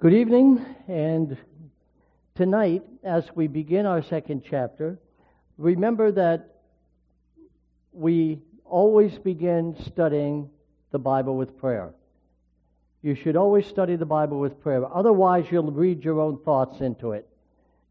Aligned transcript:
Good 0.00 0.12
evening, 0.12 0.62
and 0.88 1.38
tonight, 2.34 2.82
as 3.04 3.24
we 3.34 3.46
begin 3.46 3.86
our 3.86 4.02
second 4.02 4.42
chapter, 4.44 4.98
remember 5.56 6.10
that 6.10 6.56
we 7.92 8.40
always 8.64 9.16
begin 9.18 9.76
studying 9.86 10.50
the 10.90 10.98
Bible 10.98 11.36
with 11.36 11.56
prayer. 11.56 11.94
You 13.02 13.14
should 13.14 13.36
always 13.36 13.66
study 13.66 13.94
the 13.94 14.04
Bible 14.04 14.40
with 14.40 14.60
prayer. 14.60 14.84
Otherwise, 14.92 15.46
you'll 15.50 15.70
read 15.70 16.04
your 16.04 16.20
own 16.20 16.38
thoughts 16.38 16.80
into 16.80 17.12
it. 17.12 17.26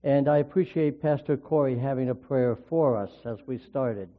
And 0.03 0.27
I 0.27 0.37
appreciate 0.39 1.01
Pastor 1.01 1.37
Corey 1.37 1.79
having 1.79 2.09
a 2.09 2.15
prayer 2.15 2.57
for 2.69 2.97
us 2.97 3.11
as 3.25 3.39
we 3.47 3.57
started. 3.57 4.09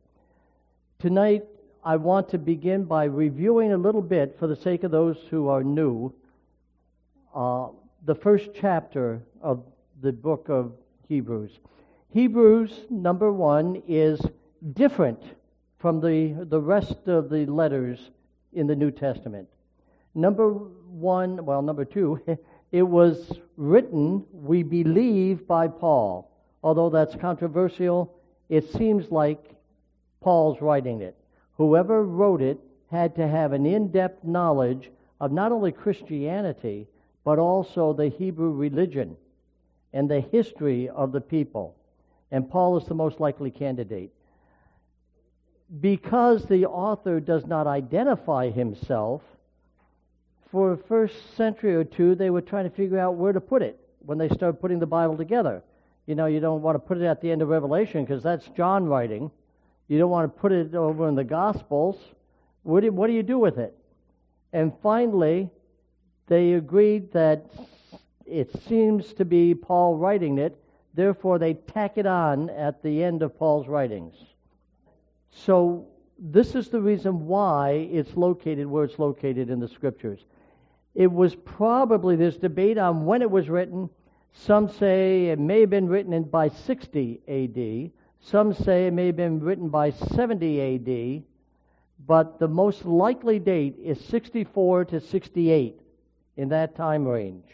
Tonight, 0.98 1.44
I 1.84 1.96
want 1.96 2.30
to 2.30 2.38
begin 2.38 2.84
by 2.84 3.04
reviewing 3.04 3.72
a 3.72 3.78
little 3.78 4.02
bit, 4.02 4.36
for 4.38 4.46
the 4.46 4.56
sake 4.56 4.84
of 4.84 4.90
those 4.90 5.18
who 5.30 5.48
are 5.48 5.62
new, 5.62 6.12
uh, 7.34 7.68
the 8.04 8.14
first 8.14 8.50
chapter 8.54 9.22
of 9.42 9.64
the 10.00 10.12
book 10.12 10.48
of 10.48 10.72
Hebrews. 11.08 11.58
Hebrews, 12.10 12.86
number 12.90 13.32
one, 13.32 13.82
is 13.88 14.20
different 14.74 15.22
from 15.78 16.00
the, 16.00 16.46
the 16.48 16.60
rest 16.60 17.08
of 17.08 17.28
the 17.28 17.44
letters 17.46 18.10
in 18.52 18.66
the 18.66 18.76
New 18.76 18.90
Testament. 18.90 19.48
Number 20.14 20.50
one, 20.52 21.44
well, 21.44 21.60
number 21.60 21.84
two, 21.84 22.20
it 22.72 22.82
was 22.82 23.32
written, 23.56 24.24
we 24.32 24.62
believe, 24.62 25.46
by 25.46 25.66
Paul. 25.68 26.30
Although 26.62 26.90
that's 26.90 27.16
controversial, 27.16 28.14
it 28.48 28.70
seems 28.72 29.10
like 29.10 29.54
Paul's 30.20 30.60
writing 30.60 31.02
it. 31.02 31.16
Whoever 31.56 32.04
wrote 32.04 32.42
it 32.42 32.58
had 32.90 33.16
to 33.16 33.26
have 33.26 33.52
an 33.52 33.66
in 33.66 33.90
depth 33.90 34.24
knowledge 34.24 34.90
of 35.20 35.32
not 35.32 35.52
only 35.52 35.72
Christianity, 35.72 36.86
but 37.24 37.38
also 37.38 37.92
the 37.92 38.08
Hebrew 38.08 38.52
religion 38.52 39.16
and 39.92 40.10
the 40.10 40.20
history 40.20 40.88
of 40.88 41.12
the 41.12 41.20
people. 41.20 41.74
And 42.30 42.48
Paul 42.50 42.76
is 42.76 42.86
the 42.86 42.94
most 42.94 43.20
likely 43.20 43.50
candidate. 43.50 44.12
Because 45.80 46.44
the 46.44 46.66
author 46.66 47.20
does 47.20 47.46
not 47.46 47.66
identify 47.66 48.50
himself, 48.50 49.22
for 50.50 50.76
the 50.76 50.82
first 50.84 51.34
century 51.36 51.74
or 51.74 51.84
two, 51.84 52.14
they 52.14 52.30
were 52.30 52.42
trying 52.42 52.68
to 52.68 52.76
figure 52.76 52.98
out 52.98 53.16
where 53.16 53.32
to 53.32 53.40
put 53.40 53.62
it 53.62 53.78
when 54.04 54.18
they 54.18 54.28
started 54.28 54.60
putting 54.60 54.78
the 54.78 54.86
Bible 54.86 55.16
together. 55.16 55.62
You 56.06 56.14
know, 56.14 56.26
you 56.26 56.38
don't 56.38 56.62
want 56.62 56.76
to 56.76 56.78
put 56.78 56.98
it 56.98 57.04
at 57.04 57.20
the 57.20 57.30
end 57.30 57.42
of 57.42 57.48
Revelation 57.48 58.04
because 58.04 58.22
that's 58.22 58.46
John 58.56 58.84
writing. 58.86 59.30
You 59.88 59.98
don't 59.98 60.10
want 60.10 60.32
to 60.32 60.40
put 60.40 60.52
it 60.52 60.74
over 60.74 61.08
in 61.08 61.14
the 61.14 61.24
Gospels. 61.24 61.96
What 62.62 62.82
do, 62.82 62.92
what 62.92 63.06
do 63.06 63.14
you 63.14 63.22
do 63.22 63.38
with 63.38 63.58
it? 63.58 63.76
And 64.52 64.72
finally, 64.82 65.50
they 66.26 66.54
agreed 66.54 67.12
that 67.12 67.46
it 68.26 68.50
seems 68.66 69.12
to 69.14 69.24
be 69.24 69.54
Paul 69.54 69.96
writing 69.96 70.38
it, 70.38 70.58
therefore 70.94 71.38
they 71.38 71.54
tack 71.54 71.98
it 71.98 72.06
on 72.06 72.50
at 72.50 72.82
the 72.82 73.02
end 73.02 73.22
of 73.22 73.38
Paul's 73.38 73.68
writings. 73.68 74.14
So 75.30 75.86
this 76.18 76.54
is 76.54 76.68
the 76.68 76.80
reason 76.80 77.26
why 77.26 77.88
it's 77.92 78.16
located 78.16 78.66
where 78.66 78.84
it's 78.84 78.98
located 78.98 79.50
in 79.50 79.60
the 79.60 79.68
scriptures. 79.68 80.20
It 80.94 81.10
was 81.10 81.34
probably 81.34 82.16
this 82.16 82.36
debate 82.36 82.78
on 82.78 83.04
when 83.04 83.20
it 83.20 83.30
was 83.30 83.50
written. 83.50 83.90
Some 84.32 84.68
say 84.68 85.26
it 85.26 85.38
may 85.38 85.60
have 85.60 85.70
been 85.70 85.88
written 85.88 86.22
by 86.22 86.48
60 86.48 87.20
AD. 87.28 87.90
Some 88.20 88.54
say 88.54 88.86
it 88.86 88.92
may 88.92 89.06
have 89.06 89.16
been 89.16 89.40
written 89.40 89.68
by 89.68 89.90
70 89.90 90.60
AD. 90.60 91.22
But 92.06 92.38
the 92.38 92.48
most 92.48 92.84
likely 92.84 93.38
date 93.38 93.76
is 93.82 94.02
64 94.04 94.86
to 94.86 95.00
68 95.00 95.80
in 96.36 96.48
that 96.50 96.74
time 96.76 97.06
range. 97.06 97.44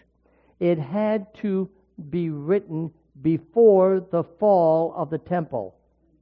It 0.59 0.79
had 0.79 1.33
to 1.37 1.69
be 2.11 2.31
written 2.31 2.93
before 3.23 4.01
the 4.11 4.25
fall 4.25 4.95
of 4.97 5.11
the 5.11 5.19
temple, 5.19 5.75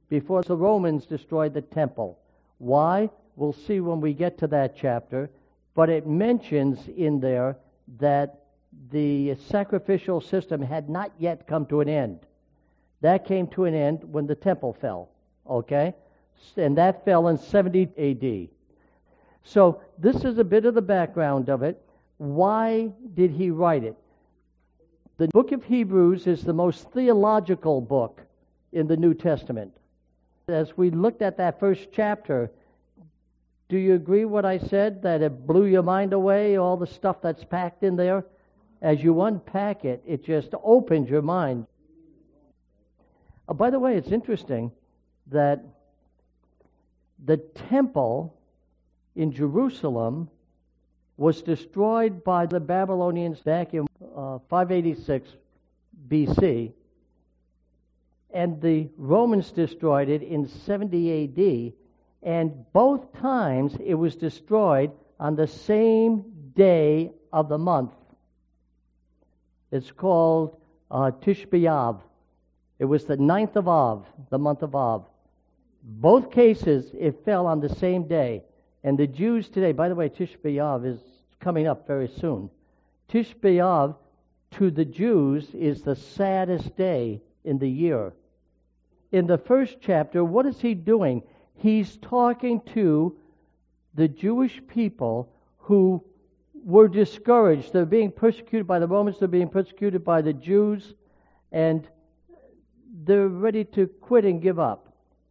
before 0.09 0.43
the 0.43 0.55
Romans 0.55 1.05
destroyed 1.05 1.53
the 1.53 1.61
temple. 1.61 2.19
Why? 2.57 3.09
We'll 3.35 3.53
see 3.53 3.79
when 3.79 4.01
we 4.01 4.13
get 4.13 4.37
to 4.39 4.47
that 4.47 4.75
chapter. 4.75 5.29
But 5.75 5.89
it 5.89 6.07
mentions 6.07 6.87
in 6.89 7.19
there 7.19 7.57
that 7.99 8.43
the 8.91 9.35
sacrificial 9.35 10.19
system 10.19 10.61
had 10.61 10.89
not 10.89 11.11
yet 11.17 11.47
come 11.47 11.65
to 11.67 11.79
an 11.81 11.89
end. 11.89 12.19
That 13.01 13.25
came 13.25 13.47
to 13.47 13.65
an 13.65 13.73
end 13.73 14.03
when 14.03 14.27
the 14.27 14.35
temple 14.35 14.73
fell. 14.73 15.09
Okay? 15.49 15.95
And 16.57 16.77
that 16.77 17.05
fell 17.05 17.29
in 17.29 17.37
70 17.37 17.89
AD. 17.97 18.49
So 19.43 19.81
this 19.97 20.23
is 20.25 20.37
a 20.37 20.43
bit 20.43 20.65
of 20.65 20.73
the 20.75 20.81
background 20.81 21.49
of 21.49 21.63
it. 21.63 21.81
Why 22.19 22.91
did 23.13 23.31
he 23.31 23.49
write 23.49 23.85
it? 23.85 23.95
The 25.17 25.29
book 25.29 25.53
of 25.53 25.63
Hebrews 25.63 26.27
is 26.27 26.43
the 26.43 26.53
most 26.53 26.91
theological 26.91 27.79
book 27.79 28.21
in 28.73 28.87
the 28.87 28.97
New 28.97 29.13
Testament. 29.13 29.73
As 30.49 30.75
we 30.77 30.91
looked 30.91 31.21
at 31.21 31.37
that 31.37 31.61
first 31.61 31.87
chapter, 31.93 32.51
do 33.69 33.77
you 33.77 33.95
agree 33.95 34.25
what 34.25 34.43
I 34.43 34.57
said 34.57 35.01
that 35.03 35.21
it 35.21 35.47
blew 35.47 35.65
your 35.65 35.81
mind 35.81 36.11
away, 36.11 36.57
all 36.57 36.75
the 36.75 36.87
stuff 36.87 37.21
that's 37.21 37.45
packed 37.45 37.83
in 37.83 37.95
there? 37.95 38.25
As 38.81 39.01
you 39.01 39.21
unpack 39.21 39.85
it, 39.85 40.03
it 40.05 40.25
just 40.25 40.49
opens 40.61 41.09
your 41.09 41.21
mind. 41.21 41.67
Oh, 43.47 43.53
by 43.53 43.69
the 43.69 43.79
way, 43.79 43.95
it's 43.95 44.11
interesting 44.11 44.73
that 45.27 45.63
the 47.23 47.37
temple 47.37 48.35
in 49.15 49.31
Jerusalem 49.31 50.29
was 51.19 51.41
destroyed 51.41 52.23
by 52.23 52.45
the 52.45 52.61
Babylonians 52.61 53.41
back 53.41 53.73
in 53.73 53.85
uh, 54.15 54.39
586 54.49 55.29
BC, 56.07 56.71
and 58.33 58.61
the 58.61 58.87
Romans 58.95 59.51
destroyed 59.51 60.07
it 60.07 60.23
in 60.23 60.47
70 60.47 61.25
AD, 61.25 61.73
and 62.23 62.71
both 62.71 63.11
times 63.19 63.75
it 63.83 63.95
was 63.95 64.15
destroyed 64.15 64.91
on 65.19 65.35
the 65.35 65.45
same 65.45 66.23
day 66.55 67.11
of 67.33 67.49
the 67.49 67.57
month. 67.57 67.91
It's 69.71 69.91
called 69.91 70.55
uh. 70.89 71.11
It 72.79 72.85
was 72.85 73.03
the 73.03 73.17
ninth 73.17 73.57
of 73.57 73.67
Av, 73.67 74.05
the 74.29 74.39
month 74.39 74.63
of 74.63 74.73
Av. 74.73 75.05
Both 75.83 76.31
cases, 76.31 76.89
it 76.97 77.25
fell 77.25 77.45
on 77.45 77.59
the 77.59 77.75
same 77.75 78.07
day. 78.07 78.43
And 78.83 78.97
the 78.97 79.07
Jews 79.07 79.49
today, 79.49 79.71
by 79.71 79.89
the 79.89 79.95
way, 79.95 80.09
Tisha 80.09 80.37
B'Av 80.37 80.85
is 80.85 80.99
coming 81.39 81.67
up 81.67 81.85
very 81.87 82.07
soon. 82.07 82.49
Tisha 83.09 83.35
B'Av 83.35 83.95
to 84.51 84.71
the 84.71 84.85
Jews 84.85 85.53
is 85.53 85.81
the 85.81 85.95
saddest 85.95 86.75
day 86.75 87.21
in 87.43 87.59
the 87.59 87.69
year. 87.69 88.13
In 89.11 89.27
the 89.27 89.37
first 89.37 89.77
chapter, 89.81 90.23
what 90.23 90.45
is 90.45 90.59
he 90.61 90.73
doing? 90.73 91.23
He's 91.55 91.97
talking 91.97 92.61
to 92.73 93.17
the 93.95 94.07
Jewish 94.07 94.61
people 94.67 95.33
who 95.57 96.03
were 96.63 96.87
discouraged. 96.87 97.73
They're 97.73 97.85
being 97.85 98.11
persecuted 98.11 98.67
by 98.67 98.79
the 98.79 98.87
Romans, 98.87 99.19
they're 99.19 99.27
being 99.27 99.49
persecuted 99.49 100.05
by 100.05 100.21
the 100.21 100.33
Jews, 100.33 100.93
and 101.51 101.87
they're 103.03 103.27
ready 103.27 103.65
to 103.65 103.87
quit 103.87 104.25
and 104.25 104.41
give 104.41 104.59
up. 104.59 104.88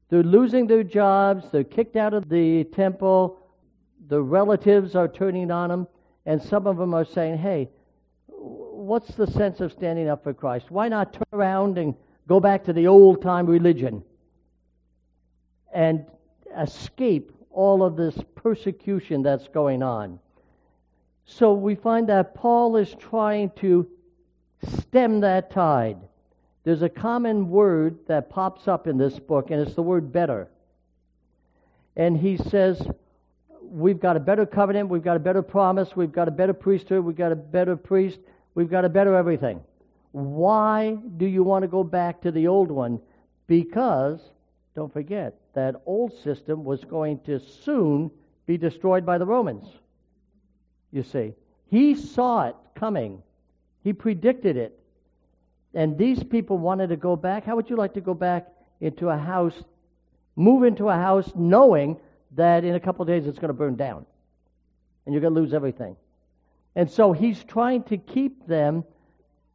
They're 0.09 0.23
losing 0.23 0.67
their 0.67 0.85
jobs, 0.85 1.45
they're 1.53 1.65
kicked 1.65 1.97
out 1.97 2.15
of 2.15 2.29
the 2.29 2.65
temple, 2.65 3.39
the 4.09 4.23
relatives 4.23 4.95
are 4.95 5.09
turning 5.09 5.51
on 5.51 5.69
them, 5.69 5.87
and 6.25 6.41
some 6.43 6.67
of 6.67 6.79
them 6.79 6.95
are 6.95 7.05
saying, 7.05 7.39
hey, 7.39 7.69
what's 8.27 9.15
the 9.17 9.27
sense 9.27 9.61
of 9.61 9.73
standing 9.73 10.09
up 10.09 10.23
for 10.23 10.33
Christ? 10.33 10.71
Why 10.71 10.89
not 10.89 11.13
turn 11.13 11.25
around 11.33 11.77
and 11.77 11.95
go 12.27 12.41
back 12.41 12.65
to 12.65 12.73
the 12.73 12.87
old 12.87 13.21
time 13.21 13.47
religion 13.47 14.03
and 15.75 16.07
escape 16.57 17.33
all 17.51 17.83
of 17.83 17.97
this 17.97 18.19
persecution 18.35 19.23
that's 19.23 19.49
going 19.49 19.83
on? 19.83 20.19
So 21.27 21.53
we 21.53 21.75
find 21.75 22.09
that 22.09 22.35
Paul 22.35 22.77
is 22.77 22.95
trying 22.95 23.51
to 23.57 23.87
stem 24.81 25.21
that 25.21 25.51
tide. 25.51 25.99
There's 26.69 26.83
a 26.83 26.91
common 26.91 27.49
word 27.49 27.97
that 28.09 28.29
pops 28.29 28.69
up 28.69 28.87
in 28.87 28.99
this 28.99 29.19
book, 29.19 29.51
and 29.51 29.59
it's 29.59 29.75
the 29.75 29.81
word 29.81 30.13
better. 30.13 30.49
And 31.97 32.15
he 32.15 32.37
says, 32.37 32.87
We've 33.63 33.99
got 33.99 34.19
a 34.19 34.21
better 34.21 34.45
covenant, 34.45 34.91
we've 34.91 35.03
got 35.03 35.17
a 35.17 35.19
better 35.19 35.41
promise, 35.41 35.97
we've 35.97 36.13
got 36.13 36.29
a 36.29 36.31
better 36.31 36.53
priesthood, 36.53 37.07
we've 37.07 37.17
got 37.17 37.33
a 37.33 37.37
better 37.37 37.75
priest, 37.75 38.19
we've 38.55 38.69
got 38.69 38.85
a 38.85 38.91
better 38.91 39.15
everything. 39.15 39.63
Why 40.13 40.99
do 41.17 41.25
you 41.25 41.43
want 41.43 41.63
to 41.63 41.69
go 41.69 41.83
back 41.83 42.21
to 42.21 42.31
the 42.31 42.49
old 42.49 42.71
one? 42.71 43.01
Because, 43.47 44.21
don't 44.77 44.93
forget, 44.93 45.39
that 45.55 45.81
old 45.87 46.13
system 46.23 46.65
was 46.65 46.85
going 46.85 47.21
to 47.21 47.41
soon 47.41 48.11
be 48.45 48.59
destroyed 48.59 49.07
by 49.07 49.17
the 49.17 49.25
Romans. 49.25 49.65
You 50.93 51.03
see, 51.03 51.33
he 51.71 51.95
saw 51.95 52.49
it 52.49 52.57
coming, 52.75 53.23
he 53.83 53.95
predicted 53.95 54.59
it. 54.59 54.79
And 55.75 55.99
these 55.99 56.23
people 56.23 56.59
wanted 56.59 56.89
to 56.89 56.97
go 56.97 57.17
back. 57.17 57.45
How 57.45 57.57
would 57.57 57.69
you 57.71 57.77
like 57.77 57.95
to 57.95 58.01
go 58.01 58.15
back 58.15 58.49
into 58.81 59.09
a 59.09 59.17
house, 59.17 59.55
move 60.37 60.63
into 60.65 60.89
a 60.89 60.95
house 60.95 61.31
knowing 61.35 61.99
that 62.37 62.65
in 62.65 62.75
a 62.75 62.81
couple 62.81 63.03
of 63.03 63.09
days 63.09 63.27
it's 63.27 63.39
going 63.39 63.49
to 63.49 63.55
burn 63.55 63.77
down 63.77 64.07
and 65.05 65.13
you're 65.13 65.21
going 65.21 65.35
to 65.35 65.41
lose 65.41 65.55
everything? 65.55 65.97
And 66.75 66.91
so 66.91 67.13
he's 67.13 67.43
trying 67.45 67.83
to 67.85 67.97
keep 67.97 68.47
them 68.47 68.85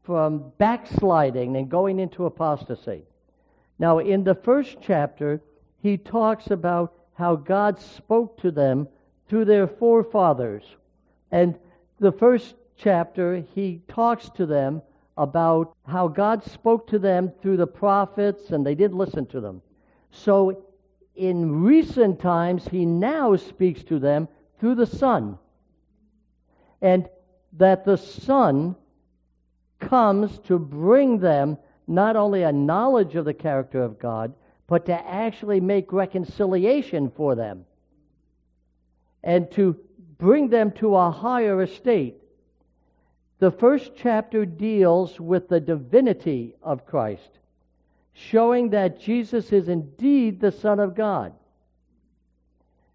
from 0.04 0.52
backsliding 0.58 1.56
and 1.56 1.70
going 1.70 2.00
into 2.00 2.26
apostasy. 2.26 3.04
Now, 3.80 4.00
in 4.00 4.24
the 4.24 4.36
first 4.36 4.78
chapter, 4.82 5.42
he 5.82 5.98
talks 5.98 6.52
about 6.52 6.94
how 7.14 7.36
God 7.36 7.80
spoke 7.80 8.42
to 8.42 8.52
them 8.52 8.88
through 9.28 9.46
their 9.46 9.68
forefathers. 9.68 10.64
And 11.32 11.58
the 12.00 12.12
first 12.12 12.56
chapter, 12.78 13.44
he 13.56 13.82
talks 13.88 14.30
to 14.32 14.46
them 14.46 14.82
about 15.18 15.76
how 15.88 16.08
God 16.08 16.44
spoke 16.44 16.88
to 16.88 17.00
them 17.00 17.32
through 17.42 17.58
the 17.58 17.68
prophets 17.68 18.50
and 18.50 18.66
they 18.66 18.76
didn't 18.76 18.98
listen 18.98 19.26
to 19.28 19.42
them. 19.42 19.62
So 20.12 20.66
in 21.16 21.64
recent 21.64 22.20
times, 22.20 22.68
he 22.68 22.86
now 22.86 23.36
speaks 23.36 23.84
to 23.84 24.00
them 24.00 24.28
through 24.60 24.76
the 24.76 24.88
Son. 24.88 25.38
And 26.82 27.08
that 27.54 27.86
the 27.86 27.98
Son 27.98 28.76
comes 29.80 30.40
to 30.40 30.58
bring 30.58 31.20
them 31.20 31.58
not 31.88 32.16
only 32.16 32.44
a 32.44 32.52
knowledge 32.52 33.16
of 33.16 33.26
the 33.26 33.34
character 33.34 33.84
of 33.84 34.00
God, 34.00 34.34
but 34.68 34.86
to 34.86 35.08
actually 35.08 35.60
make 35.60 35.92
reconciliation 35.92 37.12
for 37.12 37.36
them 37.36 37.66
and 39.24 39.52
to 39.52 39.78
bring 40.18 40.50
them 40.50 40.72
to 40.72 40.96
a 40.96 41.12
higher 41.12 41.62
estate. 41.62 42.23
The 43.44 43.52
first 43.52 43.92
chapter 43.98 44.46
deals 44.46 45.20
with 45.20 45.50
the 45.50 45.60
divinity 45.60 46.56
of 46.64 46.86
Christ, 46.86 47.40
showing 48.14 48.70
that 48.70 49.02
Jesus 49.02 49.52
is 49.52 49.68
indeed 49.68 50.40
the 50.40 50.54
Son 50.54 50.80
of 50.80 50.96
God. 50.96 51.34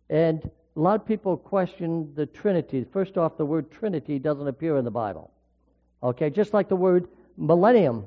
And 0.08 0.50
a 0.74 0.80
lot 0.80 1.02
of 1.02 1.06
people 1.06 1.36
question 1.36 2.14
the 2.14 2.24
Trinity. 2.24 2.86
First 2.90 3.18
off, 3.18 3.36
the 3.36 3.44
word 3.44 3.70
Trinity 3.70 4.18
doesn't 4.18 4.48
appear 4.48 4.78
in 4.78 4.86
the 4.86 4.90
Bible. 4.90 5.30
Okay, 6.02 6.30
just 6.30 6.54
like 6.54 6.70
the 6.70 6.76
word 6.76 7.08
millennium 7.36 8.06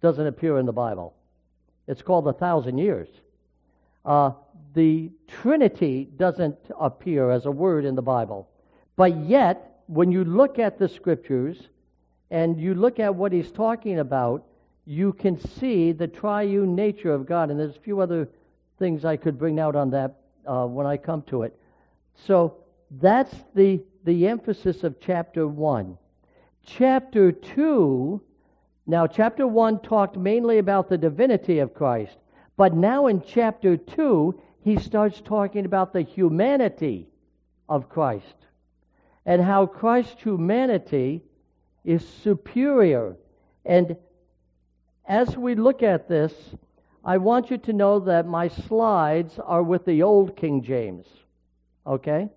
doesn't 0.00 0.26
appear 0.26 0.56
in 0.56 0.64
the 0.64 0.72
Bible. 0.72 1.14
It's 1.86 2.00
called 2.00 2.26
a 2.26 2.32
thousand 2.32 2.78
years. 2.78 3.08
Uh, 4.06 4.30
the 4.72 5.12
Trinity 5.28 6.08
doesn't 6.16 6.56
appear 6.80 7.30
as 7.30 7.44
a 7.44 7.50
word 7.50 7.84
in 7.84 7.94
the 7.94 8.00
Bible. 8.00 8.48
But 8.96 9.14
yet, 9.26 9.82
when 9.86 10.10
you 10.10 10.24
look 10.24 10.58
at 10.58 10.78
the 10.78 10.88
scriptures 10.88 11.68
and 12.34 12.60
you 12.60 12.74
look 12.74 12.98
at 12.98 13.14
what 13.14 13.30
he's 13.30 13.52
talking 13.52 14.00
about, 14.00 14.44
you 14.86 15.12
can 15.12 15.38
see 15.38 15.92
the 15.92 16.08
triune 16.08 16.74
nature 16.74 17.12
of 17.12 17.26
God. 17.26 17.48
And 17.48 17.60
there's 17.60 17.76
a 17.76 17.80
few 17.80 18.00
other 18.00 18.28
things 18.76 19.04
I 19.04 19.16
could 19.16 19.38
bring 19.38 19.60
out 19.60 19.76
on 19.76 19.90
that 19.90 20.16
uh, 20.44 20.66
when 20.66 20.84
I 20.84 20.96
come 20.96 21.22
to 21.28 21.44
it. 21.44 21.56
So 22.26 22.56
that's 22.90 23.32
the, 23.54 23.84
the 24.02 24.26
emphasis 24.26 24.82
of 24.82 24.98
chapter 25.00 25.46
1. 25.46 25.96
Chapter 26.66 27.30
2, 27.30 28.20
now, 28.88 29.06
chapter 29.06 29.46
1 29.46 29.78
talked 29.82 30.16
mainly 30.16 30.58
about 30.58 30.88
the 30.88 30.98
divinity 30.98 31.60
of 31.60 31.72
Christ. 31.72 32.16
But 32.56 32.74
now 32.74 33.06
in 33.06 33.22
chapter 33.22 33.76
2, 33.76 34.42
he 34.60 34.76
starts 34.80 35.20
talking 35.20 35.66
about 35.66 35.92
the 35.92 36.02
humanity 36.02 37.06
of 37.68 37.88
Christ 37.88 38.34
and 39.24 39.40
how 39.40 39.66
Christ's 39.66 40.20
humanity 40.20 41.22
is 41.84 42.06
superior. 42.22 43.16
And 43.64 43.96
as 45.06 45.36
we 45.36 45.54
look 45.54 45.82
at 45.82 46.08
this, 46.08 46.32
I 47.04 47.18
want 47.18 47.50
you 47.50 47.58
to 47.58 47.72
know 47.72 48.00
that 48.00 48.26
my 48.26 48.48
slides 48.48 49.38
are 49.44 49.62
with 49.62 49.84
the 49.84 50.02
old 50.02 50.36
King 50.36 50.62
James. 50.62 51.06
Okay? 51.86 52.28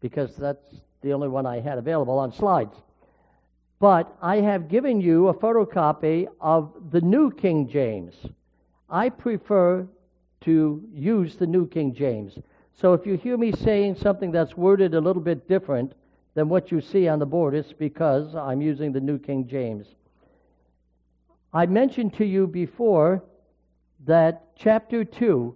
Because 0.00 0.36
that's 0.36 0.66
the 1.00 1.12
only 1.12 1.28
one 1.28 1.46
I 1.46 1.60
had 1.60 1.78
available 1.78 2.18
on 2.18 2.32
slides. 2.32 2.76
But 3.80 4.14
I 4.20 4.36
have 4.36 4.68
given 4.68 5.00
you 5.00 5.28
a 5.28 5.34
photocopy 5.34 6.26
of 6.40 6.72
the 6.90 7.00
New 7.00 7.30
King 7.30 7.68
James. 7.68 8.14
I 8.88 9.08
prefer 9.08 9.86
to 10.42 10.82
use 10.92 11.36
the 11.36 11.46
New 11.46 11.66
King 11.66 11.94
James. 11.94 12.38
So 12.74 12.92
if 12.92 13.06
you 13.06 13.16
hear 13.16 13.36
me 13.36 13.52
saying 13.52 13.96
something 13.96 14.30
that's 14.30 14.56
worded 14.56 14.94
a 14.94 15.00
little 15.00 15.22
bit 15.22 15.48
different 15.48 15.94
than 16.34 16.48
what 16.48 16.70
you 16.70 16.80
see 16.80 17.08
on 17.08 17.18
the 17.18 17.26
board, 17.26 17.54
it's 17.54 17.72
because 17.72 18.34
I'm 18.34 18.60
using 18.60 18.92
the 18.92 19.00
New 19.00 19.18
King 19.18 19.46
James. 19.46 19.86
I 21.52 21.66
mentioned 21.66 22.14
to 22.14 22.24
you 22.24 22.46
before 22.48 23.22
that 24.06 24.42
chapter 24.56 25.04
2 25.04 25.54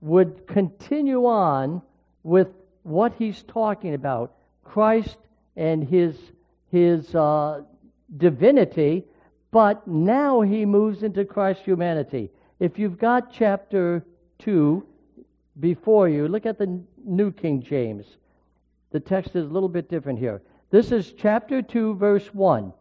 would 0.00 0.46
continue 0.48 1.26
on 1.26 1.80
with 2.24 2.48
what 2.82 3.14
he's 3.14 3.44
talking 3.44 3.94
about 3.94 4.34
Christ 4.64 5.16
and 5.56 5.84
his, 5.84 6.16
his 6.72 7.14
uh, 7.14 7.62
divinity, 8.16 9.04
but 9.52 9.86
now 9.86 10.40
he 10.40 10.66
moves 10.66 11.04
into 11.04 11.24
Christ's 11.24 11.64
humanity. 11.64 12.30
If 12.58 12.78
you've 12.78 12.98
got 12.98 13.32
chapter 13.32 14.04
2 14.40 14.84
before 15.60 16.08
you, 16.08 16.26
look 16.26 16.46
at 16.46 16.58
the 16.58 16.80
New 17.04 17.30
King 17.30 17.62
James. 17.62 18.06
The 18.92 19.00
text 19.00 19.34
is 19.34 19.46
a 19.46 19.52
little 19.52 19.68
bit 19.68 19.88
different 19.88 20.18
here. 20.18 20.42
This 20.70 20.92
is 20.92 21.12
chapter 21.12 21.62
2, 21.62 21.94
verse 21.96 22.26
1. 22.32 22.72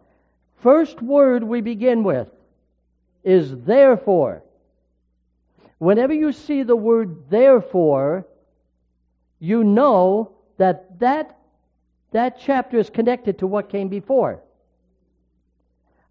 First 0.61 1.01
word 1.01 1.43
we 1.43 1.61
begin 1.61 2.03
with 2.03 2.29
is 3.23 3.55
therefore. 3.63 4.43
Whenever 5.79 6.13
you 6.13 6.31
see 6.31 6.63
the 6.63 6.75
word 6.75 7.29
therefore, 7.29 8.27
you 9.39 9.63
know 9.63 10.33
that 10.57 10.99
that, 10.99 11.37
that 12.11 12.39
chapter 12.39 12.77
is 12.77 12.89
connected 12.89 13.39
to 13.39 13.47
what 13.47 13.69
came 13.69 13.87
before. 13.87 14.41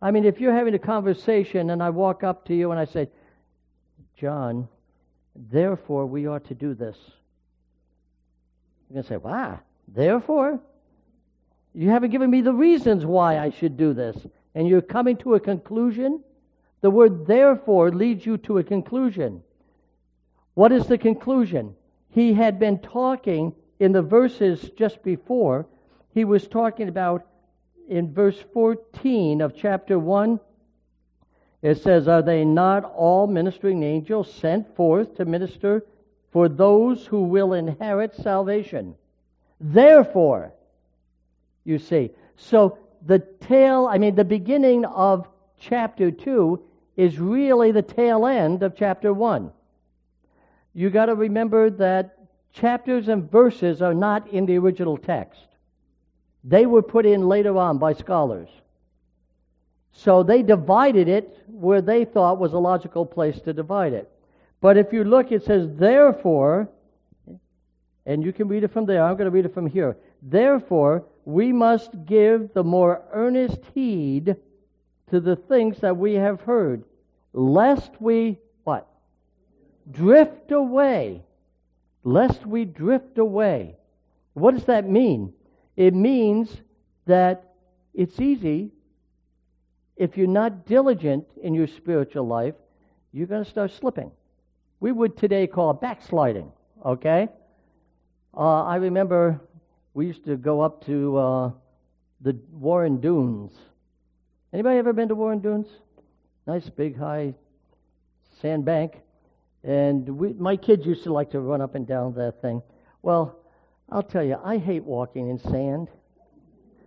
I 0.02 0.10
mean, 0.10 0.24
if 0.24 0.40
you're 0.40 0.54
having 0.54 0.74
a 0.74 0.78
conversation 0.78 1.70
and 1.70 1.82
I 1.82 1.90
walk 1.90 2.24
up 2.24 2.46
to 2.46 2.54
you 2.54 2.70
and 2.70 2.80
I 2.80 2.86
say, 2.86 3.08
John, 4.16 4.66
therefore 5.36 6.06
we 6.06 6.26
ought 6.26 6.46
to 6.46 6.54
do 6.54 6.74
this. 6.74 6.96
You're 8.88 8.94
going 8.94 9.02
to 9.04 9.08
say, 9.08 9.16
wow, 9.18 9.60
therefore? 9.94 10.60
You 11.74 11.90
haven't 11.90 12.10
given 12.10 12.30
me 12.30 12.40
the 12.40 12.52
reasons 12.52 13.06
why 13.06 13.38
I 13.38 13.50
should 13.50 13.76
do 13.76 13.92
this. 13.92 14.16
And 14.54 14.66
you're 14.66 14.82
coming 14.82 15.16
to 15.18 15.34
a 15.34 15.40
conclusion? 15.40 16.22
The 16.80 16.90
word 16.90 17.26
therefore 17.26 17.90
leads 17.90 18.24
you 18.24 18.38
to 18.38 18.58
a 18.58 18.64
conclusion. 18.64 19.42
What 20.54 20.72
is 20.72 20.86
the 20.86 20.98
conclusion? 20.98 21.74
He 22.10 22.32
had 22.34 22.58
been 22.58 22.78
talking 22.78 23.54
in 23.78 23.92
the 23.92 24.02
verses 24.02 24.70
just 24.76 25.02
before, 25.02 25.66
he 26.12 26.24
was 26.24 26.46
talking 26.48 26.88
about 26.88 27.26
in 27.88 28.12
verse 28.12 28.38
14 28.52 29.40
of 29.40 29.56
chapter 29.56 29.98
1, 29.98 30.38
it 31.62 31.78
says, 31.78 32.08
Are 32.08 32.22
they 32.22 32.44
not 32.44 32.84
all 32.84 33.26
ministering 33.26 33.82
angels 33.82 34.32
sent 34.32 34.74
forth 34.76 35.16
to 35.16 35.24
minister 35.24 35.84
for 36.30 36.48
those 36.48 37.06
who 37.06 37.24
will 37.24 37.52
inherit 37.52 38.14
salvation? 38.14 38.94
Therefore, 39.60 40.52
you 41.64 41.78
see. 41.78 42.10
So 42.36 42.78
the 43.04 43.18
tail, 43.18 43.86
I 43.90 43.98
mean, 43.98 44.14
the 44.14 44.24
beginning 44.24 44.84
of 44.86 45.28
chapter 45.58 46.10
2 46.10 46.62
is 46.96 47.18
really 47.18 47.70
the 47.70 47.82
tail 47.82 48.26
end 48.26 48.62
of 48.62 48.74
chapter 48.76 49.12
1. 49.12 49.50
You 50.74 50.90
got 50.90 51.06
to 51.06 51.14
remember 51.14 51.70
that 51.70 52.16
chapters 52.52 53.08
and 53.08 53.30
verses 53.30 53.82
are 53.82 53.94
not 53.94 54.28
in 54.28 54.46
the 54.46 54.58
original 54.58 54.96
text. 54.96 55.46
They 56.42 56.66
were 56.66 56.82
put 56.82 57.04
in 57.04 57.28
later 57.28 57.56
on 57.58 57.78
by 57.78 57.92
scholars. 57.92 58.48
So 59.92 60.22
they 60.22 60.42
divided 60.42 61.08
it 61.08 61.36
where 61.48 61.82
they 61.82 62.04
thought 62.04 62.38
was 62.38 62.52
a 62.52 62.58
logical 62.58 63.04
place 63.04 63.40
to 63.40 63.52
divide 63.52 63.92
it. 63.92 64.10
But 64.60 64.76
if 64.76 64.92
you 64.92 65.04
look, 65.04 65.32
it 65.32 65.44
says, 65.44 65.68
therefore, 65.74 66.68
and 68.10 68.24
you 68.24 68.32
can 68.32 68.48
read 68.48 68.64
it 68.64 68.72
from 68.72 68.86
there. 68.86 69.04
I'm 69.04 69.16
going 69.16 69.26
to 69.26 69.30
read 69.30 69.44
it 69.44 69.54
from 69.54 69.68
here. 69.68 69.96
Therefore, 70.20 71.04
we 71.24 71.52
must 71.52 72.06
give 72.06 72.52
the 72.52 72.64
more 72.64 73.02
earnest 73.12 73.60
heed 73.72 74.34
to 75.10 75.20
the 75.20 75.36
things 75.36 75.78
that 75.78 75.96
we 75.96 76.14
have 76.14 76.40
heard, 76.40 76.82
lest 77.32 77.92
we, 78.00 78.40
what? 78.64 78.88
Drift 79.88 80.50
away. 80.50 81.22
Lest 82.02 82.44
we 82.44 82.64
drift 82.64 83.16
away. 83.18 83.76
What 84.34 84.56
does 84.56 84.64
that 84.64 84.90
mean? 84.90 85.32
It 85.76 85.94
means 85.94 86.50
that 87.06 87.52
it's 87.94 88.18
easy 88.18 88.72
if 89.96 90.16
you're 90.16 90.26
not 90.26 90.66
diligent 90.66 91.26
in 91.40 91.54
your 91.54 91.68
spiritual 91.68 92.26
life, 92.26 92.54
you're 93.12 93.28
going 93.28 93.44
to 93.44 93.50
start 93.50 93.70
slipping. 93.70 94.10
We 94.80 94.90
would 94.90 95.16
today 95.16 95.46
call 95.46 95.74
backsliding, 95.74 96.50
okay? 96.84 97.28
Uh, 98.36 98.64
I 98.64 98.76
remember 98.76 99.40
we 99.94 100.06
used 100.06 100.24
to 100.26 100.36
go 100.36 100.60
up 100.60 100.84
to 100.86 101.16
uh, 101.16 101.52
the 102.20 102.38
Warren 102.52 103.00
Dunes. 103.00 103.52
Anybody 104.52 104.78
ever 104.78 104.92
been 104.92 105.08
to 105.08 105.14
Warren 105.14 105.40
Dunes? 105.40 105.66
Nice 106.46 106.68
big 106.68 106.96
high 106.96 107.34
sand 108.40 108.64
bank. 108.64 109.00
And 109.64 110.08
we, 110.08 110.32
my 110.34 110.56
kids 110.56 110.86
used 110.86 111.04
to 111.04 111.12
like 111.12 111.30
to 111.32 111.40
run 111.40 111.60
up 111.60 111.74
and 111.74 111.86
down 111.86 112.14
that 112.14 112.40
thing. 112.40 112.62
Well, 113.02 113.36
I'll 113.90 114.02
tell 114.02 114.22
you, 114.24 114.38
I 114.42 114.58
hate 114.58 114.84
walking 114.84 115.28
in 115.28 115.38
sand. 115.38 115.88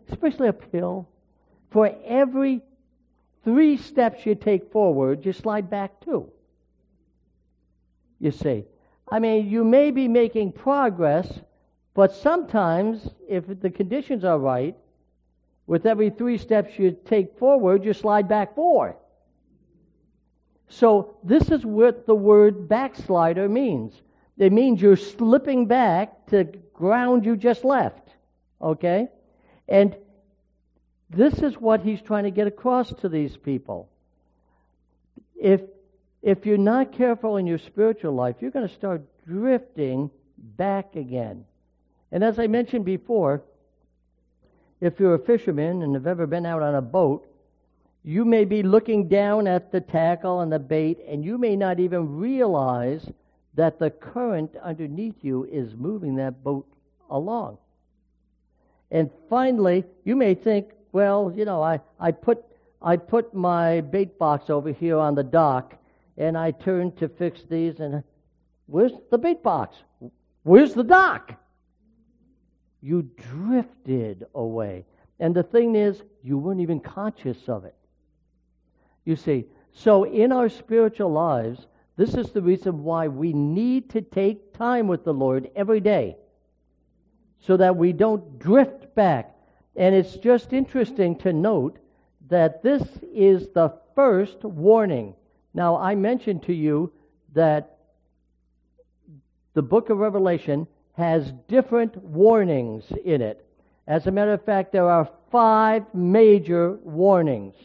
especially 0.09 0.47
uphill, 0.47 1.07
for 1.71 1.93
every 2.05 2.61
three 3.43 3.77
steps 3.77 4.25
you 4.25 4.35
take 4.35 4.71
forward, 4.71 5.25
you 5.25 5.33
slide 5.33 5.69
back 5.69 5.99
two. 6.01 6.31
You 8.19 8.31
see. 8.31 8.65
I 9.11 9.19
mean, 9.19 9.49
you 9.49 9.63
may 9.63 9.91
be 9.91 10.07
making 10.07 10.53
progress, 10.53 11.41
but 11.93 12.13
sometimes, 12.13 13.07
if 13.27 13.45
the 13.61 13.69
conditions 13.69 14.23
are 14.23 14.39
right, 14.39 14.75
with 15.67 15.85
every 15.85 16.09
three 16.09 16.37
steps 16.37 16.77
you 16.77 16.97
take 17.05 17.37
forward, 17.37 17.85
you 17.85 17.93
slide 17.93 18.27
back 18.27 18.55
four. 18.55 18.97
So, 20.67 21.17
this 21.23 21.51
is 21.51 21.65
what 21.65 22.05
the 22.05 22.15
word 22.15 22.67
backslider 22.67 23.47
means. 23.47 24.01
It 24.37 24.51
means 24.51 24.81
you're 24.81 24.95
slipping 24.95 25.67
back 25.67 26.25
to 26.27 26.45
ground 26.73 27.25
you 27.25 27.37
just 27.37 27.63
left. 27.63 28.09
Okay? 28.61 29.07
And 29.67 29.95
this 31.09 31.39
is 31.39 31.55
what 31.57 31.81
he's 31.81 32.01
trying 32.01 32.23
to 32.23 32.31
get 32.31 32.47
across 32.47 32.91
to 33.01 33.09
these 33.09 33.37
people. 33.37 33.89
If, 35.35 35.61
if 36.23 36.45
you're 36.45 36.57
not 36.57 36.93
careful 36.93 37.37
in 37.37 37.45
your 37.45 37.57
spiritual 37.57 38.13
life, 38.13 38.37
you're 38.39 38.49
going 38.49 38.67
to 38.67 38.73
start 38.73 39.01
drifting 39.27 40.09
back 40.37 40.95
again. 40.95 41.45
And 42.11 42.23
as 42.23 42.39
I 42.39 42.47
mentioned 42.47 42.85
before, 42.85 43.43
if 44.79 44.99
you're 44.99 45.15
a 45.15 45.19
fisherman 45.19 45.81
and 45.83 45.93
have 45.93 46.07
ever 46.07 46.25
been 46.25 46.45
out 46.45 46.61
on 46.61 46.75
a 46.75 46.81
boat, 46.81 47.27
you 48.03 48.25
may 48.25 48.45
be 48.45 48.63
looking 48.63 49.07
down 49.07 49.47
at 49.47 49.71
the 49.71 49.81
tackle 49.81 50.41
and 50.41 50.51
the 50.51 50.59
bait, 50.59 50.99
and 51.07 51.23
you 51.23 51.37
may 51.37 51.55
not 51.55 51.79
even 51.79 52.17
realize 52.17 53.05
that 53.55 53.77
the 53.79 53.89
current 53.89 54.55
underneath 54.61 55.15
you 55.21 55.45
is 55.45 55.75
moving 55.75 56.15
that 56.15 56.43
boat 56.43 56.67
along. 57.09 57.57
And 58.91 59.09
finally, 59.29 59.83
you 60.03 60.15
may 60.15 60.35
think, 60.35 60.69
well, 60.91 61.33
you 61.35 61.45
know, 61.45 61.61
I, 61.61 61.79
I 61.99 62.11
put 62.11 62.43
I 62.81 62.97
put 62.97 63.33
my 63.33 63.79
bait 63.79 64.19
box 64.19 64.49
over 64.49 64.71
here 64.71 64.97
on 64.97 65.15
the 65.15 65.23
dock, 65.23 65.75
and 66.17 66.37
I 66.37 66.51
turned 66.51 66.97
to 66.97 67.09
fix 67.09 67.43
these, 67.49 67.79
and 67.79 68.03
where's 68.67 68.93
the 69.11 69.17
bait 69.17 69.43
box? 69.43 69.77
Where's 70.43 70.73
the 70.73 70.83
dock? 70.83 71.33
You 72.81 73.03
drifted 73.03 74.25
away. 74.35 74.85
And 75.19 75.33
the 75.33 75.43
thing 75.43 75.75
is, 75.75 76.01
you 76.21 76.37
weren't 76.37 76.61
even 76.61 76.79
conscious 76.79 77.47
of 77.47 77.65
it. 77.65 77.75
You 79.05 79.15
see, 79.15 79.45
so 79.71 80.03
in 80.03 80.31
our 80.31 80.49
spiritual 80.49 81.11
lives, 81.11 81.67
this 81.95 82.15
is 82.15 82.31
the 82.31 82.41
reason 82.41 82.83
why 82.83 83.07
we 83.07 83.33
need 83.33 83.89
to 83.91 84.01
take 84.01 84.53
time 84.53 84.87
with 84.87 85.03
the 85.03 85.13
Lord 85.13 85.49
every 85.55 85.79
day 85.79 86.17
so 87.39 87.57
that 87.57 87.75
we 87.75 87.93
don't 87.93 88.39
drift 88.39 88.95
back. 88.95 89.35
And 89.75 89.93
it's 89.93 90.15
just 90.17 90.53
interesting 90.53 91.15
to 91.19 91.33
note 91.33 91.79
that 92.29 92.63
this 92.63 92.83
is 93.13 93.47
the 93.53 93.73
first 93.95 94.43
warning. 94.43 95.15
Now, 95.53 95.77
I 95.77 95.95
mentioned 95.95 96.43
to 96.43 96.53
you 96.53 96.91
that 97.33 97.77
the 99.53 99.61
book 99.61 99.89
of 99.89 99.99
Revelation 99.99 100.67
has 100.93 101.31
different 101.47 101.97
warnings 101.97 102.85
in 103.03 103.21
it. 103.21 103.45
As 103.87 104.07
a 104.07 104.11
matter 104.11 104.33
of 104.33 104.43
fact, 104.43 104.71
there 104.71 104.89
are 104.89 105.09
five 105.31 105.83
major 105.93 106.79
warnings. 106.83 107.55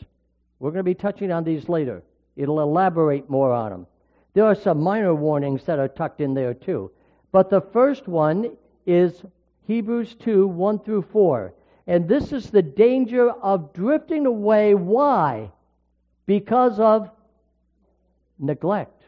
We're 0.59 0.71
going 0.71 0.81
to 0.81 0.83
be 0.85 0.95
touching 0.95 1.31
on 1.31 1.45
these 1.45 1.69
later. 1.69 2.03
It'll 2.37 2.61
elaborate 2.61 3.31
more 3.31 3.53
on 3.53 3.71
them. 3.71 3.87
There 4.35 4.45
are 4.45 4.55
some 4.55 4.81
minor 4.81 5.15
warnings 5.15 5.65
that 5.65 5.79
are 5.79 5.89
tucked 5.89 6.21
in 6.21 6.35
there 6.35 6.55
too. 6.55 6.91
But 7.33 7.51
the 7.51 7.61
first 7.61 8.09
one 8.09 8.57
is 8.87 9.23
Hebrews 9.67 10.15
2 10.17 10.47
1 10.47 10.79
through 10.81 11.03
4. 11.03 11.55
And 11.87 12.09
this 12.09 12.33
is 12.33 12.51
the 12.51 12.63
danger 12.63 13.31
of 13.31 13.73
drifting 13.73 14.27
away. 14.27 14.75
Why? 14.75 15.51
Because 16.27 16.79
of 16.79 17.11
neglect. 18.39 19.03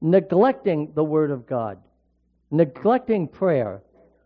Neglecting 0.00 0.92
the 0.94 1.04
Word 1.04 1.30
of 1.30 1.46
God, 1.46 1.78
neglecting 2.50 3.26
prayer, 3.26 3.80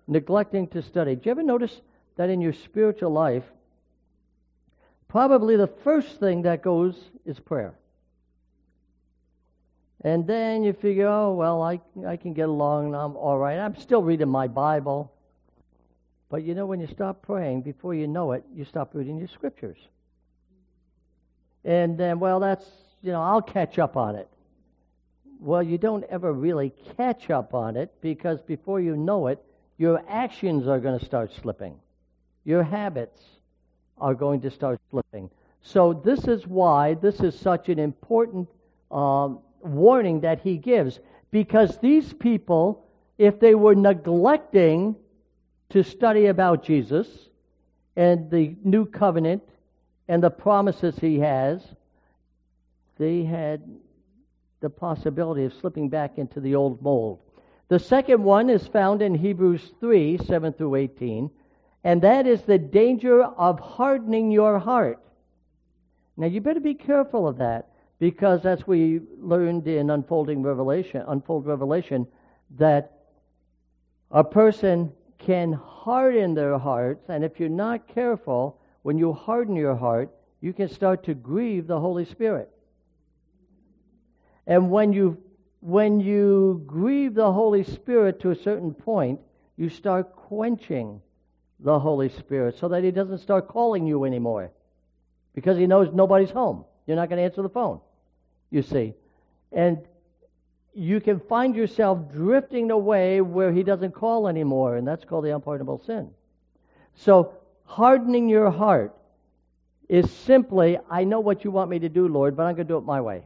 neglecting 0.07 0.67
to 0.69 0.83
study. 0.83 1.15
Do 1.15 1.23
you 1.25 1.31
ever 1.31 1.43
notice 1.43 1.81
that 2.17 2.31
in 2.31 2.41
your 2.41 2.53
spiritual 2.53 3.13
life, 3.13 3.45
probably 5.07 5.57
the 5.57 5.69
first 5.69 6.19
thing 6.19 6.43
that 6.43 6.63
goes 6.63 6.97
is 7.25 7.39
prayer. 7.39 7.75
And 10.03 10.27
then 10.27 10.63
you 10.63 10.73
figure, 10.73 11.09
oh, 11.09 11.35
well, 11.35 11.63
I, 11.63 11.81
I 12.07 12.17
can 12.17 12.33
get 12.33 12.49
along, 12.49 12.87
and 12.87 12.97
I'm 12.97 13.17
all 13.17 13.39
right. 13.39 13.59
I'm 13.59 13.77
still 13.77 14.03
reading 14.03 14.29
my 14.29 14.47
Bible. 14.47 15.13
But 16.29 16.45
you 16.45 16.55
know, 16.55 16.67
when 16.67 16.81
you 16.81 16.87
stop 16.87 17.23
praying, 17.23 17.63
before 17.63 17.95
you 17.95 18.07
know 18.07 18.33
it, 18.33 18.45
you 18.55 18.65
stop 18.65 18.95
reading 18.95 19.19
your 19.19 19.29
scriptures. 19.29 19.79
And 21.65 21.99
then, 21.99 22.21
well, 22.21 22.39
that's, 22.39 22.65
you 23.03 23.13
know, 23.13 23.23
I'll 23.23 23.43
catch 23.43 23.79
up 23.79 23.97
on 23.97 24.17
it. 24.17 24.29
Well, 25.41 25.63
you 25.63 25.79
don't 25.79 26.05
ever 26.11 26.33
really 26.33 26.73
catch 26.97 27.31
up 27.31 27.55
on 27.55 27.77
it 27.77 27.93
because 28.01 28.41
before 28.43 28.81
you 28.81 28.97
know 28.97 29.29
it, 29.29 29.43
your 29.77 30.03
actions 30.09 30.67
are 30.67 30.81
going 30.81 30.99
to 30.99 31.05
start 31.05 31.33
slipping. 31.41 31.77
Your 32.45 32.65
habits 32.65 33.23
are 33.99 34.15
going 34.15 34.41
to 34.41 34.51
start 34.51 34.81
slipping. 34.91 35.31
So, 35.63 35.93
this 35.93 36.27
is 36.27 36.47
why 36.47 36.95
this 36.95 37.21
is 37.21 37.39
such 37.39 37.69
an 37.69 37.79
important 37.79 38.49
um, 38.91 39.41
warning 39.61 40.21
that 40.21 40.41
he 40.41 40.57
gives. 40.57 40.99
Because 41.31 41.79
these 41.79 42.13
people, 42.13 42.87
if 43.19 43.39
they 43.39 43.55
were 43.55 43.75
neglecting 43.75 44.97
to 45.71 45.83
study 45.83 46.27
about 46.27 46.65
Jesus 46.65 47.07
and 47.97 48.31
the 48.31 48.57
new 48.65 48.87
covenant 48.87 49.43
and 50.09 50.23
the 50.23 50.31
promises 50.31 50.97
he 50.99 51.19
has, 51.19 51.63
they 52.99 53.23
had 53.23 53.63
the 54.61 54.71
possibility 54.71 55.45
of 55.45 55.55
slipping 55.55 55.89
back 55.89 56.19
into 56.19 56.41
the 56.41 56.55
old 56.55 56.83
mold. 56.83 57.21
The 57.69 57.79
second 57.79 58.23
one 58.23 58.51
is 58.51 58.67
found 58.67 59.03
in 59.03 59.15
Hebrews 59.15 59.73
3 59.81 60.19
7 60.19 60.53
through 60.53 60.75
18 60.75 61.31
and 61.85 62.03
that 62.03 62.27
is 62.27 62.43
the 62.43 62.59
danger 62.59 63.23
of 63.23 63.61
hardening 63.61 64.31
your 64.31 64.59
heart. 64.59 65.01
Now, 66.17 66.27
you 66.27 66.41
better 66.41 66.61
be 66.61 66.75
careful 66.75 67.29
of 67.29 67.39
that 67.39 67.71
because, 67.99 68.45
as 68.45 68.67
we 68.67 69.01
learned 69.19 69.67
in 69.69 69.91
unfolding 69.91 70.43
revelation, 70.43 71.05
unfold 71.07 71.47
revelation, 71.47 72.07
that 72.57 72.93
a 74.11 74.25
person 74.25 74.93
can 75.19 75.53
harden 75.53 76.35
their 76.35 76.59
hearts, 76.59 77.05
and 77.09 77.25
if 77.25 77.39
you're 77.39 77.49
not 77.49 77.87
careful, 77.89 78.61
when 78.83 78.99
you 78.99 79.13
harden 79.13 79.55
your 79.55 79.77
heart, 79.77 80.11
you 80.41 80.53
can 80.53 80.69
start 80.69 81.05
to 81.05 81.15
grieve 81.15 81.67
the 81.67 81.79
Holy 81.79 82.05
Spirit. 82.05 82.51
And 84.49 84.71
when 84.71 84.93
you 84.93 85.19
when 85.61 86.01
you 86.01 86.63
grieve 86.67 87.15
the 87.15 87.33
Holy 87.33 87.63
Spirit 87.63 88.21
to 88.21 88.31
a 88.31 88.37
certain 88.37 88.73
point, 88.73 89.21
you 89.57 89.69
start 89.69 90.17
quenching 90.17 91.01
the 91.61 91.79
Holy 91.79 92.09
Spirit 92.09 92.57
so 92.59 92.69
that 92.69 92.83
He 92.83 92.91
doesn't 92.91 93.19
start 93.19 93.49
calling 93.49 93.87
you 93.87 94.05
anymore 94.05 94.51
because 95.35 95.59
He 95.59 95.67
knows 95.67 95.93
nobody's 95.93 96.31
home. 96.31 96.65
You're 96.87 96.97
not 96.97 97.09
going 97.11 97.19
to 97.19 97.25
answer 97.25 97.43
the 97.43 97.49
phone, 97.49 97.81
you 98.51 98.63
see. 98.63 98.95
And 99.53 99.79
you 100.75 101.01
can 101.01 101.21
find 101.21 101.55
yourself 101.55 102.11
drifting 102.13 102.71
away 102.71 103.21
where 103.21 103.53
He 103.53 103.63
doesn't 103.63 103.93
call 103.93 104.29
anymore, 104.29 104.77
and 104.77 104.87
that's 104.87 105.05
called 105.05 105.25
the 105.25 105.35
unpardonable 105.35 105.83
sin. 105.85 106.11
So, 106.95 107.35
hardening 107.65 108.29
your 108.29 108.51
heart 108.51 108.97
is 109.89 110.11
simply, 110.11 110.79
I 110.89 111.05
know 111.05 111.21
what 111.21 111.45
you 111.45 111.51
want 111.51 111.69
me 111.69 111.81
to 111.81 111.89
do, 111.89 112.09
Lord, 112.09 112.37
but 112.37 112.45
I'm 112.45 112.55
going 112.55 112.67
to 112.67 112.73
do 112.73 112.79
it 112.79 112.85
my 112.85 113.01
way. 113.01 113.25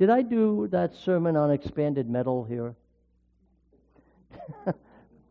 Did 0.00 0.08
I 0.08 0.22
do 0.22 0.66
that 0.72 0.94
sermon 0.94 1.36
on 1.36 1.50
expanded 1.50 2.08
metal 2.08 2.42
here? 2.42 2.74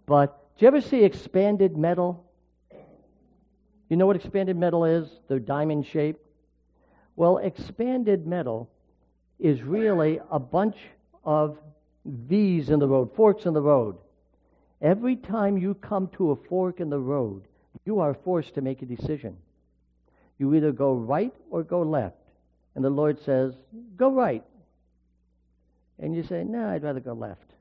but 0.05 0.55
do 0.55 0.63
you 0.63 0.67
ever 0.67 0.79
see 0.79 1.03
expanded 1.03 1.75
metal? 1.75 2.23
You 3.89 3.97
know 3.97 4.05
what 4.05 4.15
expanded 4.15 4.55
metal 4.55 4.85
is? 4.85 5.09
The 5.27 5.39
diamond 5.39 5.88
shape? 5.88 6.19
Well, 7.15 7.39
expanded 7.39 8.27
metal 8.27 8.69
is 9.39 9.63
really 9.63 10.19
a 10.29 10.38
bunch 10.38 10.77
of 11.25 11.57
V's 12.05 12.69
in 12.69 12.77
the 12.77 12.88
road, 12.88 13.15
forks 13.15 13.47
in 13.47 13.55
the 13.55 13.61
road. 13.63 13.97
Every 14.83 15.15
time 15.15 15.57
you 15.57 15.73
come 15.73 16.09
to 16.09 16.29
a 16.29 16.35
fork 16.35 16.79
in 16.79 16.91
the 16.91 16.99
road, 16.99 17.41
you 17.85 18.01
are 18.01 18.13
forced 18.13 18.53
to 18.53 18.61
make 18.61 18.83
a 18.83 18.85
decision. 18.85 19.35
You 20.38 20.53
either 20.53 20.71
go 20.71 20.93
right 20.93 21.33
or 21.49 21.63
go 21.63 21.81
left. 21.81 22.17
And 22.75 22.85
the 22.85 22.91
Lord 22.91 23.19
says, 23.25 23.55
Go 23.97 24.11
right. 24.11 24.43
And 26.00 26.15
you 26.15 26.24
say, 26.24 26.44
No, 26.44 26.70
I'd 26.70 26.84
rather 26.84 27.00
go 27.00 27.13
left. 27.13 27.53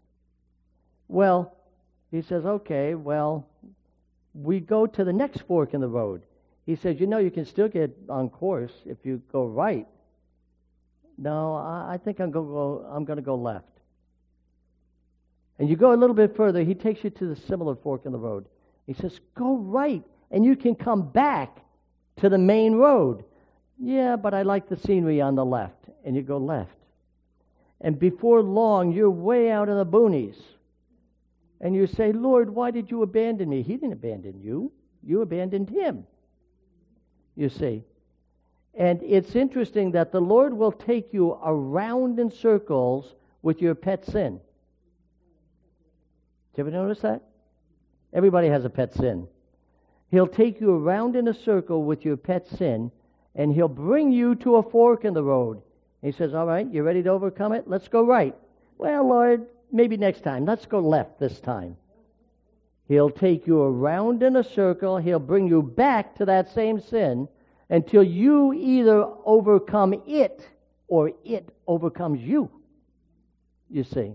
Well, 1.08 1.54
he 2.10 2.22
says, 2.22 2.44
okay, 2.44 2.94
well, 2.94 3.46
we 4.34 4.60
go 4.60 4.86
to 4.86 5.04
the 5.04 5.12
next 5.12 5.42
fork 5.42 5.74
in 5.74 5.80
the 5.80 5.88
road. 5.88 6.22
He 6.66 6.76
says, 6.76 7.00
you 7.00 7.06
know, 7.06 7.18
you 7.18 7.30
can 7.30 7.44
still 7.44 7.68
get 7.68 7.96
on 8.08 8.28
course 8.28 8.72
if 8.84 8.98
you 9.04 9.22
go 9.32 9.46
right. 9.46 9.86
No, 11.16 11.54
I, 11.54 11.94
I 11.94 11.98
think 11.98 12.20
I'm 12.20 12.30
going 12.30 12.46
go. 12.46 12.86
I'm 12.90 13.04
going 13.04 13.16
to 13.16 13.22
go 13.22 13.34
left. 13.34 13.64
And 15.58 15.68
you 15.68 15.76
go 15.76 15.92
a 15.92 15.96
little 15.96 16.14
bit 16.14 16.36
further. 16.36 16.62
He 16.62 16.74
takes 16.74 17.02
you 17.02 17.10
to 17.10 17.34
the 17.34 17.36
similar 17.48 17.74
fork 17.74 18.06
in 18.06 18.12
the 18.12 18.18
road. 18.18 18.46
He 18.86 18.92
says, 18.92 19.18
Go 19.34 19.56
right, 19.56 20.04
and 20.30 20.44
you 20.44 20.54
can 20.54 20.74
come 20.74 21.08
back 21.08 21.58
to 22.18 22.28
the 22.28 22.38
main 22.38 22.74
road. 22.74 23.24
Yeah, 23.80 24.16
but 24.16 24.34
I 24.34 24.42
like 24.42 24.68
the 24.68 24.76
scenery 24.76 25.20
on 25.20 25.34
the 25.34 25.44
left. 25.44 25.86
And 26.04 26.14
you 26.14 26.22
go 26.22 26.38
left. 26.38 26.77
And 27.80 27.98
before 27.98 28.42
long, 28.42 28.92
you're 28.92 29.10
way 29.10 29.50
out 29.50 29.68
in 29.68 29.76
the 29.76 29.86
boonies. 29.86 30.36
And 31.60 31.74
you 31.74 31.86
say, 31.86 32.12
Lord, 32.12 32.50
why 32.50 32.70
did 32.70 32.90
you 32.90 33.02
abandon 33.02 33.48
me? 33.48 33.62
He 33.62 33.74
didn't 33.76 33.92
abandon 33.92 34.40
you, 34.40 34.72
you 35.02 35.22
abandoned 35.22 35.70
him. 35.70 36.04
You 37.36 37.48
see. 37.48 37.84
And 38.74 39.02
it's 39.02 39.34
interesting 39.34 39.92
that 39.92 40.12
the 40.12 40.20
Lord 40.20 40.54
will 40.54 40.72
take 40.72 41.12
you 41.12 41.38
around 41.44 42.18
in 42.18 42.30
circles 42.30 43.14
with 43.42 43.60
your 43.60 43.74
pet 43.74 44.04
sin. 44.04 44.40
Did 46.54 46.62
you 46.62 46.68
ever 46.68 46.70
notice 46.70 47.00
that? 47.00 47.22
Everybody 48.12 48.48
has 48.48 48.64
a 48.64 48.70
pet 48.70 48.94
sin. 48.94 49.26
He'll 50.10 50.26
take 50.26 50.60
you 50.60 50.74
around 50.74 51.16
in 51.16 51.28
a 51.28 51.34
circle 51.34 51.84
with 51.84 52.04
your 52.04 52.16
pet 52.16 52.48
sin, 52.48 52.90
and 53.34 53.52
he'll 53.52 53.68
bring 53.68 54.10
you 54.10 54.34
to 54.36 54.56
a 54.56 54.62
fork 54.62 55.04
in 55.04 55.12
the 55.12 55.22
road. 55.22 55.60
He 56.02 56.12
says, 56.12 56.34
All 56.34 56.46
right, 56.46 56.66
you 56.70 56.82
ready 56.82 57.02
to 57.02 57.10
overcome 57.10 57.52
it? 57.52 57.68
Let's 57.68 57.88
go 57.88 58.04
right. 58.04 58.34
Well, 58.76 59.08
Lord, 59.08 59.46
maybe 59.72 59.96
next 59.96 60.22
time. 60.22 60.44
Let's 60.44 60.66
go 60.66 60.80
left 60.80 61.18
this 61.18 61.40
time. 61.40 61.76
He'll 62.86 63.10
take 63.10 63.46
you 63.46 63.60
around 63.60 64.22
in 64.22 64.36
a 64.36 64.44
circle. 64.44 64.96
He'll 64.96 65.18
bring 65.18 65.46
you 65.46 65.62
back 65.62 66.14
to 66.16 66.24
that 66.26 66.52
same 66.54 66.80
sin 66.80 67.28
until 67.68 68.02
you 68.02 68.54
either 68.54 69.04
overcome 69.26 70.02
it 70.06 70.48
or 70.86 71.12
it 71.24 71.48
overcomes 71.66 72.22
you. 72.22 72.50
You 73.68 73.84
see. 73.84 74.14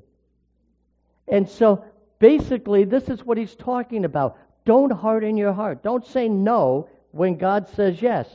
And 1.28 1.48
so 1.48 1.86
basically, 2.20 2.84
this 2.84 3.10
is 3.10 3.24
what 3.24 3.38
he's 3.38 3.56
talking 3.56 4.06
about. 4.06 4.38
Don't 4.66 4.92
harden 4.92 5.38
your 5.38 5.54
heart. 5.54 5.84
Don't 5.84 6.06
say 6.06 6.28
no 6.28 6.90
when 7.12 7.38
God 7.38 7.70
says 7.70 8.02
yes. 8.02 8.28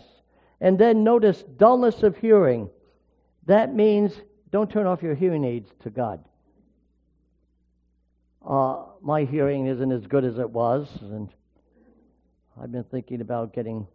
And 0.60 0.78
then 0.78 1.02
notice 1.02 1.42
dullness 1.42 2.02
of 2.02 2.16
hearing. 2.16 2.70
That 3.48 3.74
means 3.74 4.12
don't 4.52 4.70
turn 4.70 4.86
off 4.86 5.02
your 5.02 5.14
hearing 5.14 5.42
aids 5.42 5.70
to 5.82 5.88
God. 5.88 6.22
Uh, 8.46 8.84
my 9.00 9.24
hearing 9.24 9.66
isn't 9.66 9.90
as 9.90 10.06
good 10.06 10.26
as 10.26 10.38
it 10.38 10.50
was, 10.50 10.86
and 11.00 11.30
I've 12.60 12.70
been 12.70 12.84
thinking 12.84 13.22
about 13.22 13.54
getting 13.54 13.86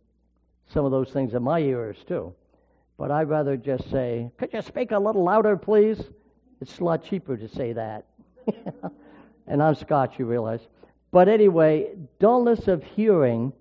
some 0.74 0.86
of 0.86 0.92
those 0.92 1.12
things 1.12 1.36
in 1.36 1.44
my 1.44 1.60
ears 1.60 1.98
too. 2.08 2.34
But 2.98 3.12
I'd 3.12 3.30
rather 3.30 3.56
just 3.56 3.92
say, 3.92 4.32
Could 4.40 4.52
you 4.54 4.62
speak 4.64 4.92
a 4.92 4.98
little 4.98 5.24
louder, 5.24 5.56
please? 5.56 6.02
It's 6.60 6.80
a 6.80 6.84
lot 6.84 7.04
cheaper 7.04 7.38
to 7.38 7.48
say 7.48 7.74
that. 7.74 8.06
and 9.48 9.62
I'm 9.62 9.76
Scotch, 9.76 10.18
you 10.18 10.26
realize. 10.26 10.62
But 11.12 11.30
anyway, 11.30 11.92
dullness 12.20 12.68
of 12.68 12.84
hearing 12.84 13.54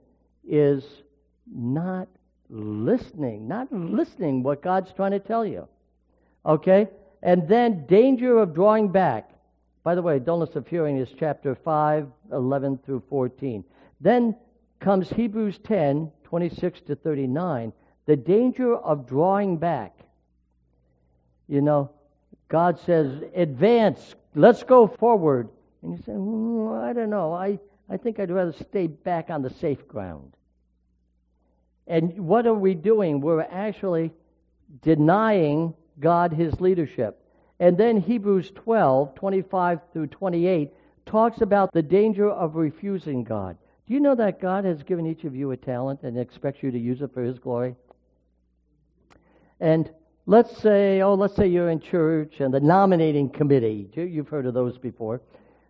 is 0.48 0.84
not 1.54 2.08
listening, 2.48 3.46
not 3.46 3.70
listening 3.70 4.42
what 4.42 4.62
God's 4.62 4.90
trying 4.94 5.10
to 5.10 5.18
tell 5.18 5.44
you. 5.44 5.68
Okay? 6.44 6.88
And 7.22 7.46
then 7.46 7.86
danger 7.86 8.38
of 8.38 8.54
drawing 8.54 8.88
back. 8.88 9.30
By 9.84 9.94
the 9.94 10.02
way, 10.02 10.18
dullness 10.18 10.54
of 10.56 10.66
hearing 10.66 10.98
is 10.98 11.08
chapter 11.18 11.54
5, 11.54 12.06
11 12.32 12.78
through 12.84 13.02
14. 13.08 13.64
Then 14.00 14.36
comes 14.80 15.10
Hebrews 15.10 15.58
10, 15.64 16.10
26 16.24 16.80
to 16.82 16.96
39. 16.96 17.72
The 18.06 18.16
danger 18.16 18.76
of 18.76 19.06
drawing 19.06 19.56
back. 19.56 19.96
You 21.48 21.60
know, 21.60 21.90
God 22.48 22.78
says, 22.80 23.22
advance, 23.34 24.14
let's 24.34 24.62
go 24.62 24.86
forward. 24.86 25.48
And 25.82 25.92
you 25.92 26.02
say, 26.04 26.12
I 26.12 26.92
don't 26.92 27.10
know. 27.10 27.32
I, 27.32 27.58
I 27.88 27.96
think 27.96 28.20
I'd 28.20 28.30
rather 28.30 28.52
stay 28.52 28.86
back 28.86 29.30
on 29.30 29.42
the 29.42 29.50
safe 29.50 29.86
ground. 29.88 30.32
And 31.86 32.26
what 32.26 32.46
are 32.46 32.54
we 32.54 32.74
doing? 32.74 33.20
We're 33.20 33.42
actually 33.42 34.12
denying 34.82 35.74
God 36.00 36.32
his 36.32 36.60
leadership. 36.60 37.18
And 37.60 37.78
then 37.78 37.96
Hebrews 37.96 38.50
12, 38.54 39.14
25 39.14 39.80
through 39.92 40.08
28, 40.08 40.72
talks 41.06 41.40
about 41.40 41.72
the 41.72 41.82
danger 41.82 42.28
of 42.28 42.56
refusing 42.56 43.24
God. 43.24 43.56
Do 43.86 43.94
you 43.94 44.00
know 44.00 44.14
that 44.14 44.40
God 44.40 44.64
has 44.64 44.82
given 44.82 45.06
each 45.06 45.24
of 45.24 45.34
you 45.34 45.50
a 45.50 45.56
talent 45.56 46.00
and 46.02 46.18
expects 46.18 46.62
you 46.62 46.70
to 46.70 46.78
use 46.78 47.02
it 47.02 47.12
for 47.12 47.22
his 47.22 47.38
glory? 47.38 47.74
And 49.60 49.90
let's 50.26 50.56
say, 50.58 51.02
oh, 51.02 51.14
let's 51.14 51.36
say 51.36 51.46
you're 51.46 51.70
in 51.70 51.80
church 51.80 52.40
and 52.40 52.52
the 52.52 52.60
nominating 52.60 53.28
committee, 53.28 53.88
you've 53.94 54.28
heard 54.28 54.46
of 54.46 54.54
those 54.54 54.78
before. 54.78 55.20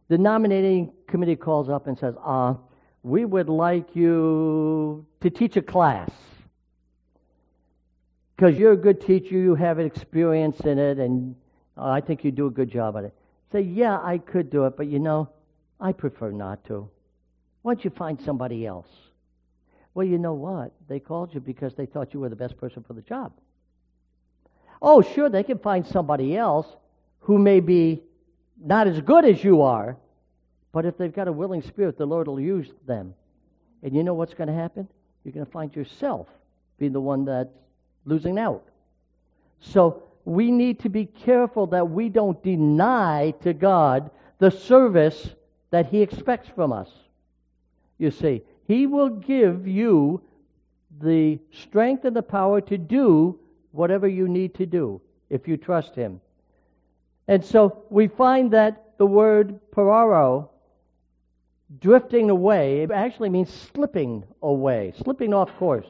The 0.09 0.19
nominating 0.19 0.93
committee 1.07 1.37
calls 1.37 1.69
up 1.69 1.87
and 1.87 1.99
says, 1.99 2.15
ah, 2.23 2.57
we 3.03 3.25
would 3.25 3.49
like 3.49 3.97
you 3.97 5.05
to 5.21 5.31
teach 5.31 5.57
a 5.57 5.63
class. 5.63 6.11
Because 8.43 8.59
you're 8.59 8.73
a 8.73 8.77
good 8.77 9.01
teacher, 9.01 9.37
you 9.37 9.55
have 9.55 9.79
experience 9.79 10.59
in 10.63 10.77
it, 10.77 10.99
and 10.99 11.37
I 11.77 12.01
think 12.01 12.25
you 12.25 12.33
do 12.33 12.49
a 12.49 12.51
good 12.51 12.73
job 12.73 12.97
at 12.97 13.05
it. 13.05 13.15
Say, 13.53 13.61
yeah, 13.61 14.01
I 14.03 14.19
could 14.19 14.51
do 14.51 14.65
it, 14.65 14.77
but 14.77 14.89
you 14.89 14.99
know, 14.99 15.29
I 15.79 15.93
prefer 15.93 16.33
not 16.33 16.65
to. 16.65 16.91
Why 17.63 17.75
don't 17.75 17.85
you 17.85 17.91
find 17.91 18.21
somebody 18.21 18.67
else? 18.67 18.89
Well, 19.95 20.05
you 20.05 20.19
know 20.19 20.33
what? 20.33 20.73
They 20.89 20.99
called 20.99 21.33
you 21.33 21.39
because 21.39 21.77
they 21.77 21.87
thought 21.87 22.13
you 22.13 22.19
were 22.19 22.31
the 22.31 22.35
best 22.35 22.57
person 22.57 22.83
for 22.83 22.95
the 22.95 23.03
job. 23.03 23.31
Oh, 24.83 25.03
sure, 25.03 25.31
they 25.31 25.45
can 25.45 25.61
find 25.61 25.87
somebody 25.87 26.37
else 26.37 26.67
who 27.21 27.39
may 27.39 27.61
be 27.61 28.03
not 28.61 28.89
as 28.89 29.01
good 29.03 29.25
as 29.25 29.45
you 29.45 29.63
are, 29.63 29.97
but 30.73 30.85
if 30.85 30.99
they've 30.99 31.15
got 31.15 31.29
a 31.29 31.33
willing 31.33 31.63
spirit, 31.63 31.97
the 31.97 32.07
Lord 32.07 32.27
will 32.27 32.41
use 32.41 32.73
them. 32.89 33.15
And 33.85 33.95
you 33.95 34.03
know 34.03 34.15
what's 34.15 34.35
going 34.35 34.49
to 34.49 34.53
happen? 34.53 34.89
You're 35.23 35.31
going 35.31 35.47
to 35.47 35.53
find 35.53 35.73
yourself 35.77 36.27
being 36.81 36.93
the 36.93 37.01
one 37.01 37.25
that's 37.25 37.49
losing 38.05 38.39
out. 38.39 38.65
So 39.61 40.03
we 40.25 40.51
need 40.51 40.81
to 40.81 40.89
be 40.89 41.07
careful 41.07 41.67
that 41.69 41.91
we 41.91 42.09
don't 42.09 42.43
deny 42.43 43.35
to 43.43 43.53
God 43.53 44.11
the 44.39 44.51
service 44.51 45.31
that 45.71 45.87
He 45.87 46.03
expects 46.03 46.49
from 46.49 46.73
us. 46.73 46.91
You 47.99 48.11
see, 48.11 48.43
He 48.67 48.87
will 48.87 49.09
give 49.09 49.67
you 49.67 50.23
the 51.01 51.39
strength 51.53 52.05
and 52.05 52.15
the 52.15 52.23
power 52.23 52.61
to 52.61 52.79
do 52.79 53.39
whatever 53.73 54.07
you 54.07 54.29
need 54.29 54.55
to 54.55 54.67
do 54.67 55.01
if 55.31 55.49
you 55.49 55.57
trust 55.57 55.95
Him. 55.95 56.21
And 57.29 57.45
so 57.45 57.85
we 57.89 58.09
find 58.09 58.51
that 58.53 58.99
the 58.99 59.07
word 59.07 59.59
pararo, 59.75 60.49
drifting 61.81 62.31
away, 62.31 62.83
it 62.83 62.91
actually 62.91 63.31
means 63.31 63.51
slipping 63.75 64.25
away, 64.43 64.93
slipping 65.03 65.33
off 65.33 65.57
course. 65.57 65.87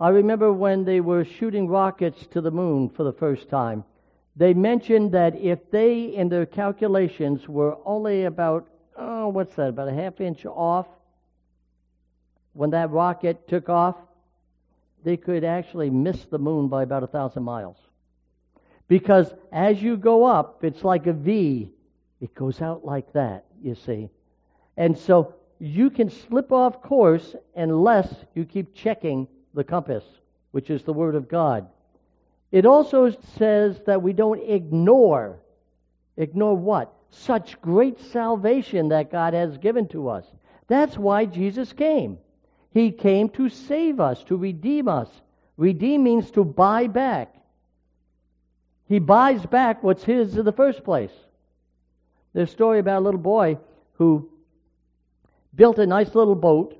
I 0.00 0.08
remember 0.08 0.50
when 0.50 0.84
they 0.84 1.02
were 1.02 1.26
shooting 1.26 1.68
rockets 1.68 2.26
to 2.28 2.40
the 2.40 2.50
moon 2.50 2.88
for 2.88 3.04
the 3.04 3.12
first 3.12 3.50
time, 3.50 3.84
they 4.34 4.54
mentioned 4.54 5.12
that 5.12 5.36
if 5.36 5.70
they, 5.70 6.04
in 6.04 6.30
their 6.30 6.46
calculations, 6.46 7.46
were 7.46 7.76
only 7.84 8.24
about, 8.24 8.66
oh, 8.96 9.28
what's 9.28 9.54
that, 9.56 9.68
about 9.68 9.88
a 9.88 9.92
half 9.92 10.18
inch 10.22 10.46
off 10.46 10.86
when 12.54 12.70
that 12.70 12.90
rocket 12.90 13.46
took 13.46 13.68
off, 13.68 13.96
they 15.04 15.18
could 15.18 15.44
actually 15.44 15.90
miss 15.90 16.24
the 16.24 16.38
moon 16.38 16.68
by 16.68 16.82
about 16.82 17.02
a 17.02 17.06
thousand 17.06 17.42
miles. 17.42 17.76
Because 18.88 19.32
as 19.52 19.82
you 19.82 19.98
go 19.98 20.24
up, 20.24 20.64
it's 20.64 20.82
like 20.82 21.06
a 21.06 21.12
V. 21.12 21.70
It 22.22 22.34
goes 22.34 22.62
out 22.62 22.86
like 22.86 23.12
that, 23.12 23.44
you 23.62 23.74
see. 23.74 24.08
And 24.78 24.96
so 24.96 25.34
you 25.58 25.90
can 25.90 26.08
slip 26.08 26.52
off 26.52 26.82
course 26.82 27.36
unless 27.54 28.24
you 28.34 28.46
keep 28.46 28.74
checking 28.74 29.28
the 29.54 29.64
compass, 29.64 30.04
which 30.50 30.70
is 30.70 30.82
the 30.82 30.92
Word 30.92 31.14
of 31.14 31.28
God. 31.28 31.68
It 32.52 32.66
also 32.66 33.10
says 33.36 33.80
that 33.86 34.02
we 34.02 34.12
don't 34.12 34.42
ignore. 34.42 35.38
Ignore 36.16 36.56
what? 36.56 36.92
Such 37.10 37.60
great 37.60 38.00
salvation 38.12 38.88
that 38.88 39.10
God 39.10 39.34
has 39.34 39.58
given 39.58 39.88
to 39.88 40.08
us. 40.08 40.24
That's 40.68 40.96
why 40.96 41.24
Jesus 41.24 41.72
came. 41.72 42.18
He 42.72 42.92
came 42.92 43.28
to 43.30 43.48
save 43.48 43.98
us, 44.00 44.22
to 44.24 44.36
redeem 44.36 44.88
us. 44.88 45.08
Redeem 45.56 46.04
means 46.04 46.30
to 46.32 46.44
buy 46.44 46.86
back. 46.86 47.34
He 48.88 48.98
buys 48.98 49.44
back 49.46 49.82
what's 49.82 50.04
his 50.04 50.36
in 50.36 50.44
the 50.44 50.52
first 50.52 50.84
place. 50.84 51.12
There's 52.32 52.48
a 52.48 52.52
story 52.52 52.78
about 52.78 53.00
a 53.00 53.04
little 53.04 53.20
boy 53.20 53.58
who 53.94 54.30
built 55.54 55.78
a 55.78 55.86
nice 55.86 56.14
little 56.14 56.34
boat, 56.34 56.76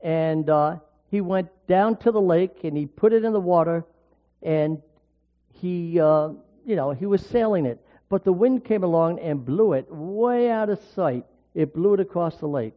and 0.00 0.48
uh, 0.48 0.76
he 1.10 1.20
went 1.20 1.48
down 1.66 1.96
to 1.98 2.10
the 2.10 2.20
lake 2.20 2.64
and 2.64 2.76
he 2.76 2.86
put 2.86 3.12
it 3.12 3.24
in 3.24 3.32
the 3.32 3.40
water, 3.40 3.84
and 4.42 4.80
he, 5.52 6.00
uh, 6.00 6.30
you 6.64 6.76
know, 6.76 6.90
he 6.90 7.06
was 7.06 7.24
sailing 7.24 7.66
it. 7.66 7.80
But 8.08 8.24
the 8.24 8.32
wind 8.32 8.64
came 8.64 8.84
along 8.84 9.18
and 9.20 9.44
blew 9.44 9.72
it 9.72 9.86
way 9.90 10.50
out 10.50 10.68
of 10.68 10.80
sight. 10.94 11.24
It 11.54 11.74
blew 11.74 11.94
it 11.94 12.00
across 12.00 12.36
the 12.36 12.46
lake. 12.46 12.74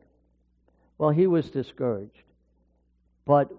Well, 0.97 1.11
he 1.11 1.27
was 1.27 1.49
discouraged. 1.49 2.23
But 3.25 3.51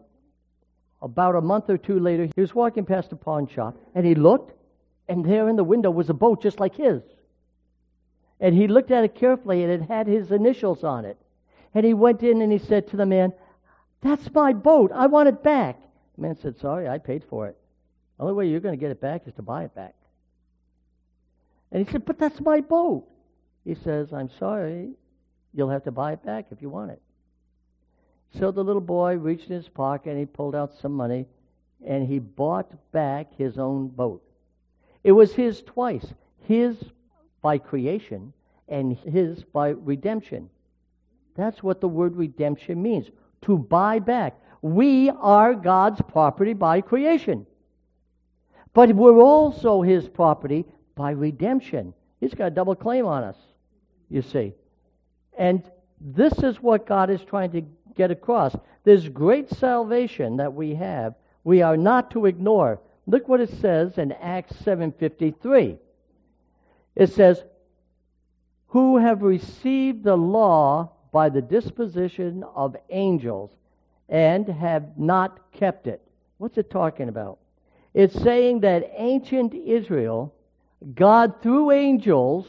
about 1.01 1.37
a 1.37 1.41
month 1.41 1.71
or 1.71 1.79
two 1.79 1.99
later, 2.01 2.29
he 2.35 2.41
was 2.41 2.55
walking 2.55 2.85
past 2.85 3.13
a 3.13 3.17
pawn 3.17 3.47
shop 3.47 3.77
and 3.95 4.05
he 4.05 4.15
looked 4.15 4.53
and 5.11 5.25
there 5.25 5.49
in 5.49 5.57
the 5.57 5.65
window 5.65 5.91
was 5.91 6.09
a 6.09 6.15
boat 6.15 6.41
just 6.41 6.61
like 6.61 6.77
his. 6.77 7.03
And 8.39 8.55
he 8.55 8.69
looked 8.69 8.93
at 8.93 9.03
it 9.03 9.17
carefully, 9.17 9.65
and 9.65 9.73
it 9.73 9.83
had 9.83 10.07
his 10.07 10.31
initials 10.31 10.85
on 10.85 11.05
it 11.05 11.19
And 11.75 11.85
he 11.85 11.95
went 11.95 12.23
in 12.23 12.41
and 12.41 12.51
he 12.51 12.59
said 12.59 12.89
to 12.89 12.97
the 12.97 13.05
man, 13.05 13.33
That's 14.03 14.33
my 14.33 14.53
boat. 14.53 14.93
I 14.95 15.07
want 15.07 15.29
it 15.29 15.43
back. 15.43 15.79
The 16.17 16.23
man 16.23 16.37
said, 16.41 16.59
Sorry, 16.59 16.89
I 16.89 16.99
paid 16.99 17.25
for 17.29 17.49
it. 17.49 17.57
The 18.17 18.25
only 18.25 18.35
way 18.35 18.49
you're 18.49 18.61
going 18.61 18.77
to 18.77 18.81
get 18.81 18.91
it 18.91 19.01
back 19.01 19.27
is 19.27 19.35
to 19.35 19.43
buy 19.43 19.65
it 19.65 19.75
back. 19.75 19.95
And 21.73 21.85
he 21.85 21.93
said, 21.93 22.05
But 22.05 22.19
that's 22.19 22.41
my 22.41 22.61
boat. 22.61 23.07
He 23.65 23.75
says, 23.75 24.13
I'm 24.13 24.31
sorry. 24.39 24.91
You'll 25.53 25.71
have 25.71 25.85
to 25.85 25.91
buy 25.91 26.13
it 26.13 26.25
back 26.25 26.47
if 26.51 26.63
you 26.63 26.71
want 26.71 26.93
it. 26.93 27.03
So 28.39 28.51
the 28.51 28.63
little 28.63 28.81
boy 28.81 29.17
reached 29.17 29.51
in 29.51 29.57
his 29.57 29.69
pocket 29.69 30.11
and 30.11 30.19
he 30.19 30.27
pulled 30.27 30.55
out 30.55 30.73
some 30.81 30.93
money 30.93 31.27
and 31.85 32.07
he 32.07 32.19
bought 32.19 32.71
back 32.93 33.35
his 33.37 33.59
own 33.59 33.89
boat. 33.89 34.23
It 35.03 35.13
was 35.13 35.33
his 35.33 35.63
twice 35.63 36.07
his 36.47 36.77
by 37.43 37.59
creation 37.59 38.33
and 38.69 38.97
his 38.97 39.45
by 39.45 39.69
redemption. 39.69 40.51
That's 41.37 41.63
what 41.63 41.81
the 41.81 41.89
word 41.89 42.17
redemption 42.17 42.83
means 42.83 43.09
to 43.43 43.59
buy 43.59 43.99
back. 43.99 44.39
We 44.63 45.11
are 45.11 45.55
God's 45.55 46.01
property 46.03 46.53
by 46.53 46.81
creation. 46.81 47.47
But 48.73 48.95
we're 48.95 49.21
also 49.21 49.83
his 49.83 50.09
property 50.09 50.65
by 50.95 51.11
redemption. 51.13 51.95
He's 52.21 52.35
got 52.35 52.49
a 52.49 52.51
double 52.51 52.75
claim 52.75 53.07
on 53.07 53.25
us, 53.25 53.37
you 54.09 54.23
see. 54.23 54.55
And 55.37 55.63
this 56.01 56.33
is 56.39 56.63
what 56.63 56.87
God 56.87 57.11
is 57.11 57.23
trying 57.23 57.53
to 57.53 57.63
get 57.97 58.11
across. 58.11 58.55
This 58.85 59.09
great 59.09 59.51
salvation 59.51 60.37
that 60.37 60.55
we 60.55 60.75
have, 60.75 61.15
we 61.45 61.63
are 61.63 61.77
not 61.77 62.11
to 62.13 62.27
ignore. 62.27 62.81
Look 63.07 63.29
what 63.29 63.41
it 63.41 63.51
says 63.61 63.99
in 63.99 64.13
Acts 64.13 64.57
7:53. 64.65 65.79
It 66.95 67.09
says, 67.09 67.43
"Who 68.69 68.99
have 68.99 69.23
received 69.23 70.05
the 70.05 70.17
law 70.17 70.93
by 71.13 71.29
the 71.29 71.43
disposition 71.43 72.45
of 72.55 72.77
angels 72.91 73.51
and 74.09 74.47
have 74.47 74.99
not 74.99 75.51
kept 75.53 75.87
it." 75.87 76.01
What's 76.39 76.59
it 76.59 76.71
talking 76.71 77.09
about? 77.09 77.39
It's 77.95 78.15
saying 78.15 78.61
that 78.61 78.91
ancient 78.97 79.55
Israel, 79.55 80.33
God 80.95 81.43
through 81.43 81.73
angels 81.73 82.47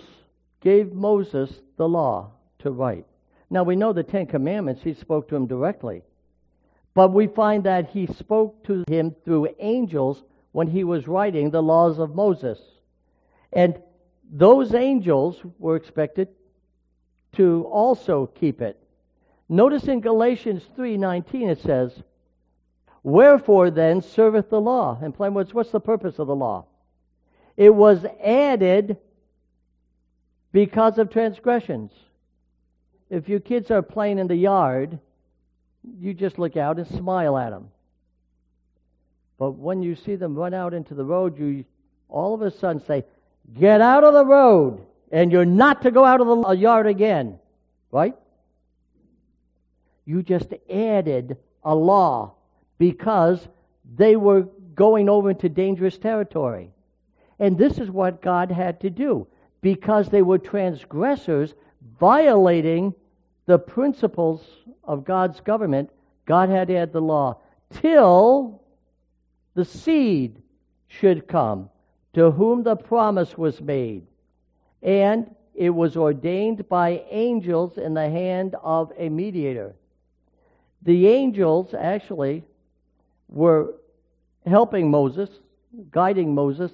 gave 0.59 0.93
Moses 0.93 1.61
the 1.77 1.89
law 1.89 2.31
to 2.59 2.71
write. 2.71 3.05
Now 3.49 3.63
we 3.63 3.75
know 3.75 3.91
the 3.91 4.03
Ten 4.03 4.27
Commandments, 4.27 4.81
he 4.83 4.93
spoke 4.93 5.27
to 5.27 5.35
him 5.35 5.47
directly. 5.47 6.03
But 6.93 7.11
we 7.11 7.27
find 7.27 7.63
that 7.63 7.89
he 7.89 8.05
spoke 8.05 8.63
to 8.65 8.83
him 8.87 9.15
through 9.25 9.49
angels 9.59 10.23
when 10.51 10.67
he 10.67 10.83
was 10.83 11.07
writing 11.07 11.49
the 11.49 11.63
laws 11.63 11.99
of 11.99 12.15
Moses. 12.15 12.61
And 13.51 13.81
those 14.31 14.73
angels 14.73 15.41
were 15.59 15.75
expected 15.75 16.27
to 17.33 17.63
also 17.71 18.27
keep 18.27 18.61
it. 18.61 18.77
Notice 19.49 19.87
in 19.87 20.01
Galatians 20.01 20.63
3:19 20.75 21.49
it 21.49 21.59
says, 21.59 22.03
"Wherefore 23.03 23.69
then 23.69 24.01
serveth 24.01 24.49
the 24.49 24.61
law?" 24.61 24.97
In 25.01 25.11
plain 25.11 25.33
words, 25.33 25.53
what's 25.53 25.71
the 25.71 25.79
purpose 25.79 26.19
of 26.19 26.27
the 26.27 26.35
law? 26.35 26.65
It 27.57 27.75
was 27.75 28.05
added 28.23 28.97
because 30.51 30.97
of 30.97 31.09
transgressions. 31.09 31.91
If 33.09 33.27
your 33.27 33.39
kids 33.39 33.71
are 33.71 33.81
playing 33.81 34.19
in 34.19 34.27
the 34.27 34.35
yard, 34.35 34.99
you 35.99 36.13
just 36.13 36.39
look 36.39 36.55
out 36.55 36.77
and 36.77 36.87
smile 36.87 37.37
at 37.37 37.49
them. 37.49 37.71
But 39.37 39.51
when 39.51 39.81
you 39.81 39.95
see 39.95 40.15
them 40.15 40.35
run 40.35 40.53
out 40.53 40.73
into 40.73 40.93
the 40.93 41.03
road, 41.03 41.37
you 41.37 41.65
all 42.07 42.33
of 42.33 42.41
a 42.41 42.51
sudden 42.51 42.81
say, 42.81 43.03
Get 43.57 43.81
out 43.81 44.03
of 44.03 44.13
the 44.13 44.25
road, 44.25 44.85
and 45.11 45.31
you're 45.31 45.45
not 45.45 45.81
to 45.83 45.91
go 45.91 46.05
out 46.05 46.21
of 46.21 46.27
the 46.27 46.51
yard 46.51 46.87
again. 46.87 47.39
Right? 47.91 48.15
You 50.05 50.23
just 50.23 50.53
added 50.69 51.37
a 51.63 51.75
law 51.75 52.33
because 52.77 53.45
they 53.95 54.15
were 54.15 54.47
going 54.73 55.09
over 55.09 55.31
into 55.31 55.49
dangerous 55.49 55.97
territory. 55.97 56.71
And 57.39 57.57
this 57.57 57.77
is 57.77 57.89
what 57.89 58.21
God 58.21 58.51
had 58.51 58.79
to 58.81 58.89
do. 58.89 59.27
Because 59.61 60.09
they 60.09 60.21
were 60.21 60.37
transgressors, 60.37 61.53
violating 61.99 62.95
the 63.45 63.59
principles 63.59 64.43
of 64.83 65.03
God's 65.03 65.39
government, 65.41 65.89
God 66.25 66.49
had 66.49 66.69
to 66.69 66.77
add 66.77 66.93
the 66.93 67.01
law 67.01 67.37
till 67.81 68.61
the 69.53 69.65
seed 69.65 70.41
should 70.87 71.27
come 71.27 71.69
to 72.13 72.31
whom 72.31 72.63
the 72.63 72.75
promise 72.75 73.37
was 73.37 73.61
made. 73.61 74.05
And 74.81 75.35
it 75.53 75.69
was 75.69 75.95
ordained 75.95 76.67
by 76.69 77.03
angels 77.09 77.77
in 77.77 77.93
the 77.93 78.09
hand 78.09 78.55
of 78.63 78.91
a 78.97 79.09
mediator. 79.09 79.75
The 80.83 81.07
angels 81.07 81.73
actually 81.77 82.43
were 83.27 83.75
helping 84.45 84.89
Moses, 84.89 85.29
guiding 85.91 86.33
Moses 86.33 86.71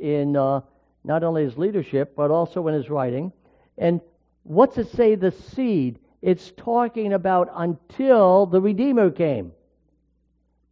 in 0.00 0.36
uh, 0.36 0.60
not 1.04 1.24
only 1.24 1.42
his 1.42 1.58
leadership, 1.58 2.14
but 2.14 2.30
also 2.30 2.68
in 2.68 2.74
his 2.74 2.90
writing. 2.90 3.32
And 3.76 4.00
what's 4.44 4.78
it 4.78 4.88
say, 4.92 5.14
the 5.14 5.32
seed? 5.32 5.98
It's 6.22 6.52
talking 6.56 7.12
about 7.12 7.50
until 7.54 8.46
the 8.46 8.60
Redeemer 8.60 9.10
came, 9.10 9.52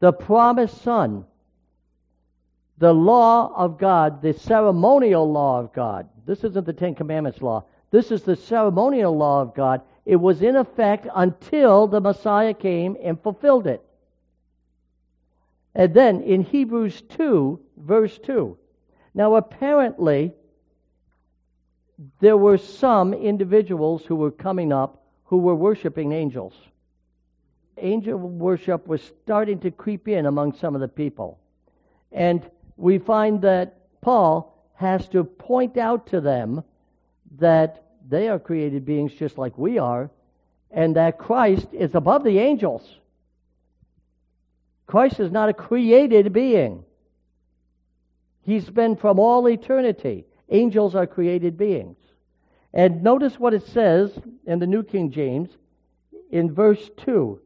the 0.00 0.12
promised 0.12 0.82
Son, 0.82 1.24
the 2.78 2.92
law 2.92 3.52
of 3.54 3.78
God, 3.78 4.20
the 4.22 4.34
ceremonial 4.34 5.30
law 5.30 5.60
of 5.60 5.72
God. 5.72 6.08
This 6.26 6.44
isn't 6.44 6.66
the 6.66 6.72
Ten 6.72 6.94
Commandments 6.94 7.40
law. 7.40 7.64
This 7.90 8.10
is 8.10 8.22
the 8.22 8.36
ceremonial 8.36 9.16
law 9.16 9.40
of 9.42 9.54
God. 9.54 9.80
It 10.04 10.16
was 10.16 10.42
in 10.42 10.56
effect 10.56 11.06
until 11.14 11.86
the 11.86 12.00
Messiah 12.00 12.54
came 12.54 12.96
and 13.02 13.20
fulfilled 13.20 13.66
it. 13.66 13.82
And 15.74 15.94
then 15.94 16.22
in 16.22 16.42
Hebrews 16.42 17.02
2, 17.02 17.60
verse 17.76 18.18
2. 18.18 18.56
Now, 19.14 19.36
apparently, 19.36 20.32
there 22.20 22.36
were 22.36 22.58
some 22.58 23.14
individuals 23.14 24.04
who 24.04 24.16
were 24.16 24.30
coming 24.30 24.72
up 24.72 25.02
who 25.24 25.38
were 25.38 25.54
worshiping 25.54 26.12
angels. 26.12 26.54
Angel 27.78 28.16
worship 28.16 28.86
was 28.86 29.02
starting 29.02 29.60
to 29.60 29.70
creep 29.70 30.08
in 30.08 30.26
among 30.26 30.54
some 30.54 30.74
of 30.74 30.80
the 30.80 30.88
people. 30.88 31.38
And 32.12 32.48
we 32.76 32.98
find 32.98 33.42
that 33.42 33.78
Paul 34.00 34.52
has 34.74 35.08
to 35.08 35.24
point 35.24 35.76
out 35.76 36.08
to 36.08 36.20
them 36.20 36.62
that 37.38 37.82
they 38.08 38.28
are 38.28 38.38
created 38.38 38.84
beings 38.84 39.12
just 39.12 39.38
like 39.38 39.56
we 39.58 39.78
are, 39.78 40.10
and 40.70 40.96
that 40.96 41.18
Christ 41.18 41.68
is 41.72 41.94
above 41.94 42.24
the 42.24 42.38
angels. 42.38 43.00
Christ 44.86 45.18
is 45.18 45.32
not 45.32 45.48
a 45.48 45.54
created 45.54 46.32
being. 46.32 46.84
He's 48.42 48.70
been 48.70 48.94
from 48.94 49.18
all 49.18 49.48
eternity. 49.48 50.24
Angels 50.48 50.94
are 50.94 51.06
created 51.06 51.58
beings. 51.58 51.96
And 52.72 53.02
notice 53.02 53.40
what 53.40 53.54
it 53.54 53.66
says 53.66 54.16
in 54.46 54.58
the 54.58 54.66
New 54.66 54.84
King 54.84 55.10
James 55.10 55.48
in 56.30 56.52
verse 56.52 56.90
2. 56.98 57.40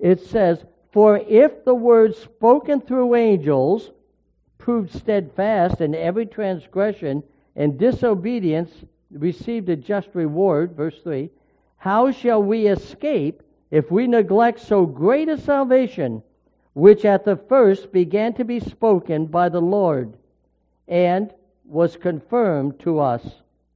It 0.00 0.20
says, 0.20 0.62
For 0.92 1.18
if 1.18 1.64
the 1.64 1.74
word 1.74 2.16
spoken 2.16 2.80
through 2.80 3.14
angels 3.14 3.90
proved 4.64 4.90
steadfast, 4.94 5.82
and 5.82 5.94
every 5.94 6.24
transgression 6.24 7.22
and 7.54 7.78
disobedience 7.78 8.72
received 9.10 9.68
a 9.68 9.76
just 9.76 10.08
reward, 10.14 10.74
verse 10.74 10.98
3, 11.02 11.28
how 11.76 12.10
shall 12.10 12.42
we 12.42 12.66
escape 12.66 13.42
if 13.70 13.90
we 13.90 14.06
neglect 14.06 14.58
so 14.58 14.86
great 14.86 15.28
a 15.28 15.36
salvation, 15.36 16.22
which 16.72 17.04
at 17.04 17.26
the 17.26 17.36
first 17.36 17.92
began 17.92 18.32
to 18.32 18.42
be 18.42 18.58
spoken 18.58 19.26
by 19.26 19.50
the 19.50 19.60
Lord, 19.60 20.16
and 20.88 21.30
was 21.66 21.98
confirmed 21.98 22.80
to 22.80 23.00
us 23.00 23.22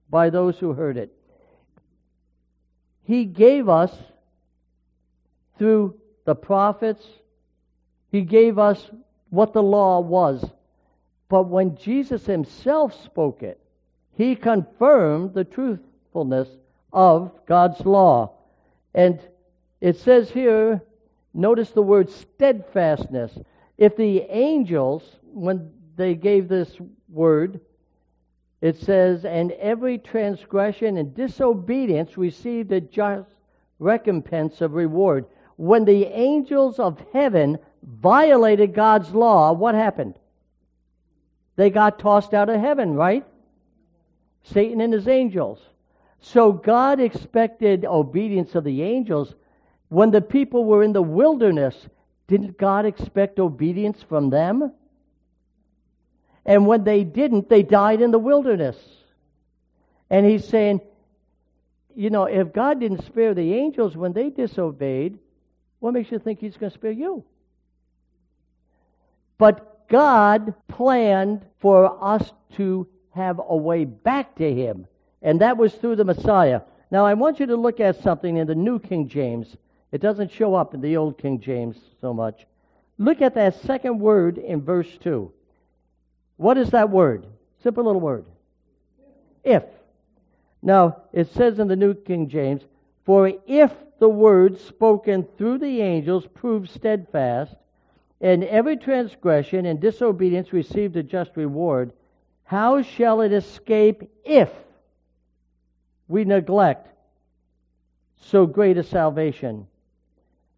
by 0.08 0.30
those 0.30 0.58
who 0.58 0.72
heard 0.72 0.96
it? 0.96 1.12
He 3.02 3.26
gave 3.26 3.68
us, 3.68 3.94
through 5.58 6.00
the 6.24 6.34
prophets, 6.34 7.06
He 8.10 8.22
gave 8.22 8.58
us 8.58 8.90
what 9.28 9.52
the 9.52 9.62
law 9.62 10.00
was. 10.00 10.50
But 11.28 11.48
when 11.48 11.76
Jesus 11.76 12.24
himself 12.24 13.02
spoke 13.04 13.42
it, 13.42 13.60
he 14.12 14.34
confirmed 14.34 15.34
the 15.34 15.44
truthfulness 15.44 16.48
of 16.92 17.32
God's 17.46 17.84
law. 17.84 18.32
And 18.94 19.20
it 19.80 19.96
says 19.98 20.30
here, 20.30 20.82
notice 21.34 21.70
the 21.70 21.82
word 21.82 22.10
steadfastness. 22.10 23.38
If 23.76 23.96
the 23.96 24.22
angels, 24.30 25.02
when 25.22 25.70
they 25.96 26.14
gave 26.14 26.48
this 26.48 26.76
word, 27.08 27.60
it 28.60 28.76
says, 28.78 29.24
and 29.24 29.52
every 29.52 29.98
transgression 29.98 30.96
and 30.96 31.14
disobedience 31.14 32.16
received 32.16 32.72
a 32.72 32.80
just 32.80 33.28
recompense 33.78 34.60
of 34.60 34.72
reward. 34.72 35.26
When 35.56 35.84
the 35.84 36.06
angels 36.06 36.80
of 36.80 37.00
heaven 37.12 37.58
violated 37.82 38.74
God's 38.74 39.12
law, 39.14 39.52
what 39.52 39.74
happened? 39.74 40.14
They 41.58 41.70
got 41.70 41.98
tossed 41.98 42.34
out 42.34 42.48
of 42.48 42.60
heaven, 42.60 42.94
right? 42.94 43.26
Satan 44.44 44.80
and 44.80 44.92
his 44.92 45.08
angels. 45.08 45.58
So 46.20 46.52
God 46.52 47.00
expected 47.00 47.84
obedience 47.84 48.54
of 48.54 48.62
the 48.62 48.84
angels. 48.84 49.34
When 49.88 50.12
the 50.12 50.20
people 50.20 50.64
were 50.64 50.84
in 50.84 50.92
the 50.92 51.02
wilderness, 51.02 51.74
didn't 52.28 52.58
God 52.58 52.86
expect 52.86 53.40
obedience 53.40 54.00
from 54.08 54.30
them? 54.30 54.72
And 56.46 56.64
when 56.68 56.84
they 56.84 57.02
didn't, 57.02 57.48
they 57.48 57.64
died 57.64 58.02
in 58.02 58.12
the 58.12 58.20
wilderness. 58.20 58.76
And 60.10 60.24
he's 60.24 60.46
saying, 60.46 60.80
you 61.96 62.10
know, 62.10 62.26
if 62.26 62.52
God 62.52 62.78
didn't 62.78 63.04
spare 63.04 63.34
the 63.34 63.54
angels 63.54 63.96
when 63.96 64.12
they 64.12 64.30
disobeyed, 64.30 65.18
what 65.80 65.92
makes 65.92 66.12
you 66.12 66.20
think 66.20 66.38
he's 66.38 66.56
going 66.56 66.70
to 66.70 66.78
spare 66.78 66.92
you? 66.92 67.24
But 69.38 69.88
God 69.88 70.54
planned 70.68 71.44
for 71.60 72.02
us 72.02 72.32
to 72.56 72.86
have 73.10 73.40
a 73.46 73.56
way 73.56 73.84
back 73.84 74.36
to 74.36 74.54
him, 74.54 74.86
and 75.22 75.40
that 75.40 75.56
was 75.56 75.74
through 75.74 75.96
the 75.96 76.04
Messiah. 76.04 76.60
Now, 76.90 77.04
I 77.04 77.14
want 77.14 77.40
you 77.40 77.46
to 77.46 77.56
look 77.56 77.80
at 77.80 78.02
something 78.02 78.36
in 78.36 78.46
the 78.46 78.54
New 78.54 78.78
King 78.78 79.08
James. 79.08 79.56
It 79.92 80.00
doesn't 80.00 80.32
show 80.32 80.54
up 80.54 80.74
in 80.74 80.80
the 80.80 80.96
Old 80.96 81.18
King 81.18 81.40
James 81.40 81.76
so 82.00 82.14
much. 82.14 82.46
Look 82.98 83.20
at 83.22 83.34
that 83.34 83.60
second 83.62 83.98
word 83.98 84.38
in 84.38 84.62
verse 84.62 84.90
2. 85.02 85.30
What 86.36 86.58
is 86.58 86.70
that 86.70 86.90
word? 86.90 87.26
Simple 87.62 87.84
little 87.84 88.00
word. 88.00 88.24
If. 89.44 89.64
Now, 90.62 91.02
it 91.12 91.32
says 91.32 91.58
in 91.58 91.68
the 91.68 91.76
New 91.76 91.94
King 91.94 92.28
James, 92.28 92.62
For 93.04 93.32
if 93.46 93.72
the 93.98 94.08
word 94.08 94.60
spoken 94.60 95.26
through 95.36 95.58
the 95.58 95.80
angels 95.80 96.26
proved 96.34 96.70
steadfast, 96.70 97.54
and 98.20 98.42
every 98.44 98.76
transgression 98.76 99.66
and 99.66 99.80
disobedience 99.80 100.52
received 100.52 100.96
a 100.96 101.02
just 101.02 101.36
reward, 101.36 101.92
how 102.44 102.82
shall 102.82 103.20
it 103.20 103.32
escape 103.32 104.10
if 104.24 104.50
we 106.08 106.24
neglect 106.24 106.88
so 108.16 108.46
great 108.46 108.76
a 108.78 108.82
salvation, 108.82 109.66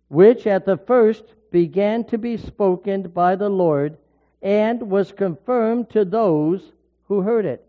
which 0.09 0.47
at 0.47 0.65
the 0.65 0.77
first 0.77 1.25
began 1.51 2.05
to 2.05 2.17
be 2.17 2.37
spoken 2.37 3.03
by 3.03 3.37
the 3.37 3.49
Lord 3.49 3.99
and 4.41 4.91
was 4.91 5.13
confirmed 5.13 5.91
to 5.91 6.05
those 6.05 6.73
who 7.09 7.21
heard 7.21 7.45
it? 7.45 7.67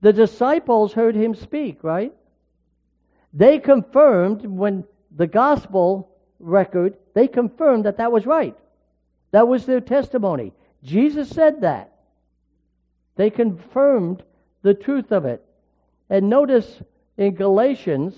The 0.00 0.12
disciples 0.12 0.92
heard 0.92 1.14
him 1.14 1.34
speak, 1.34 1.84
right? 1.84 2.12
They 3.32 3.58
confirmed 3.58 4.44
when 4.44 4.84
the 5.14 5.26
gospel 5.26 6.08
record, 6.40 6.96
they 7.14 7.28
confirmed 7.28 7.84
that 7.84 7.98
that 7.98 8.10
was 8.10 8.26
right. 8.26 8.56
That 9.32 9.48
was 9.48 9.66
their 9.66 9.80
testimony. 9.80 10.52
Jesus 10.82 11.28
said 11.28 11.60
that. 11.60 11.92
They 13.16 13.30
confirmed 13.30 14.22
the 14.62 14.74
truth 14.74 15.12
of 15.12 15.24
it. 15.24 15.44
And 16.08 16.28
notice 16.28 16.82
in 17.16 17.34
Galatians, 17.34 18.14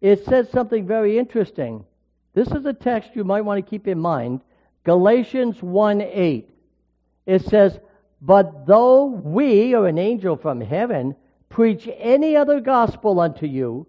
it 0.00 0.24
says 0.24 0.50
something 0.50 0.86
very 0.86 1.18
interesting. 1.18 1.84
This 2.34 2.48
is 2.48 2.64
a 2.66 2.72
text 2.72 3.10
you 3.14 3.24
might 3.24 3.42
want 3.42 3.64
to 3.64 3.70
keep 3.70 3.88
in 3.88 3.98
mind. 3.98 4.40
Galatians 4.84 5.62
1 5.62 6.00
8. 6.00 6.48
It 7.26 7.42
says, 7.42 7.78
But 8.20 8.66
though 8.66 9.06
we, 9.06 9.74
or 9.74 9.86
an 9.86 9.98
angel 9.98 10.36
from 10.36 10.60
heaven, 10.60 11.14
preach 11.48 11.88
any 11.98 12.36
other 12.36 12.60
gospel 12.60 13.20
unto 13.20 13.46
you 13.46 13.86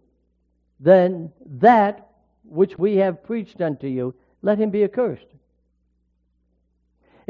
than 0.80 1.32
that 1.46 2.10
which 2.44 2.78
we 2.78 2.98
have 2.98 3.24
preached 3.24 3.62
unto 3.62 3.88
you, 3.88 4.14
let 4.42 4.58
him 4.58 4.70
be 4.70 4.84
accursed. 4.84 5.26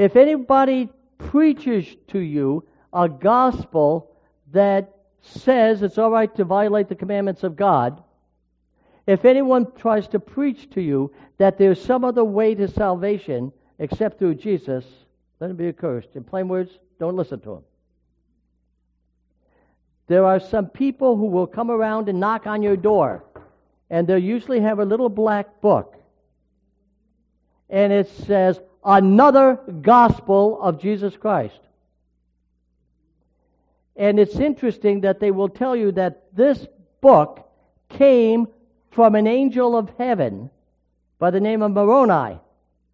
If 0.02 0.16
anybody 0.16 0.90
preaches 1.20 1.86
to 2.08 2.18
you 2.18 2.64
a 2.92 3.08
gospel 3.08 4.10
that 4.52 4.96
says 5.22 5.84
it's 5.84 6.00
all 6.00 6.10
right 6.10 6.36
to 6.38 6.44
violate 6.44 6.90
the 6.90 6.96
commandments 6.96 7.44
of 7.44 7.56
God, 7.56 8.02
if 9.06 9.26
anyone 9.26 9.72
tries 9.74 10.08
to 10.08 10.20
preach 10.20 10.72
to 10.72 10.82
you 10.82 11.14
that 11.38 11.60
there's 11.60 11.80
some 11.80 12.04
other 12.04 12.24
way 12.24 12.56
to 12.56 12.68
salvation 12.68 13.54
except 13.78 14.18
through 14.18 14.34
Jesus, 14.34 14.84
let 15.40 15.52
him 15.52 15.56
be 15.56 15.68
accursed. 15.68 16.16
In 16.16 16.24
plain 16.24 16.48
words, 16.48 16.72
don't 17.00 17.16
listen 17.16 17.40
to 17.42 17.54
him. 17.58 17.64
There 20.08 20.26
are 20.26 20.40
some 20.40 20.66
people 20.66 21.16
who 21.16 21.28
will 21.28 21.46
come 21.46 21.70
around 21.70 22.10
and 22.10 22.20
knock 22.20 22.48
on 22.48 22.64
your 22.64 22.76
door, 22.76 23.24
and 23.92 24.08
they'll 24.08 24.18
usually 24.18 24.62
have 24.62 24.80
a 24.80 24.86
little 24.86 25.10
black 25.10 25.62
book. 25.62 25.96
And 27.70 27.94
it 27.94 28.10
says, 28.10 28.60
another 28.84 29.60
gospel 29.82 30.62
of 30.62 30.82
Jesus 30.82 31.16
Christ. 31.16 31.60
And 33.96 34.20
it's 34.20 34.38
interesting 34.38 35.02
that 35.02 35.20
they 35.20 35.32
will 35.32 35.50
tell 35.50 35.76
you 35.76 35.92
that 35.94 36.36
this 36.36 36.66
book 37.02 37.48
came 37.90 38.48
from 38.92 39.16
an 39.16 39.28
angel 39.28 39.76
of 39.76 39.90
heaven 39.98 40.50
by 41.20 41.32
the 41.32 41.40
name 41.40 41.62
of 41.62 41.72
Moroni. 41.72 42.40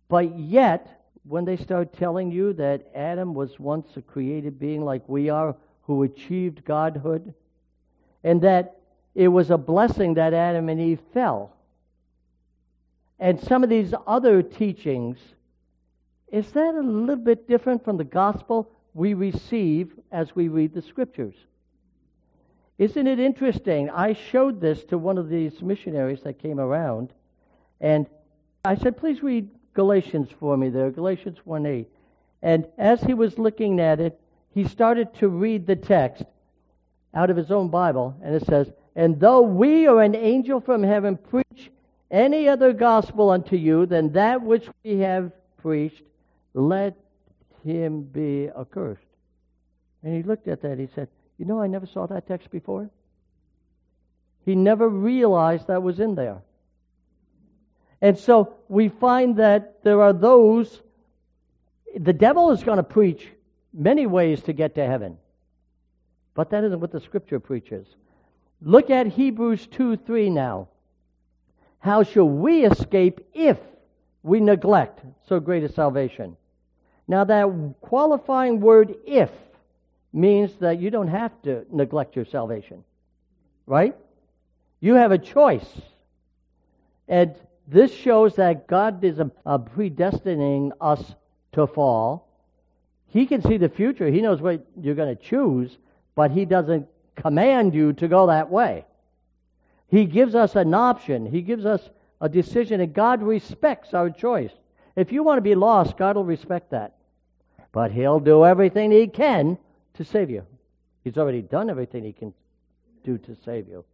But 0.10 0.38
yet, 0.38 1.06
when 1.23 1.45
they 1.45 1.58
start 1.58 1.93
telling 1.93 2.32
you 2.32 2.54
that 2.54 2.88
Adam 2.95 3.34
was 3.34 3.60
once 3.60 3.88
a 3.95 4.02
created 4.02 4.60
being 4.60 4.84
like 4.84 5.08
we 5.08 5.30
are, 5.30 5.56
who 5.84 6.04
achieved 6.04 6.65
godhood, 6.65 7.34
and 8.23 8.41
that 8.41 8.78
it 9.15 9.30
was 9.30 9.52
a 9.52 9.58
blessing 9.58 10.15
that 10.15 10.34
Adam 10.34 10.67
and 10.69 10.82
Eve 10.82 11.00
fell, 11.13 11.54
and 13.19 13.39
some 13.39 13.63
of 13.63 13.69
these 13.69 13.93
other 14.06 14.43
teachings 14.43 15.17
is 16.32 16.52
that 16.52 16.76
a 16.76 16.82
little 16.82 17.16
bit 17.16 17.48
different 17.48 17.84
from 17.84 17.98
the 17.98 18.04
gospel 18.04 18.70
we 18.94 19.13
receive 19.13 19.94
as 20.12 20.36
we 20.36 20.48
read 20.48 20.74
the 20.74 20.82
scriptures? 20.82 21.36
Isn't 22.78 23.08
it 23.08 23.20
interesting? 23.20 23.90
I 23.90 24.13
showed 24.13 24.62
this 24.62 24.84
to 24.86 24.98
one 24.98 25.18
of 25.18 25.30
these 25.30 25.62
missionaries 25.62 26.22
that 26.22 26.40
came 26.40 26.60
around, 26.60 27.12
and 27.82 28.08
I 28.66 28.76
said, 28.76 28.98
please 28.98 29.24
read 29.24 29.50
Galatians 29.74 30.30
for 30.40 30.58
me 30.58 30.70
there, 30.70 30.92
Galatians 30.92 31.38
1 31.44 31.66
8. 31.66 31.88
And 32.42 32.68
as 32.78 33.02
he 33.02 33.13
was 33.13 33.40
looking 33.40 33.80
at 33.80 34.00
it, 34.00 34.20
he 34.54 34.68
started 34.68 35.13
to 35.16 35.30
read 35.30 35.66
the 35.66 35.76
text 35.76 36.24
out 37.13 37.30
of 37.30 37.38
his 37.38 37.52
own 37.52 37.70
Bible, 37.70 38.16
and 38.24 38.36
it 38.36 38.46
says, 38.46 38.72
And 38.96 39.20
though 39.20 39.42
we 39.42 39.88
or 39.88 40.02
an 40.02 40.16
angel 40.16 40.60
from 40.60 40.84
heaven 40.84 41.18
preach 41.18 41.72
any 42.12 42.48
other 42.48 42.74
gospel 42.74 43.30
unto 43.30 43.56
you 43.56 43.86
than 43.86 44.13
that 44.13 44.42
which 44.42 44.68
we 44.84 45.00
have 45.00 45.32
preached, 45.58 46.04
let 46.58 46.98
him 47.63 48.02
be 48.02 48.50
accursed. 48.58 49.06
And 50.04 50.15
he 50.15 50.24
looked 50.24 50.48
at 50.48 50.62
that. 50.62 50.80
He 50.80 50.88
said, 50.96 51.08
You 51.38 51.46
know, 51.46 51.62
I 51.62 51.67
never 51.67 51.86
saw 51.86 52.08
that 52.08 52.28
text 52.28 52.50
before. 52.50 52.89
He 54.46 54.56
never 54.56 54.88
realized 54.88 55.67
that 55.67 55.84
was 55.84 56.00
in 56.00 56.15
there. 56.15 56.41
And 58.02 58.17
so 58.17 58.54
we 58.70 58.89
find 58.89 59.38
that 59.38 59.84
there 59.84 60.02
are 60.02 60.13
those, 60.13 60.82
the 61.96 62.13
devil 62.13 62.52
is 62.52 62.63
going 62.63 62.78
to 62.78 62.84
preach 62.84 63.28
many 63.74 64.06
ways 64.06 64.41
to 64.43 64.54
get 64.54 64.76
to 64.76 64.86
heaven. 64.86 65.17
But 66.34 66.52
that 66.52 66.63
isn't 66.63 66.80
what 66.80 66.91
the 66.91 67.02
scripture 67.02 67.39
preaches. 67.39 67.88
Look 68.62 68.89
at 68.89 69.08
Hebrews 69.08 69.67
2 69.67 69.98
3 69.98 70.30
now. 70.30 70.70
How 71.80 72.04
shall 72.04 72.30
we 72.30 72.65
escape 72.65 73.20
if 73.34 73.58
we 74.24 74.39
neglect 74.39 75.02
so 75.28 75.39
great 75.39 75.63
a 75.63 75.70
salvation? 75.70 76.38
Now, 77.08 77.24
that 77.24 77.76
qualifying 77.82 78.60
word 78.60 78.96
if 79.06 79.32
means 80.12 80.54
that 80.60 80.80
you 80.80 80.89
don't 80.89 81.08
have 81.08 81.32
to 81.43 81.65
neglect 81.72 82.15
your 82.15 82.26
salvation, 82.26 82.84
right? 83.65 83.96
You 84.82 84.96
have 84.96 85.12
a 85.12 85.17
choice. 85.17 85.67
And 87.08 87.36
this 87.67 87.93
shows 87.93 88.36
that 88.36 88.67
God 88.67 89.04
is 89.04 89.20
a, 89.20 89.32
a 89.46 89.58
predestining 89.58 90.72
us 90.82 91.15
to 91.54 91.67
fall. 91.67 92.28
He 93.08 93.26
can 93.26 93.41
see 93.41 93.58
the 93.58 93.70
future. 93.70 94.08
He 94.08 94.22
knows 94.22 94.41
what 94.41 94.65
you're 94.80 94.96
going 94.96 95.15
to 95.15 95.22
choose, 95.22 95.78
but 96.15 96.32
He 96.32 96.46
doesn't 96.46 96.88
command 97.15 97.74
you 97.74 97.93
to 97.93 98.08
go 98.08 98.28
that 98.28 98.50
way. 98.50 98.86
He 99.88 100.06
gives 100.06 100.36
us 100.36 100.56
an 100.56 100.74
option. 100.74 101.26
He 101.26 101.41
gives 101.41 101.65
us 101.65 101.89
a 102.20 102.28
decision, 102.28 102.82
and 102.82 102.93
God 102.93 103.24
respects 103.24 103.93
our 103.93 104.10
choice. 104.10 104.52
If 104.96 105.12
you 105.12 105.24
want 105.24 105.38
to 105.38 105.41
be 105.41 105.56
lost, 105.56 105.98
God 105.98 106.15
will 106.15 106.26
respect 106.26 106.72
that. 106.72 106.96
But 107.71 107.91
He'll 107.91 108.19
do 108.19 108.45
everything 108.45 108.91
He 108.91 109.08
can 109.08 109.58
to 109.95 110.03
save 110.03 110.30
you. 110.30 110.45
He's 111.03 111.17
already 111.17 111.41
done 111.41 111.69
everything 111.69 112.03
He 112.03 112.13
can 112.13 112.34
do 113.03 113.17
to 113.17 113.36
save 113.36 113.67
you. 113.67 113.86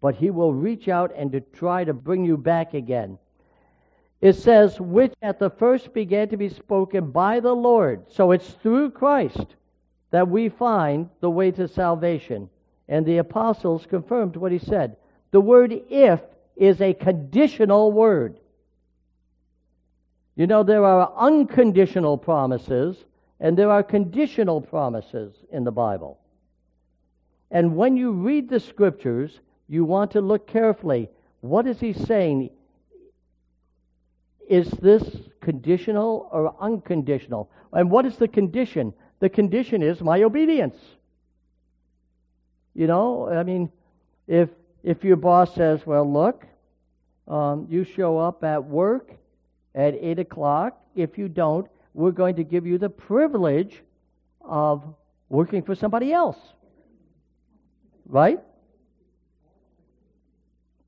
But 0.00 0.14
He 0.14 0.30
will 0.30 0.52
reach 0.52 0.88
out 0.88 1.12
and 1.16 1.32
to 1.32 1.40
try 1.40 1.84
to 1.84 1.94
bring 1.94 2.24
you 2.24 2.36
back 2.36 2.74
again. 2.74 3.18
It 4.20 4.34
says, 4.34 4.80
which 4.80 5.12
at 5.22 5.38
the 5.38 5.50
first 5.50 5.92
began 5.92 6.28
to 6.30 6.36
be 6.36 6.48
spoken 6.48 7.10
by 7.10 7.40
the 7.40 7.54
Lord. 7.54 8.10
So 8.10 8.32
it's 8.32 8.48
through 8.48 8.90
Christ 8.90 9.56
that 10.10 10.28
we 10.28 10.48
find 10.48 11.10
the 11.20 11.30
way 11.30 11.50
to 11.52 11.68
salvation. 11.68 12.48
And 12.88 13.04
the 13.04 13.18
apostles 13.18 13.86
confirmed 13.86 14.36
what 14.36 14.52
he 14.52 14.58
said. 14.58 14.96
The 15.32 15.40
word 15.40 15.72
if 15.90 16.20
is 16.56 16.80
a 16.80 16.94
conditional 16.94 17.92
word. 17.92 18.38
You 20.36 20.46
know, 20.46 20.62
there 20.62 20.84
are 20.84 21.12
unconditional 21.16 22.18
promises 22.18 23.04
and 23.40 23.56
there 23.56 23.70
are 23.70 23.82
conditional 23.82 24.60
promises 24.60 25.34
in 25.50 25.64
the 25.64 25.72
Bible. 25.72 26.18
And 27.50 27.74
when 27.74 27.96
you 27.96 28.12
read 28.12 28.48
the 28.50 28.60
scriptures, 28.60 29.40
you 29.68 29.84
want 29.84 30.10
to 30.12 30.20
look 30.20 30.46
carefully. 30.46 31.08
What 31.40 31.66
is 31.66 31.80
he 31.80 31.94
saying? 31.94 32.50
Is 34.48 34.70
this 34.70 35.02
conditional 35.40 36.28
or 36.30 36.54
unconditional? 36.60 37.50
And 37.72 37.90
what 37.90 38.04
is 38.04 38.16
the 38.16 38.28
condition? 38.28 38.92
The 39.20 39.28
condition 39.30 39.82
is 39.82 40.00
my 40.02 40.22
obedience. 40.22 40.76
You 42.74 42.86
know, 42.86 43.28
I 43.28 43.42
mean, 43.42 43.72
if 44.26 44.50
if 44.82 45.02
your 45.02 45.16
boss 45.16 45.54
says, 45.54 45.86
"Well, 45.86 46.10
look, 46.10 46.46
um, 47.26 47.66
you 47.70 47.84
show 47.84 48.18
up 48.18 48.44
at 48.44 48.64
work 48.64 49.16
at 49.76 49.94
eight 49.94 50.18
o'clock. 50.18 50.80
If 50.96 51.16
you 51.18 51.28
don't, 51.28 51.68
we're 51.94 52.10
going 52.10 52.36
to 52.36 52.44
give 52.44 52.66
you 52.66 52.78
the 52.78 52.88
privilege 52.88 53.82
of 54.40 54.82
working 55.28 55.62
for 55.62 55.76
somebody 55.76 56.12
else." 56.12 56.38
Right? 58.06 58.40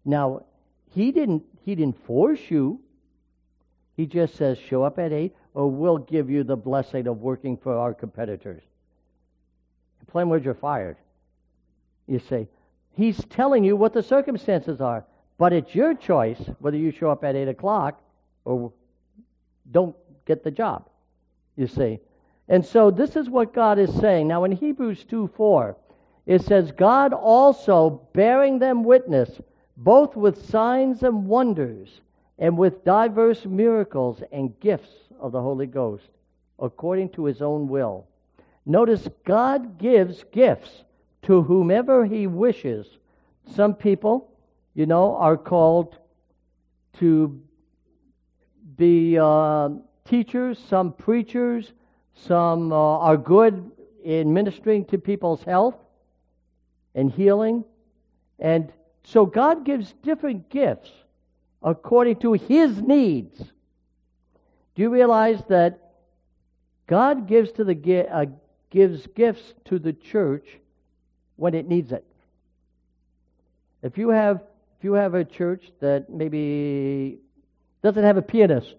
Now, 0.04 0.46
he 0.94 1.12
didn't 1.12 1.44
he 1.64 1.74
didn't 1.74 2.04
force 2.06 2.40
you. 2.48 2.80
He 3.98 4.06
just 4.06 4.36
says, 4.36 4.56
show 4.58 4.84
up 4.84 4.98
at 5.00 5.12
8, 5.12 5.34
or 5.54 5.68
we'll 5.68 5.98
give 5.98 6.30
you 6.30 6.44
the 6.44 6.56
blessing 6.56 7.08
of 7.08 7.18
working 7.18 7.56
for 7.56 7.76
our 7.76 7.92
competitors. 7.92 8.62
In 10.00 10.06
plain 10.06 10.28
words, 10.28 10.44
you're 10.44 10.54
fired. 10.54 10.96
You 12.06 12.20
say, 12.20 12.48
he's 12.92 13.22
telling 13.28 13.64
you 13.64 13.74
what 13.74 13.92
the 13.92 14.02
circumstances 14.02 14.80
are, 14.80 15.04
but 15.36 15.52
it's 15.52 15.74
your 15.74 15.94
choice 15.94 16.38
whether 16.60 16.76
you 16.76 16.92
show 16.92 17.10
up 17.10 17.24
at 17.24 17.34
8 17.34 17.48
o'clock 17.48 18.00
or 18.44 18.72
don't 19.70 19.96
get 20.26 20.44
the 20.44 20.50
job. 20.50 20.88
You 21.56 21.66
see. 21.66 22.00
And 22.48 22.64
so 22.64 22.90
this 22.90 23.16
is 23.16 23.28
what 23.28 23.52
God 23.52 23.78
is 23.78 23.92
saying. 23.94 24.28
Now 24.28 24.44
in 24.44 24.52
Hebrews 24.52 25.04
2 25.04 25.30
4, 25.36 25.76
it 26.26 26.42
says, 26.42 26.72
God 26.72 27.12
also 27.12 28.02
bearing 28.12 28.58
them 28.58 28.84
witness, 28.84 29.30
both 29.76 30.16
with 30.16 30.48
signs 30.50 31.02
and 31.02 31.26
wonders 31.26 32.00
and 32.38 32.56
with 32.56 32.84
diverse 32.84 33.44
miracles 33.44 34.22
and 34.32 34.58
gifts 34.60 34.90
of 35.20 35.32
the 35.32 35.40
Holy 35.40 35.66
Ghost, 35.66 36.08
according 36.58 37.10
to 37.10 37.24
his 37.24 37.42
own 37.42 37.68
will. 37.68 38.06
Notice 38.64 39.08
God 39.24 39.78
gives 39.78 40.24
gifts 40.30 40.84
to 41.22 41.42
whomever 41.42 42.04
he 42.04 42.26
wishes. 42.26 42.86
Some 43.54 43.74
people, 43.74 44.30
you 44.74 44.86
know, 44.86 45.16
are 45.16 45.36
called 45.36 45.96
to 46.98 47.40
be 48.78 49.18
uh, 49.18 49.68
teachers, 50.06 50.58
some 50.70 50.92
preachers, 50.92 51.72
some 52.14 52.72
uh, 52.72 52.76
are 52.76 53.16
good 53.16 53.70
in 54.02 54.32
ministering 54.32 54.86
to 54.86 54.96
people's 54.96 55.42
health 55.42 55.76
and 56.94 57.10
healing. 57.10 57.64
And 58.38 58.72
so 59.04 59.26
God 59.26 59.64
gives 59.64 59.92
different 60.02 60.48
gifts 60.48 60.90
according 61.62 62.16
to 62.20 62.32
his 62.32 62.80
needs. 62.80 63.38
Do 64.74 64.82
you 64.82 64.90
realize 64.90 65.42
that 65.48 65.80
God 66.86 67.26
gives 67.26 67.52
to 67.52 67.64
the 67.64 68.08
uh, 68.10 68.26
gives 68.70 69.06
gifts 69.08 69.54
to 69.66 69.78
the 69.78 69.92
church 69.92 70.46
when 71.36 71.54
it 71.54 71.68
needs 71.68 71.92
it? 71.92 72.04
If 73.82 73.98
you 73.98 74.10
have 74.10 74.42
if 74.78 74.84
you 74.84 74.92
have 74.92 75.14
a 75.14 75.24
church 75.24 75.72
that 75.80 76.08
maybe 76.08 77.18
doesn't 77.82 78.04
have 78.04 78.16
a 78.16 78.22
pianist, 78.22 78.74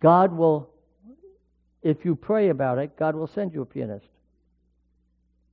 God 0.00 0.32
will 0.32 0.70
if 1.82 2.04
you 2.04 2.16
pray 2.16 2.48
about 2.48 2.78
it, 2.78 2.96
God 2.98 3.14
will 3.14 3.28
send 3.28 3.54
you 3.54 3.62
a 3.62 3.66
pianist. 3.66 4.08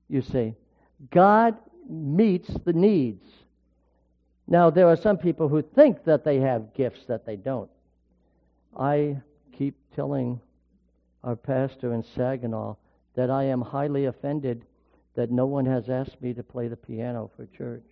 You 0.10 0.22
see, 0.22 0.54
God 1.12 1.56
meets 1.90 2.52
the 2.66 2.74
needs. 2.74 3.24
Now, 4.48 4.70
there 4.70 4.88
are 4.88 4.98
some 4.98 5.18
people 5.18 5.48
who 5.48 5.62
think 5.62 6.04
that 6.06 6.24
they 6.24 6.40
have 6.40 6.74
gifts 6.74 7.06
that 7.08 7.26
they 7.26 7.36
don't. 7.36 7.70
I 8.78 9.18
keep 9.58 9.76
telling 9.96 10.40
our 11.24 11.36
pastor 11.36 11.94
in 11.94 12.04
Saginaw 12.16 12.76
that 13.16 13.30
I 13.30 13.46
am 13.46 13.62
highly 13.62 14.06
offended 14.06 14.66
that 15.16 15.32
no 15.32 15.46
one 15.46 15.66
has 15.66 15.90
asked 15.90 16.22
me 16.22 16.34
to 16.34 16.44
play 16.44 16.68
the 16.68 16.76
piano 16.76 17.32
for 17.36 17.46
church. 17.58 17.86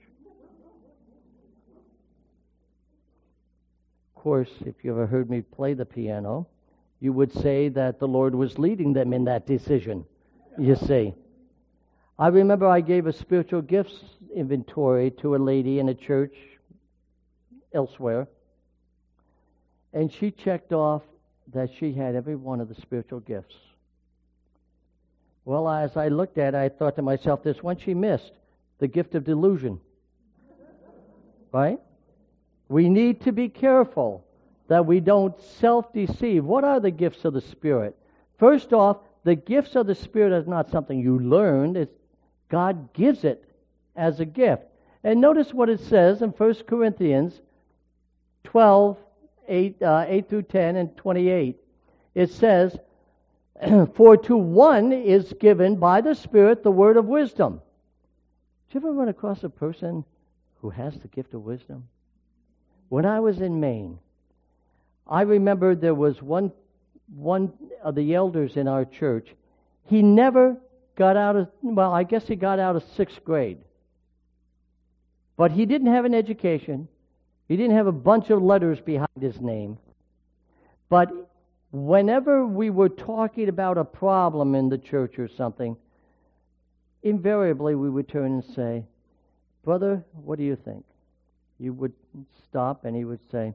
Of 4.12 4.12
course, 4.23 4.49
if 4.65 4.75
you 4.83 4.91
ever 4.91 5.05
heard 5.05 5.29
me 5.29 5.41
play 5.41 5.73
the 5.73 5.83
piano, 5.83 6.47
you 7.01 7.11
would 7.11 7.33
say 7.33 7.67
that 7.67 7.99
the 7.99 8.07
Lord 8.07 8.33
was 8.33 8.57
leading 8.57 8.93
them 8.93 9.11
in 9.11 9.25
that 9.25 9.45
decision, 9.45 10.05
you 10.57 10.77
see. 10.77 11.13
I 12.17 12.29
remember 12.29 12.65
I 12.65 12.79
gave 12.79 13.05
a 13.05 13.11
spiritual 13.11 13.61
gifts 13.61 13.99
inventory 14.33 15.11
to 15.19 15.35
a 15.35 15.37
lady 15.37 15.79
in 15.79 15.89
a 15.89 15.93
church 15.93 16.33
elsewhere, 17.73 18.29
and 19.91 20.09
she 20.09 20.31
checked 20.31 20.71
off 20.71 21.01
that 21.53 21.69
she 21.77 21.91
had 21.91 22.15
every 22.15 22.37
one 22.37 22.61
of 22.61 22.69
the 22.69 22.75
spiritual 22.75 23.19
gifts. 23.19 23.55
Well, 25.43 25.67
as 25.67 25.97
I 25.97 26.07
looked 26.07 26.37
at 26.37 26.53
it, 26.53 26.57
I 26.57 26.69
thought 26.69 26.95
to 26.95 27.01
myself, 27.01 27.43
there's 27.43 27.61
one 27.61 27.77
she 27.77 27.93
missed 27.93 28.31
the 28.79 28.87
gift 28.87 29.15
of 29.15 29.25
delusion. 29.25 29.81
Right? 31.51 31.81
We 32.73 32.89
need 32.89 33.21
to 33.21 33.31
be 33.31 33.49
careful 33.49 34.25
that 34.67 34.87
we 34.87 34.99
don't 34.99 35.39
self 35.39 35.93
deceive. 35.93 36.43
What 36.43 36.63
are 36.63 36.79
the 36.79 36.89
gifts 36.89 37.23
of 37.23 37.33
the 37.33 37.41
Spirit? 37.41 37.95
First 38.39 38.73
off, 38.73 38.97
the 39.23 39.35
gifts 39.35 39.75
of 39.75 39.85
the 39.85 39.93
Spirit 39.93 40.35
is 40.35 40.47
not 40.47 40.71
something 40.71 40.99
you 40.99 41.19
learned, 41.19 41.77
it's 41.77 41.93
God 42.49 42.91
gives 42.93 43.25
it 43.25 43.47
as 43.95 44.19
a 44.19 44.25
gift. 44.25 44.63
And 45.03 45.21
notice 45.21 45.53
what 45.53 45.69
it 45.69 45.81
says 45.81 46.23
in 46.23 46.31
1 46.31 46.53
Corinthians 46.67 47.39
12, 48.45 48.97
8, 49.47 49.83
uh, 49.83 50.05
8 50.07 50.29
through 50.29 50.41
10, 50.41 50.75
and 50.75 50.97
28. 50.97 51.55
It 52.15 52.31
says, 52.31 52.75
For 53.93 54.17
to 54.17 54.35
one 54.35 54.91
is 54.91 55.31
given 55.39 55.75
by 55.75 56.01
the 56.01 56.15
Spirit 56.15 56.63
the 56.63 56.71
word 56.71 56.97
of 56.97 57.05
wisdom. 57.05 57.61
Did 58.67 58.81
you 58.81 58.89
ever 58.89 58.97
run 58.97 59.09
across 59.09 59.43
a 59.43 59.49
person 59.49 60.03
who 60.61 60.71
has 60.71 60.97
the 60.97 61.07
gift 61.09 61.35
of 61.35 61.43
wisdom? 61.43 61.87
When 62.93 63.07
I 63.07 63.21
was 63.21 63.41
in 63.41 63.59
Maine, 63.59 63.97
I 65.07 65.23
remember 65.23 65.73
there 65.73 65.95
was 65.95 66.21
one, 66.21 66.51
one 67.15 67.51
of 67.83 67.95
the 67.95 68.13
elders 68.13 68.55
in 68.55 68.67
our 68.67 68.85
church. 68.85 69.33
He 69.85 70.03
never 70.03 70.57
got 70.95 71.17
out 71.17 71.35
of, 71.35 71.47
well, 71.63 71.91
I 71.91 72.03
guess 72.03 72.27
he 72.27 72.35
got 72.35 72.59
out 72.59 72.75
of 72.75 72.83
sixth 72.95 73.23
grade. 73.23 73.57
But 75.37 75.53
he 75.53 75.65
didn't 75.65 75.87
have 75.87 76.05
an 76.05 76.13
education. 76.13 76.87
He 77.47 77.57
didn't 77.57 77.75
have 77.75 77.87
a 77.87 77.91
bunch 77.91 78.29
of 78.29 78.43
letters 78.43 78.79
behind 78.79 79.09
his 79.19 79.41
name. 79.41 79.79
But 80.87 81.09
whenever 81.71 82.45
we 82.45 82.69
were 82.69 82.89
talking 82.89 83.49
about 83.49 83.79
a 83.79 83.85
problem 83.85 84.53
in 84.53 84.69
the 84.69 84.77
church 84.77 85.17
or 85.17 85.27
something, 85.27 85.75
invariably 87.01 87.73
we 87.73 87.89
would 87.89 88.07
turn 88.07 88.33
and 88.33 88.45
say, 88.53 88.85
Brother, 89.63 90.05
what 90.13 90.37
do 90.37 90.45
you 90.45 90.55
think? 90.55 90.85
You 91.59 91.73
would 91.73 91.93
stop 92.43 92.85
and 92.85 92.95
he 92.95 93.05
would 93.05 93.19
say, 93.31 93.53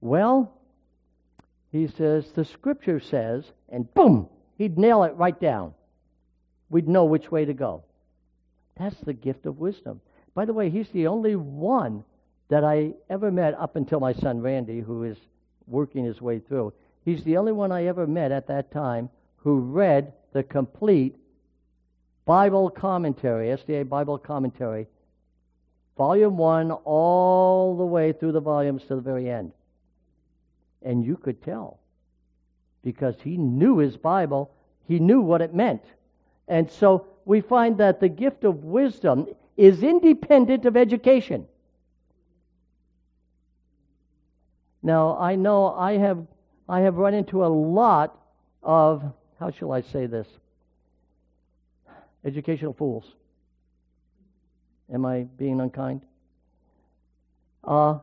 Well, 0.00 0.52
he 1.70 1.86
says, 1.86 2.30
the 2.32 2.44
scripture 2.44 3.00
says, 3.00 3.44
and 3.70 3.92
boom, 3.94 4.28
he'd 4.58 4.78
nail 4.78 5.04
it 5.04 5.14
right 5.16 5.38
down 5.40 5.72
we'd 6.72 6.88
know 6.88 7.04
which 7.04 7.30
way 7.30 7.44
to 7.44 7.52
go. 7.52 7.84
That's 8.76 8.98
the 9.00 9.12
gift 9.12 9.46
of 9.46 9.58
wisdom. 9.58 10.00
By 10.34 10.46
the 10.46 10.54
way, 10.54 10.70
he's 10.70 10.88
the 10.88 11.06
only 11.06 11.36
one 11.36 12.02
that 12.48 12.64
I 12.64 12.94
ever 13.10 13.30
met 13.30 13.54
up 13.54 13.76
until 13.76 14.00
my 14.00 14.14
son 14.14 14.40
Randy, 14.40 14.80
who 14.80 15.04
is 15.04 15.18
working 15.66 16.04
his 16.04 16.20
way 16.20 16.40
through. 16.40 16.72
He's 17.04 17.22
the 17.24 17.36
only 17.36 17.52
one 17.52 17.70
I 17.70 17.84
ever 17.84 18.06
met 18.06 18.32
at 18.32 18.46
that 18.48 18.72
time 18.72 19.10
who 19.36 19.60
read 19.60 20.14
the 20.32 20.42
complete 20.42 21.16
Bible 22.24 22.70
commentary, 22.70 23.48
SDA 23.48 23.88
Bible 23.88 24.16
commentary, 24.16 24.86
volume 25.96 26.36
one, 26.36 26.70
all 26.72 27.76
the 27.76 27.84
way 27.84 28.12
through 28.12 28.32
the 28.32 28.40
volumes 28.40 28.82
to 28.84 28.94
the 28.94 29.00
very 29.00 29.30
end. 29.30 29.52
And 30.82 31.04
you 31.04 31.16
could 31.16 31.42
tell 31.42 31.78
because 32.82 33.14
he 33.22 33.36
knew 33.36 33.78
his 33.78 33.96
Bible, 33.96 34.50
he 34.88 34.98
knew 34.98 35.20
what 35.20 35.40
it 35.40 35.54
meant. 35.54 35.82
And 36.48 36.70
so 36.70 37.06
we 37.24 37.40
find 37.40 37.78
that 37.78 38.00
the 38.00 38.08
gift 38.08 38.44
of 38.44 38.64
wisdom 38.64 39.26
is 39.56 39.82
independent 39.82 40.64
of 40.66 40.76
education. 40.76 41.46
Now, 44.82 45.16
I 45.16 45.36
know 45.36 45.68
I 45.68 45.96
have, 45.98 46.26
I 46.68 46.80
have 46.80 46.96
run 46.96 47.14
into 47.14 47.44
a 47.44 47.46
lot 47.46 48.18
of, 48.62 49.04
how 49.38 49.50
shall 49.50 49.70
I 49.70 49.82
say 49.82 50.06
this? 50.06 50.26
Educational 52.24 52.72
fools. 52.72 53.04
Am 54.92 55.06
I 55.06 55.22
being 55.22 55.60
unkind? 55.60 56.02
Uh, 57.64 57.98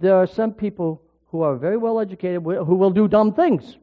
there 0.00 0.16
are 0.16 0.26
some 0.26 0.52
people 0.52 1.00
who 1.30 1.42
are 1.42 1.56
very 1.56 1.76
well 1.76 1.98
educated 1.98 2.42
who 2.42 2.74
will 2.74 2.90
do 2.90 3.08
dumb 3.08 3.32
things. 3.32 3.76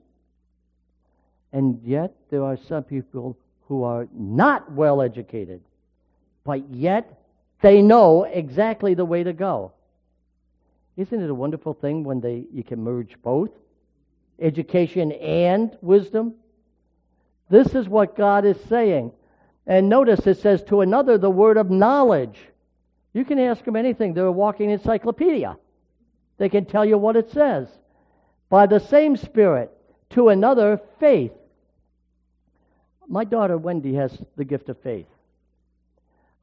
And 1.52 1.82
yet, 1.84 2.14
there 2.30 2.44
are 2.44 2.58
some 2.58 2.84
people 2.84 3.38
who 3.68 3.84
are 3.84 4.08
not 4.14 4.72
well 4.72 5.02
educated, 5.02 5.62
but 6.44 6.70
yet 6.70 7.22
they 7.62 7.82
know 7.82 8.24
exactly 8.24 8.94
the 8.94 9.06
way 9.06 9.24
to 9.24 9.34
go. 9.34 9.74
Isn't 10.98 11.22
it 11.22 11.30
a 11.30 11.34
wonderful 11.34 11.74
thing 11.74 12.04
when 12.04 12.22
they 12.22 12.46
you 12.54 12.64
can 12.64 12.84
merge 12.84 13.16
both 13.22 13.50
education 14.40 15.12
and 15.14 15.78
wisdom? 15.82 16.36
This 17.50 17.76
is 17.76 17.88
what 17.90 18.16
God 18.16 18.46
is 18.46 18.58
saying. 18.70 19.12
And 19.68 19.90
notice 19.90 20.26
it 20.26 20.40
says 20.40 20.64
to 20.64 20.82
another 20.82 21.18
the 21.18 21.30
word 21.30 21.58
of 21.58 21.70
knowledge. 21.70 22.40
You 23.14 23.26
can 23.26 23.40
ask 23.40 23.64
them 23.64 23.76
anything. 23.76 24.14
They're 24.14 24.26
a 24.26 24.32
walking 24.32 24.70
encyclopedia. 24.70 25.58
They 26.38 26.50
can 26.50 26.66
tell 26.66 26.86
you 26.86 26.98
what 26.98 27.16
it 27.16 27.30
says. 27.32 27.68
By 28.50 28.66
the 28.66 28.80
same 28.80 29.16
Spirit, 29.16 29.72
to 30.12 30.30
another, 30.30 30.82
faith. 31.00 31.32
My 33.08 33.24
daughter 33.24 33.58
Wendy 33.58 33.94
has 33.96 34.18
the 34.38 34.46
gift 34.46 34.70
of 34.70 34.80
faith. 34.80 35.08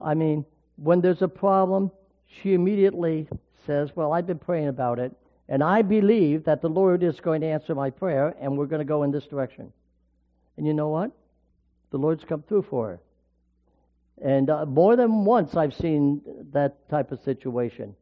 I 0.01 0.15
mean, 0.15 0.45
when 0.77 1.01
there's 1.01 1.23
a 1.23 1.29
problem, 1.29 1.91
she 2.27 2.55
immediately 2.55 3.29
says, 3.67 3.91
Well, 3.95 4.13
I've 4.13 4.27
been 4.27 4.39
praying 4.39 4.69
about 4.69 4.99
it, 4.99 5.13
and 5.49 5.63
I 5.63 5.83
believe 5.83 6.45
that 6.45 6.63
the 6.63 6.69
Lord 6.69 7.03
is 7.03 7.21
going 7.21 7.41
to 7.41 7.47
answer 7.47 7.75
my 7.75 7.91
prayer, 7.91 8.35
and 8.41 8.57
we're 8.57 8.67
going 8.67 8.81
to 8.81 8.85
go 8.85 9.03
in 9.03 9.11
this 9.11 9.27
direction. 9.27 9.73
And 10.57 10.67
you 10.67 10.75
know 10.75 10.89
what? 10.89 11.11
The 11.91 11.99
Lord's 11.99 12.25
come 12.25 12.43
through 12.43 12.63
for 12.63 12.89
her. 12.89 13.01
And 14.23 14.51
uh, 14.51 14.67
more 14.67 14.97
than 14.97 15.25
once 15.25 15.57
I've 15.57 15.75
seen 15.75 16.21
that 16.53 16.89
type 16.89 17.13
of 17.13 17.21
situation. 17.23 17.95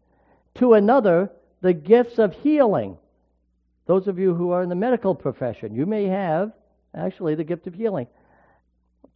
To 0.57 0.75
another, 0.75 1.31
the 1.61 1.73
gifts 1.73 2.19
of 2.19 2.33
healing. 2.35 2.97
Those 3.87 4.09
of 4.09 4.19
you 4.19 4.35
who 4.35 4.51
are 4.51 4.63
in 4.63 4.69
the 4.69 4.75
medical 4.75 5.15
profession, 5.15 5.75
you 5.75 5.87
may 5.87 6.07
have 6.07 6.53
actually 6.95 7.35
the 7.35 7.45
gift 7.45 7.67
of 7.67 7.75
healing. 7.75 8.07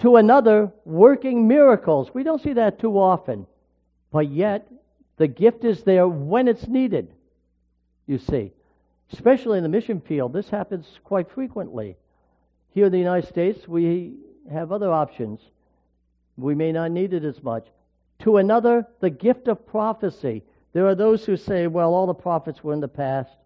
To 0.01 0.17
another, 0.17 0.73
working 0.85 1.49
miracles. 1.49 2.13
We 2.15 2.23
don't 2.23 2.43
see 2.43 2.55
that 2.55 2.79
too 2.79 2.99
often, 2.99 3.47
but 4.11 4.31
yet 4.31 4.69
the 5.17 5.29
gift 5.29 5.65
is 5.65 5.83
there 5.83 6.09
when 6.09 6.49
it's 6.49 6.67
needed, 6.67 7.13
you 8.07 8.19
see. 8.19 8.53
Especially 9.13 9.59
in 9.59 9.63
the 9.63 9.69
mission 9.69 10.01
field, 10.01 10.33
this 10.33 10.49
happens 10.49 10.87
quite 11.05 11.31
frequently. 11.31 11.97
Here 12.73 12.87
in 12.87 12.93
the 12.93 12.99
United 12.99 13.29
States, 13.29 13.67
we 13.67 14.15
have 14.51 14.73
other 14.73 14.91
options. 14.91 15.41
We 16.37 16.55
may 16.55 16.73
not 16.73 16.91
need 16.91 17.13
it 17.13 17.25
as 17.25 17.43
much. 17.43 17.67
To 18.21 18.37
another, 18.37 18.87
the 19.01 19.11
gift 19.11 19.49
of 19.49 19.67
prophecy. 19.67 20.43
There 20.73 20.87
are 20.87 20.95
those 20.95 21.25
who 21.25 21.37
say, 21.37 21.67
well, 21.67 21.95
all 21.95 22.07
the 22.07 22.15
prophets 22.15 22.63
were 22.63 22.73
in 22.73 22.81
the 22.81 22.89
past, 22.89 23.37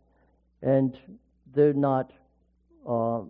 and 0.63 0.99
they're 1.55 1.73
not, 1.73 2.13
uh, 2.87 3.21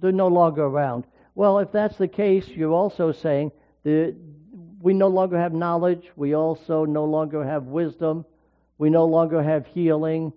they're 0.00 0.12
no 0.12 0.28
longer 0.28 0.64
around. 0.64 1.04
Well, 1.34 1.58
if 1.58 1.70
that's 1.72 1.96
the 1.96 2.08
case, 2.08 2.48
you're 2.48 2.72
also 2.72 3.12
saying 3.12 3.52
that 3.84 4.14
we 4.80 4.92
no 4.92 5.08
longer 5.08 5.38
have 5.38 5.52
knowledge, 5.52 6.10
we 6.16 6.34
also 6.34 6.84
no 6.84 7.04
longer 7.04 7.44
have 7.44 7.64
wisdom, 7.64 8.24
we 8.78 8.90
no 8.90 9.04
longer 9.04 9.42
have 9.42 9.66
healing. 9.66 10.32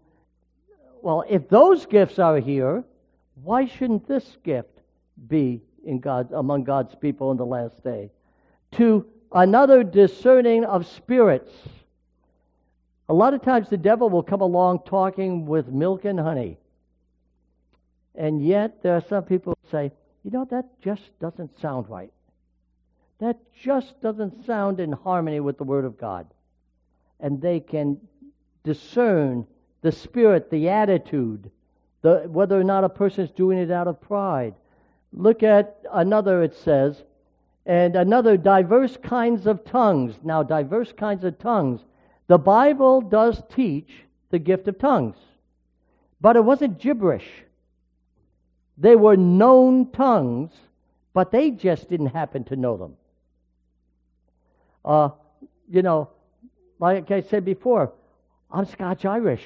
Well, 1.02 1.24
if 1.30 1.50
those 1.50 1.86
gifts 1.86 2.20
are 2.20 2.38
here, 2.38 2.84
why 3.44 3.66
shouldn't 3.66 4.08
this 4.08 4.38
gift 4.44 4.82
be 5.28 5.62
in 5.86 6.00
God 6.00 6.32
among 6.34 6.64
God's 6.64 6.96
people 6.96 7.32
in 7.32 7.38
the 7.38 7.46
last 7.46 7.84
day? 7.84 8.12
To 8.74 9.06
another 9.32 9.84
discerning 9.84 10.66
of 10.66 10.88
spirits. 10.88 11.52
A 13.08 13.14
lot 13.14 13.34
of 13.34 13.42
times 13.42 13.70
the 13.70 13.78
devil 13.78 14.10
will 14.10 14.24
come 14.24 14.42
along 14.42 14.82
talking 14.86 15.46
with 15.46 15.68
milk 15.68 16.06
and 16.06 16.20
honey. 16.20 16.58
And 18.16 18.46
yet 18.46 18.84
there 18.84 18.96
are 18.96 19.04
some 19.08 19.24
people 19.24 19.58
who 19.62 19.70
say, 19.70 19.92
you 20.24 20.32
know, 20.32 20.46
that 20.52 20.82
just 20.82 21.02
doesn't 21.20 21.60
sound 21.60 21.90
right. 21.90 22.12
That 23.20 23.38
just 23.54 24.00
doesn't 24.02 24.46
sound 24.46 24.80
in 24.80 24.92
harmony 24.92 25.40
with 25.40 25.58
the 25.58 25.64
Word 25.64 25.86
of 25.86 25.98
God. 25.98 26.28
And 27.20 27.42
they 27.42 27.60
can 27.60 27.98
discern 28.64 29.46
the 29.82 29.92
spirit, 29.92 30.50
the 30.50 30.70
attitude, 30.70 31.50
the, 32.02 32.26
whether 32.28 32.60
or 32.60 32.64
not 32.64 32.84
a 32.84 32.90
person 32.90 33.26
is 33.26 33.32
doing 33.32 33.58
it 33.58 33.72
out 33.72 33.88
of 33.88 34.02
pride. 34.02 34.54
Look 35.12 35.44
at 35.44 35.80
another, 35.92 36.44
it 36.44 36.56
says, 36.56 37.04
and 37.66 37.96
another 37.96 38.38
diverse 38.38 38.98
kinds 38.98 39.46
of 39.46 39.64
tongues. 39.66 40.16
Now, 40.24 40.44
diverse 40.44 40.92
kinds 40.92 41.24
of 41.24 41.38
tongues. 41.40 41.82
The 42.28 42.38
Bible 42.38 43.02
does 43.02 43.42
teach 43.54 43.90
the 44.30 44.40
gift 44.40 44.68
of 44.68 44.78
tongues, 44.80 45.18
but 46.22 46.36
it 46.36 46.44
wasn't 46.44 46.80
gibberish. 46.80 47.28
They 48.78 48.96
were 48.96 49.18
known 49.18 49.92
tongues, 49.92 50.52
but 51.14 51.32
they 51.32 51.52
just 51.52 51.90
didn't 51.90 52.08
happen 52.08 52.44
to 52.46 52.56
know 52.56 52.78
them. 52.78 52.94
Uh, 54.86 55.10
you 55.70 55.82
know, 55.82 56.10
like 56.80 57.12
I 57.12 57.22
said 57.22 57.44
before, 57.44 57.92
I'm 58.52 58.66
Scotch 58.66 59.06
Irish, 59.06 59.46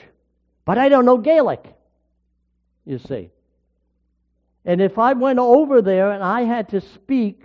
but 0.66 0.78
I 0.78 0.89
don't 0.89 1.05
know 1.05 1.18
Gaelic 1.18 1.74
you 2.86 2.99
see. 2.99 3.30
And 4.66 4.82
if 4.82 4.97
I 4.97 5.14
went 5.14 5.39
over 5.39 5.82
there 5.82 6.11
and 6.11 6.24
I 6.24 6.41
had 6.41 6.70
to 6.70 6.82
speak 6.82 7.43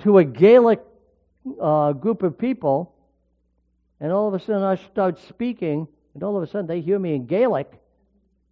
to 0.00 0.18
a 0.18 0.24
Gaelic 0.24 0.80
uh, 1.60 1.92
group 1.92 2.22
of 2.22 2.38
people, 2.38 2.94
and 4.00 4.12
all 4.12 4.28
of 4.28 4.34
a 4.34 4.40
sudden 4.40 4.62
I 4.62 4.76
start 4.76 5.18
speaking, 5.28 5.88
and 6.14 6.22
all 6.22 6.36
of 6.36 6.42
a 6.42 6.46
sudden 6.46 6.66
they 6.66 6.80
hear 6.80 6.98
me 6.98 7.14
in 7.14 7.26
Gaelic, 7.26 7.70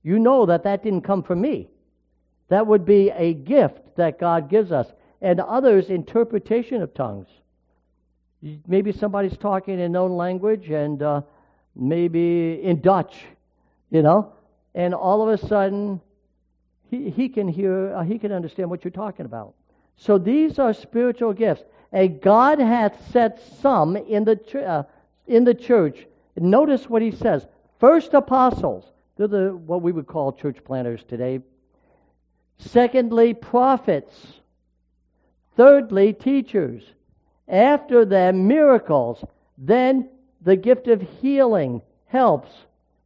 you 0.03 0.19
know 0.19 0.47
that 0.47 0.65
that 0.65 0.83
didn't 0.83 1.03
come 1.03 1.23
from 1.23 1.41
me. 1.41 1.69
That 2.49 2.67
would 2.67 2.85
be 2.85 3.11
a 3.11 3.35
gift 3.35 3.97
that 3.97 4.19
God 4.19 4.49
gives 4.49 4.73
us. 4.73 4.87
And 5.21 5.41
others, 5.41 5.91
interpretation 5.91 6.81
of 6.83 6.95
tongues. 6.95 7.29
Maybe 8.67 8.93
somebody's 8.93 9.37
talking 9.37 9.81
in 9.81 9.93
known 9.93 10.13
language 10.13 10.71
and 10.71 11.03
uh, 11.03 11.23
maybe 11.75 12.63
in 12.63 12.81
Dutch, 12.81 13.17
you 13.91 14.03
know, 14.03 14.33
and 14.75 14.95
all 14.95 15.29
of 15.29 15.29
a 15.29 15.47
sudden 15.47 16.01
he, 16.91 17.11
he 17.11 17.29
can 17.29 17.49
hear, 17.49 17.95
uh, 17.95 18.05
he 18.05 18.19
can 18.19 18.31
understand 18.31 18.71
what 18.71 18.85
you're 18.85 18.93
talking 18.93 19.27
about. 19.27 19.55
So 19.99 20.17
these 20.17 20.59
are 20.59 20.73
spiritual 20.73 21.33
gifts. 21.33 21.65
And 21.93 22.21
God 22.21 22.59
hath 22.59 23.11
set 23.11 23.41
some 23.61 23.97
in 23.97 24.25
the, 24.25 24.39
uh, 24.67 24.85
in 25.27 25.45
the 25.45 25.55
church. 25.55 26.07
Notice 26.37 26.89
what 26.89 27.03
he 27.03 27.11
says. 27.11 27.47
First, 27.81 28.15
apostles. 28.15 28.85
They're 29.17 29.29
the, 29.29 29.57
what 29.57 29.83
we 29.83 29.93
would 29.93 30.07
call 30.07 30.33
church 30.33 30.59
planters 30.65 31.03
today. 31.09 31.41
Secondly, 32.59 33.35
prophets. 33.35 34.15
Thirdly, 35.57 36.13
teachers. 36.13 36.85
After 37.49 38.05
them, 38.05 38.47
miracles. 38.47 39.25
Then 39.57 40.09
the 40.43 40.57
gift 40.57 40.87
of 40.87 41.03
healing 41.21 41.83
helps. 42.07 42.51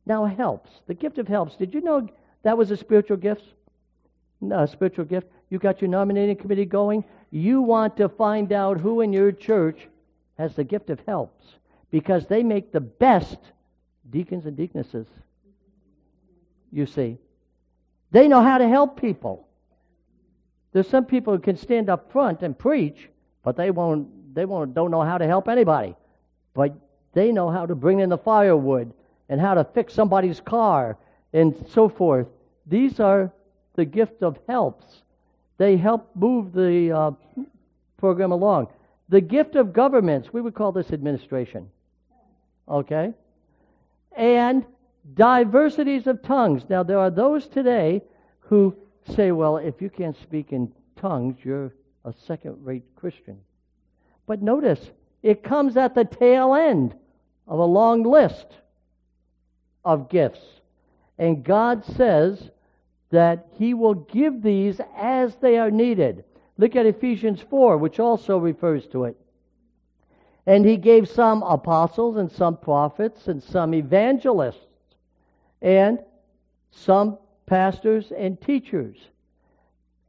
Now, 0.04 0.26
helps. 0.26 0.70
The 0.86 0.94
gift 0.94 1.18
of 1.18 1.28
helps. 1.28 1.56
Did 1.56 1.72
you 1.72 1.80
know 1.80 2.08
that 2.42 2.58
was 2.58 2.70
a 2.70 2.76
spiritual 2.76 3.16
gift? 3.16 3.42
No, 4.40 4.60
a 4.60 4.68
spiritual 4.68 5.04
gift. 5.04 5.28
You 5.52 5.58
got 5.58 5.82
your 5.82 5.90
nominating 5.90 6.36
committee 6.36 6.64
going. 6.64 7.04
You 7.30 7.60
want 7.60 7.98
to 7.98 8.08
find 8.08 8.54
out 8.54 8.80
who 8.80 9.02
in 9.02 9.12
your 9.12 9.32
church 9.32 9.86
has 10.38 10.56
the 10.56 10.64
gift 10.64 10.88
of 10.88 10.98
helps 11.04 11.44
because 11.90 12.26
they 12.26 12.42
make 12.42 12.72
the 12.72 12.80
best 12.80 13.36
deacons 14.08 14.46
and 14.46 14.56
deaconesses. 14.56 15.06
You 16.70 16.86
see, 16.86 17.18
they 18.12 18.28
know 18.28 18.40
how 18.40 18.56
to 18.56 18.66
help 18.66 18.98
people. 18.98 19.46
There's 20.72 20.88
some 20.88 21.04
people 21.04 21.34
who 21.34 21.38
can 21.38 21.58
stand 21.58 21.90
up 21.90 22.10
front 22.10 22.40
and 22.40 22.58
preach, 22.58 23.10
but 23.42 23.54
they 23.54 23.70
won't. 23.70 24.34
They 24.34 24.46
won't. 24.46 24.72
Don't 24.72 24.90
know 24.90 25.02
how 25.02 25.18
to 25.18 25.26
help 25.26 25.50
anybody. 25.50 25.94
But 26.54 26.74
they 27.12 27.30
know 27.30 27.50
how 27.50 27.66
to 27.66 27.74
bring 27.74 28.00
in 28.00 28.08
the 28.08 28.16
firewood 28.16 28.90
and 29.28 29.38
how 29.38 29.52
to 29.52 29.64
fix 29.64 29.92
somebody's 29.92 30.40
car 30.40 30.96
and 31.34 31.54
so 31.68 31.90
forth. 31.90 32.28
These 32.66 33.00
are 33.00 33.30
the 33.74 33.84
gift 33.84 34.22
of 34.22 34.38
helps. 34.48 35.02
They 35.62 35.76
help 35.76 36.10
move 36.16 36.52
the 36.52 36.90
uh, 36.90 37.10
program 37.96 38.32
along. 38.32 38.66
The 39.08 39.20
gift 39.20 39.54
of 39.54 39.72
governments, 39.72 40.32
we 40.32 40.40
would 40.40 40.56
call 40.56 40.72
this 40.72 40.90
administration. 40.90 41.70
Okay? 42.68 43.12
And 44.16 44.66
diversities 45.14 46.08
of 46.08 46.20
tongues. 46.24 46.64
Now, 46.68 46.82
there 46.82 46.98
are 46.98 47.10
those 47.12 47.46
today 47.46 48.02
who 48.40 48.74
say, 49.14 49.30
well, 49.30 49.56
if 49.56 49.80
you 49.80 49.88
can't 49.88 50.20
speak 50.20 50.50
in 50.50 50.72
tongues, 50.96 51.36
you're 51.44 51.72
a 52.04 52.12
second 52.26 52.56
rate 52.64 52.82
Christian. 52.96 53.38
But 54.26 54.42
notice, 54.42 54.90
it 55.22 55.44
comes 55.44 55.76
at 55.76 55.94
the 55.94 56.04
tail 56.04 56.56
end 56.56 56.92
of 57.46 57.60
a 57.60 57.64
long 57.64 58.02
list 58.02 58.48
of 59.84 60.10
gifts. 60.10 60.42
And 61.20 61.44
God 61.44 61.84
says 61.84 62.50
that 63.12 63.46
He 63.58 63.74
will 63.74 63.94
give 63.94 64.42
these 64.42 64.80
as 64.96 65.36
they 65.36 65.58
are 65.58 65.70
needed. 65.70 66.24
Look 66.58 66.74
at 66.74 66.86
Ephesians 66.86 67.40
4, 67.40 67.76
which 67.76 68.00
also 68.00 68.38
refers 68.38 68.86
to 68.88 69.04
it. 69.04 69.16
And 70.46 70.64
He 70.64 70.76
gave 70.76 71.08
some 71.08 71.42
apostles, 71.42 72.16
and 72.16 72.32
some 72.32 72.56
prophets, 72.56 73.28
and 73.28 73.42
some 73.42 73.74
evangelists, 73.74 74.66
and 75.60 76.00
some 76.70 77.18
pastors 77.46 78.12
and 78.12 78.40
teachers 78.40 78.96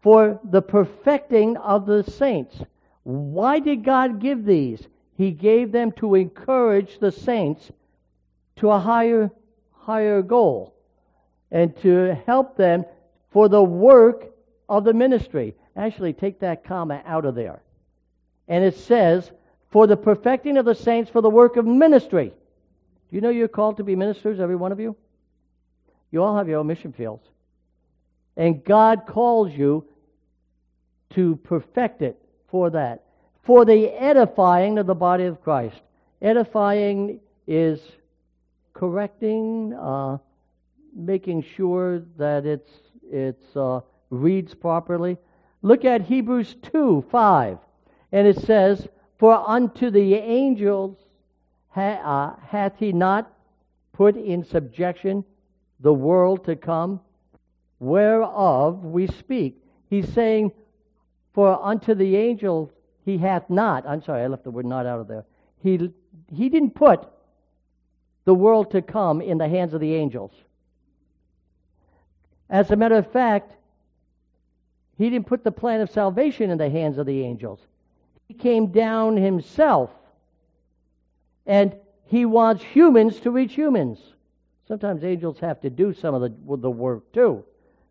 for 0.01 0.39
the 0.43 0.62
perfecting 0.62 1.58
of 1.58 1.86
the 1.86 2.04
saints. 2.04 2.62
Why 3.04 3.60
did 3.60 3.84
God 3.84 4.20
give 4.20 4.45
these? 4.45 4.88
He 5.18 5.32
gave 5.32 5.72
them 5.72 5.91
to 5.93 6.16
encourage 6.16 6.99
the 6.99 7.12
saints 7.12 7.70
to 8.58 8.70
a 8.70 8.80
higher, 8.80 9.30
higher 9.72 10.22
goal 10.22 10.74
and 11.54 11.78
to 11.78 12.22
help 12.26 12.58
them 12.58 12.84
for 13.32 13.47
the 13.47 13.64
work 13.64 14.26
of 14.68 14.84
the 14.84 14.93
ministry. 14.93 15.56
Actually, 15.78 16.12
take 16.12 16.41
that 16.41 16.66
comma 16.66 17.01
out 17.06 17.24
of 17.24 17.36
there. 17.36 17.62
And 18.49 18.66
it 18.66 18.76
says, 18.76 19.32
for 19.70 19.88
the 19.88 19.95
perfecting 19.95 20.58
of 20.58 20.66
the 20.66 20.76
saints 20.76 21.10
for 21.10 21.22
the 21.22 21.30
work 21.30 21.56
of 21.56 21.66
ministry. 21.66 22.30
Do 22.30 23.16
you 23.16 23.22
know 23.22 23.30
you're 23.30 23.47
called 23.47 23.78
to 23.78 23.84
be 23.84 23.95
ministers, 23.95 24.39
every 24.39 24.56
one 24.56 24.72
of 24.72 24.80
you? 24.80 24.95
You 26.12 26.24
all 26.24 26.38
have 26.38 26.47
your 26.47 26.60
own 26.60 26.68
mission 26.68 26.91
fields. 26.91 27.26
And 28.36 28.64
God 28.64 29.06
calls 29.08 29.51
you 29.51 29.88
to 31.12 31.36
perfect 31.38 32.01
it 32.01 32.20
for 32.49 32.72
that. 32.72 33.04
For 33.43 33.66
the 33.66 33.89
edifying 33.89 34.78
of 34.78 34.86
the 34.86 34.95
body 34.95 35.26
of 35.26 35.41
Christ. 35.43 35.82
Edifying 36.22 37.20
is 37.47 37.80
correcting, 38.74 39.74
uh, 39.74 40.18
making 40.96 41.44
sure 41.56 42.00
that 42.18 42.46
it's, 42.46 42.72
it's 43.10 43.56
uh, 43.56 43.82
reads 44.10 44.54
properly. 44.54 45.18
Look 45.62 45.86
at 45.86 46.02
Hebrews 46.02 46.56
2 46.72 47.06
5. 47.10 47.58
And 48.12 48.28
it 48.28 48.39
says, 48.39 48.88
For 49.18 49.34
unto 49.48 49.89
the 49.89 50.16
angels 50.16 50.98
ha, 51.70 52.36
uh, 52.38 52.46
hath 52.46 52.74
he 52.78 52.91
not 52.91 53.32
put 53.94 54.16
in 54.16 54.44
subjection 54.44 55.24
the 55.80 55.94
world 55.94 56.46
to 56.46 56.56
come, 56.56 57.00
whereof 57.80 58.84
we 58.84 59.08
speak. 59.08 59.62
He's 59.89 60.12
saying, 60.14 60.52
For 61.34 61.62
unto 61.62 61.94
the 61.94 62.16
angels 62.16 62.70
he 63.06 63.18
hath 63.18 63.50
not, 63.50 63.86
I'm 63.88 64.02
sorry, 64.02 64.24
I 64.24 64.28
left 64.28 64.44
the 64.44 64.52
word 64.52 64.66
not 64.66 64.86
out 64.86 65.00
of 65.00 65.08
there. 65.08 65.26
He, 65.62 65.91
he 66.32 66.50
didn't 66.50 66.76
put 66.76 67.08
the 68.26 68.34
world 68.34 68.72
to 68.72 68.82
come 68.82 69.22
in 69.22 69.38
the 69.38 69.48
hands 69.48 69.74
of 69.74 69.82
the 69.82 69.94
angels. 69.94 70.32
As 72.50 72.72
a 72.72 72.76
matter 72.76 72.96
of 72.96 73.12
fact, 73.12 73.54
he 74.98 75.10
didn't 75.10 75.28
put 75.28 75.44
the 75.44 75.52
plan 75.52 75.82
of 75.82 75.89
salvation 75.89 76.50
in 76.50 76.58
the 76.58 76.70
hands 76.70 76.98
of 76.98 77.06
the 77.06 77.22
angels. 77.24 77.60
He 78.28 78.34
came 78.34 78.68
down 78.68 79.18
himself. 79.18 79.89
And 81.46 81.76
he 82.06 82.26
wants 82.26 82.64
humans 82.64 83.20
to 83.22 83.32
reach 83.32 83.54
humans. 83.54 84.00
Sometimes 84.68 85.04
angels 85.04 85.39
have 85.39 85.60
to 85.62 85.70
do 85.70 85.94
some 85.94 86.16
of 86.16 86.22
the, 86.22 86.58
the 86.58 86.70
work 86.70 87.12
too. 87.12 87.44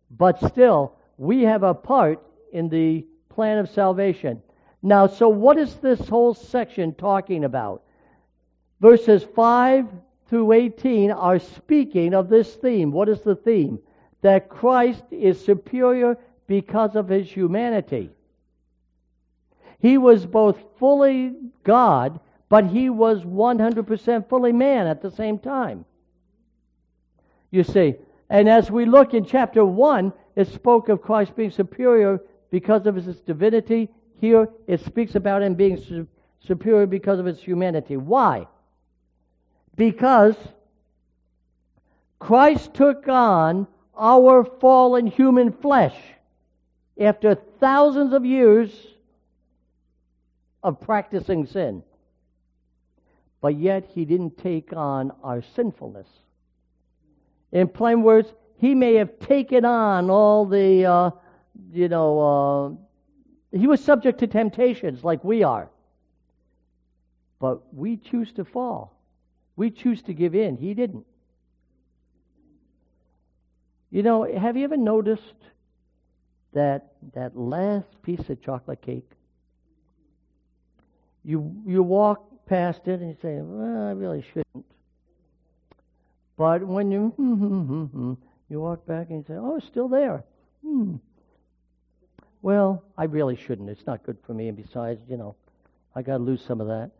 But 0.09 0.39
still, 0.49 0.93
we 1.17 1.43
have 1.43 1.63
a 1.63 1.73
part 1.73 2.19
in 2.51 2.69
the 2.69 3.05
plan 3.29 3.57
of 3.57 3.69
salvation. 3.69 4.41
Now, 4.81 5.07
so 5.07 5.29
what 5.29 5.57
is 5.57 5.75
this 5.75 6.07
whole 6.07 6.33
section 6.33 6.93
talking 6.93 7.43
about? 7.45 7.83
Verses 8.79 9.23
5 9.35 9.87
through 10.27 10.51
18 10.51 11.11
are 11.11 11.39
speaking 11.39 12.13
of 12.13 12.29
this 12.29 12.55
theme. 12.55 12.91
What 12.91 13.07
is 13.07 13.21
the 13.21 13.35
theme? 13.35 13.79
That 14.23 14.49
Christ 14.49 15.03
is 15.11 15.43
superior 15.43 16.17
because 16.47 16.95
of 16.95 17.07
his 17.07 17.29
humanity. 17.29 18.09
He 19.79 19.97
was 19.97 20.25
both 20.25 20.57
fully 20.79 21.33
God, 21.63 22.19
but 22.47 22.65
he 22.65 22.89
was 22.89 23.23
100% 23.23 24.29
fully 24.29 24.53
man 24.53 24.87
at 24.87 25.01
the 25.01 25.11
same 25.11 25.37
time. 25.37 25.85
You 27.51 27.63
see, 27.63 27.95
and 28.29 28.49
as 28.49 28.71
we 28.71 28.85
look 28.85 29.13
in 29.13 29.25
chapter 29.25 29.65
1, 29.65 30.13
it 30.35 30.47
spoke 30.47 30.89
of 30.89 31.01
Christ 31.01 31.35
being 31.35 31.51
superior 31.51 32.19
because 32.49 32.87
of 32.87 32.95
his 32.95 33.19
divinity. 33.19 33.89
Here 34.21 34.47
it 34.67 34.79
speaks 34.85 35.15
about 35.15 35.43
him 35.43 35.53
being 35.53 35.77
su- 35.77 36.07
superior 36.39 36.85
because 36.85 37.19
of 37.19 37.25
his 37.25 37.41
humanity. 37.41 37.97
Why? 37.97 38.47
Because 39.75 40.35
Christ 42.19 42.73
took 42.73 43.07
on 43.07 43.67
our 43.97 44.43
fallen 44.43 45.07
human 45.07 45.51
flesh 45.51 45.95
after 46.99 47.35
thousands 47.59 48.13
of 48.13 48.25
years 48.25 48.71
of 50.61 50.79
practicing 50.79 51.45
sin. 51.45 51.83
But 53.41 53.57
yet 53.57 53.89
he 53.93 54.05
didn't 54.05 54.37
take 54.37 54.71
on 54.73 55.11
our 55.23 55.41
sinfulness. 55.55 56.07
In 57.51 57.67
plain 57.67 58.01
words, 58.01 58.33
he 58.57 58.73
may 58.73 58.95
have 58.95 59.19
taken 59.19 59.65
on 59.65 60.09
all 60.09 60.45
the, 60.45 60.85
uh, 60.85 61.11
you 61.71 61.89
know, 61.89 62.77
uh, 63.51 63.57
he 63.57 63.67
was 63.67 63.83
subject 63.83 64.19
to 64.19 64.27
temptations 64.27 65.03
like 65.03 65.23
we 65.23 65.43
are. 65.43 65.69
But 67.39 67.61
we 67.73 67.97
choose 67.97 68.31
to 68.33 68.45
fall. 68.45 68.97
We 69.57 69.69
choose 69.69 70.01
to 70.03 70.13
give 70.13 70.33
in. 70.33 70.55
He 70.55 70.73
didn't. 70.73 71.05
You 73.93 74.01
know, 74.01 74.23
have 74.23 74.57
you 74.57 74.63
ever 74.65 74.75
noticed 74.75 75.35
that 76.53 76.93
that 77.13 77.37
last 77.37 78.01
piece 78.01 78.29
of 78.29 78.41
chocolate 78.41 78.81
cake. 78.81 79.09
You 81.23 81.55
you 81.65 81.83
walk 81.83 82.45
past 82.45 82.87
it 82.87 82.99
and 82.99 83.09
you 83.09 83.17
say, 83.21 83.39
"Well, 83.41 83.87
I 83.87 83.91
really 83.91 84.21
shouldn't." 84.21 84.65
But 86.37 86.65
when 86.65 86.91
you 86.91 87.13
you 88.49 88.61
walk 88.61 88.85
back 88.85 89.09
and 89.09 89.19
you 89.19 89.25
say, 89.27 89.35
"Oh, 89.35 89.57
it's 89.57 89.67
still 89.67 89.87
there." 89.87 90.23
Hmm. 90.65 90.95
Well, 92.41 92.83
I 92.97 93.05
really 93.05 93.37
shouldn't. 93.37 93.69
It's 93.69 93.85
not 93.85 94.03
good 94.03 94.17
for 94.25 94.33
me, 94.33 94.49
and 94.49 94.57
besides, 94.57 95.01
you 95.07 95.17
know, 95.17 95.35
I 95.95 96.01
got 96.01 96.17
to 96.17 96.23
lose 96.23 96.43
some 96.43 96.59
of 96.59 96.67
that. 96.67 96.91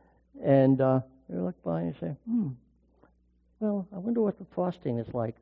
And 0.42 0.80
uh, 0.80 1.02
you 1.30 1.42
look 1.44 1.62
by 1.64 1.82
and 1.82 1.94
you 1.94 2.00
say, 2.00 2.16
"Hmm." 2.26 2.50
Well, 3.60 3.88
I 3.94 3.98
wonder 3.98 4.22
what 4.22 4.38
the 4.38 4.46
frosting 4.54 5.00
is 5.00 5.14
like. 5.14 5.36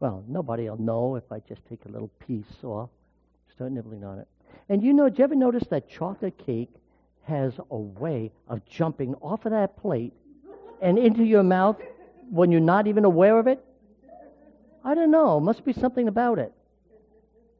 Well, 0.00 0.24
nobody 0.28 0.68
will 0.68 0.80
know 0.80 1.16
if 1.16 1.30
I 1.32 1.40
just 1.40 1.60
take 1.68 1.84
a 1.86 1.88
little 1.88 2.10
piece 2.26 2.62
off, 2.62 2.90
start 3.52 3.72
nibbling 3.72 4.04
on 4.04 4.18
it. 4.20 4.28
And 4.68 4.82
you 4.82 4.92
know, 4.92 5.08
did 5.08 5.18
you 5.18 5.24
ever 5.24 5.34
notice 5.34 5.64
that 5.70 5.88
chocolate 5.88 6.38
cake 6.38 6.70
has 7.24 7.52
a 7.70 7.76
way 7.76 8.30
of 8.48 8.64
jumping 8.64 9.14
off 9.16 9.44
of 9.44 9.52
that 9.52 9.76
plate 9.76 10.12
and 10.80 10.98
into 10.98 11.24
your 11.24 11.42
mouth 11.42 11.76
when 12.30 12.52
you're 12.52 12.60
not 12.60 12.86
even 12.86 13.04
aware 13.04 13.38
of 13.38 13.46
it? 13.46 13.64
I 14.84 14.94
don't 14.94 15.10
know. 15.10 15.40
Must 15.40 15.64
be 15.64 15.72
something 15.72 16.06
about 16.06 16.38
it. 16.38 16.52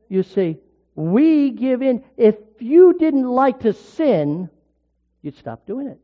You 0.09 0.23
see, 0.23 0.59
we 0.95 1.51
give 1.51 1.83
in. 1.83 2.05
If 2.17 2.37
you 2.61 2.97
didn't 2.99 3.27
like 3.27 3.61
to 3.61 3.73
sin, 3.73 4.49
you'd 5.23 5.37
stop 5.37 5.67
doing 5.67 5.89
it. 5.89 5.99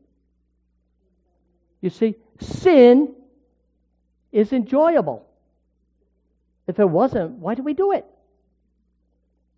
You 1.81 1.89
see, 1.89 2.15
sin 2.39 3.13
is 4.31 4.51
enjoyable. 4.51 5.25
If 6.67 6.79
it 6.79 6.89
wasn't, 6.89 7.31
why 7.33 7.55
do 7.55 7.63
we 7.63 7.73
do 7.73 7.91
it? 7.91 8.05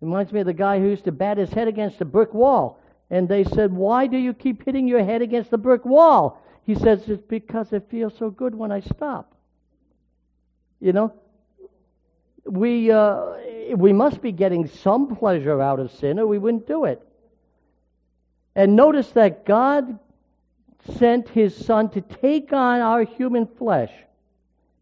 Reminds 0.00 0.32
me 0.32 0.40
of 0.40 0.46
the 0.46 0.52
guy 0.52 0.78
who 0.78 0.88
used 0.88 1.04
to 1.04 1.12
bat 1.12 1.38
his 1.38 1.50
head 1.50 1.68
against 1.68 2.00
a 2.00 2.04
brick 2.04 2.32
wall. 2.32 2.80
And 3.10 3.28
they 3.28 3.44
said, 3.44 3.72
Why 3.72 4.06
do 4.06 4.16
you 4.16 4.34
keep 4.34 4.64
hitting 4.64 4.86
your 4.86 5.02
head 5.02 5.22
against 5.22 5.50
the 5.50 5.58
brick 5.58 5.84
wall? 5.84 6.42
He 6.64 6.74
says, 6.74 7.08
It's 7.08 7.22
because 7.22 7.72
it 7.72 7.86
feels 7.90 8.14
so 8.16 8.30
good 8.30 8.54
when 8.54 8.70
I 8.70 8.80
stop. 8.80 9.34
You 10.80 10.92
know? 10.92 11.12
We, 12.44 12.90
uh, 12.90 13.74
we 13.76 13.92
must 13.92 14.22
be 14.22 14.32
getting 14.32 14.68
some 14.68 15.16
pleasure 15.16 15.60
out 15.60 15.80
of 15.80 15.90
sin 15.92 16.18
or 16.18 16.26
we 16.26 16.38
wouldn't 16.38 16.66
do 16.66 16.84
it. 16.84 17.02
And 18.54 18.76
notice 18.76 19.10
that 19.10 19.44
God 19.44 19.98
sent 20.96 21.28
his 21.28 21.54
Son 21.54 21.90
to 21.90 22.00
take 22.00 22.52
on 22.52 22.80
our 22.80 23.04
human 23.04 23.46
flesh, 23.46 23.92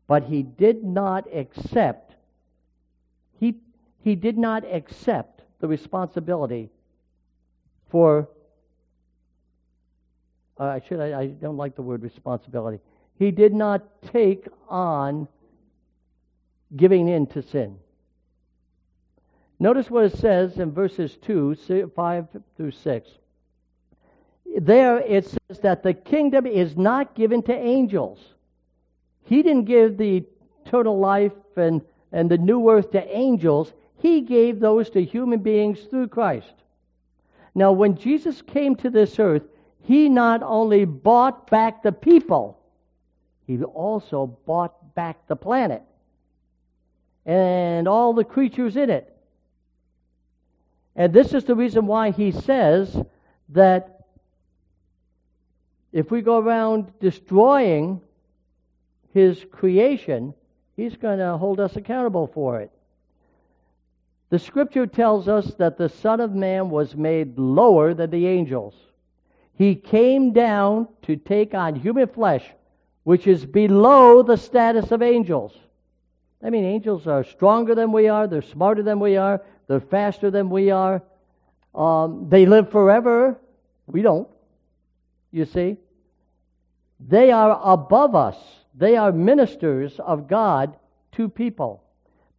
but 0.06 0.24
he 0.24 0.42
did 0.42 0.84
not 0.84 1.26
accept 1.32 2.05
he 4.06 4.14
did 4.14 4.38
not 4.38 4.62
accept 4.64 5.42
the 5.58 5.66
responsibility 5.66 6.70
for, 7.88 8.28
uh, 10.58 10.78
should 10.86 11.00
I, 11.00 11.22
I 11.22 11.26
don't 11.26 11.56
like 11.56 11.74
the 11.74 11.82
word 11.82 12.04
responsibility. 12.04 12.78
He 13.18 13.32
did 13.32 13.52
not 13.52 13.82
take 14.12 14.46
on 14.68 15.26
giving 16.76 17.08
in 17.08 17.26
to 17.26 17.42
sin. 17.42 17.78
Notice 19.58 19.90
what 19.90 20.04
it 20.04 20.16
says 20.18 20.56
in 20.58 20.70
verses 20.70 21.16
2, 21.22 21.90
5 21.96 22.26
through 22.56 22.70
6. 22.70 23.10
There 24.60 24.98
it 24.98 25.24
says 25.26 25.58
that 25.64 25.82
the 25.82 25.94
kingdom 25.94 26.46
is 26.46 26.76
not 26.76 27.16
given 27.16 27.42
to 27.42 27.52
angels. 27.52 28.20
He 29.24 29.42
didn't 29.42 29.64
give 29.64 29.96
the 29.96 30.22
eternal 30.64 30.96
life 30.96 31.32
and 31.56 31.82
and 32.12 32.30
the 32.30 32.38
new 32.38 32.70
earth 32.70 32.92
to 32.92 33.16
angels, 33.16 33.72
he 34.06 34.20
gave 34.20 34.60
those 34.60 34.88
to 34.90 35.02
human 35.02 35.40
beings 35.40 35.80
through 35.90 36.06
Christ. 36.06 36.54
Now, 37.56 37.72
when 37.72 37.96
Jesus 37.96 38.40
came 38.40 38.76
to 38.76 38.88
this 38.88 39.18
earth, 39.18 39.42
he 39.82 40.08
not 40.08 40.44
only 40.44 40.84
bought 40.84 41.50
back 41.50 41.82
the 41.82 41.90
people, 41.90 42.56
he 43.48 43.60
also 43.64 44.26
bought 44.46 44.94
back 44.94 45.26
the 45.26 45.34
planet 45.34 45.82
and 47.24 47.88
all 47.88 48.12
the 48.12 48.22
creatures 48.22 48.76
in 48.76 48.90
it. 48.90 49.12
And 50.94 51.12
this 51.12 51.34
is 51.34 51.42
the 51.44 51.56
reason 51.56 51.86
why 51.86 52.12
he 52.12 52.30
says 52.30 52.96
that 53.48 54.04
if 55.92 56.12
we 56.12 56.22
go 56.22 56.38
around 56.38 56.92
destroying 57.00 58.00
his 59.12 59.44
creation, 59.50 60.32
he's 60.76 60.96
going 60.96 61.18
to 61.18 61.36
hold 61.36 61.58
us 61.58 61.74
accountable 61.74 62.28
for 62.28 62.60
it. 62.60 62.70
The 64.28 64.38
scripture 64.38 64.86
tells 64.86 65.28
us 65.28 65.54
that 65.54 65.78
the 65.78 65.88
Son 65.88 66.20
of 66.20 66.34
Man 66.34 66.70
was 66.70 66.96
made 66.96 67.38
lower 67.38 67.94
than 67.94 68.10
the 68.10 68.26
angels. 68.26 68.74
He 69.54 69.74
came 69.74 70.32
down 70.32 70.88
to 71.02 71.16
take 71.16 71.54
on 71.54 71.76
human 71.76 72.08
flesh, 72.08 72.44
which 73.04 73.26
is 73.26 73.46
below 73.46 74.22
the 74.22 74.36
status 74.36 74.90
of 74.90 75.00
angels. 75.00 75.56
I 76.42 76.50
mean, 76.50 76.64
angels 76.64 77.06
are 77.06 77.24
stronger 77.24 77.74
than 77.74 77.92
we 77.92 78.08
are, 78.08 78.26
they're 78.26 78.42
smarter 78.42 78.82
than 78.82 79.00
we 79.00 79.16
are, 79.16 79.42
they're 79.68 79.80
faster 79.80 80.30
than 80.30 80.50
we 80.50 80.70
are. 80.70 81.02
Um, 81.74 82.28
they 82.28 82.46
live 82.46 82.70
forever. 82.70 83.38
We 83.86 84.02
don't. 84.02 84.28
You 85.30 85.44
see? 85.44 85.76
They 87.00 87.30
are 87.30 87.60
above 87.62 88.14
us. 88.14 88.36
They 88.74 88.96
are 88.96 89.12
ministers 89.12 89.98
of 90.00 90.28
God 90.28 90.76
to 91.12 91.28
people. 91.28 91.82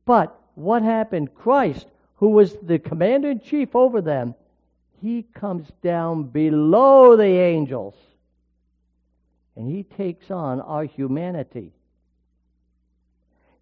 But 0.05 0.39
what 0.57 0.81
happened? 0.81 1.35
Christ, 1.35 1.85
who 2.15 2.29
was 2.29 2.55
the 2.63 2.79
commander 2.79 3.29
in 3.29 3.39
chief 3.39 3.75
over 3.75 4.01
them, 4.01 4.33
he 5.01 5.23
comes 5.35 5.69
down 5.83 6.23
below 6.23 7.15
the 7.15 7.23
angels 7.23 7.93
and 9.55 9.69
he 9.69 9.83
takes 9.83 10.31
on 10.31 10.59
our 10.61 10.83
humanity. 10.83 11.73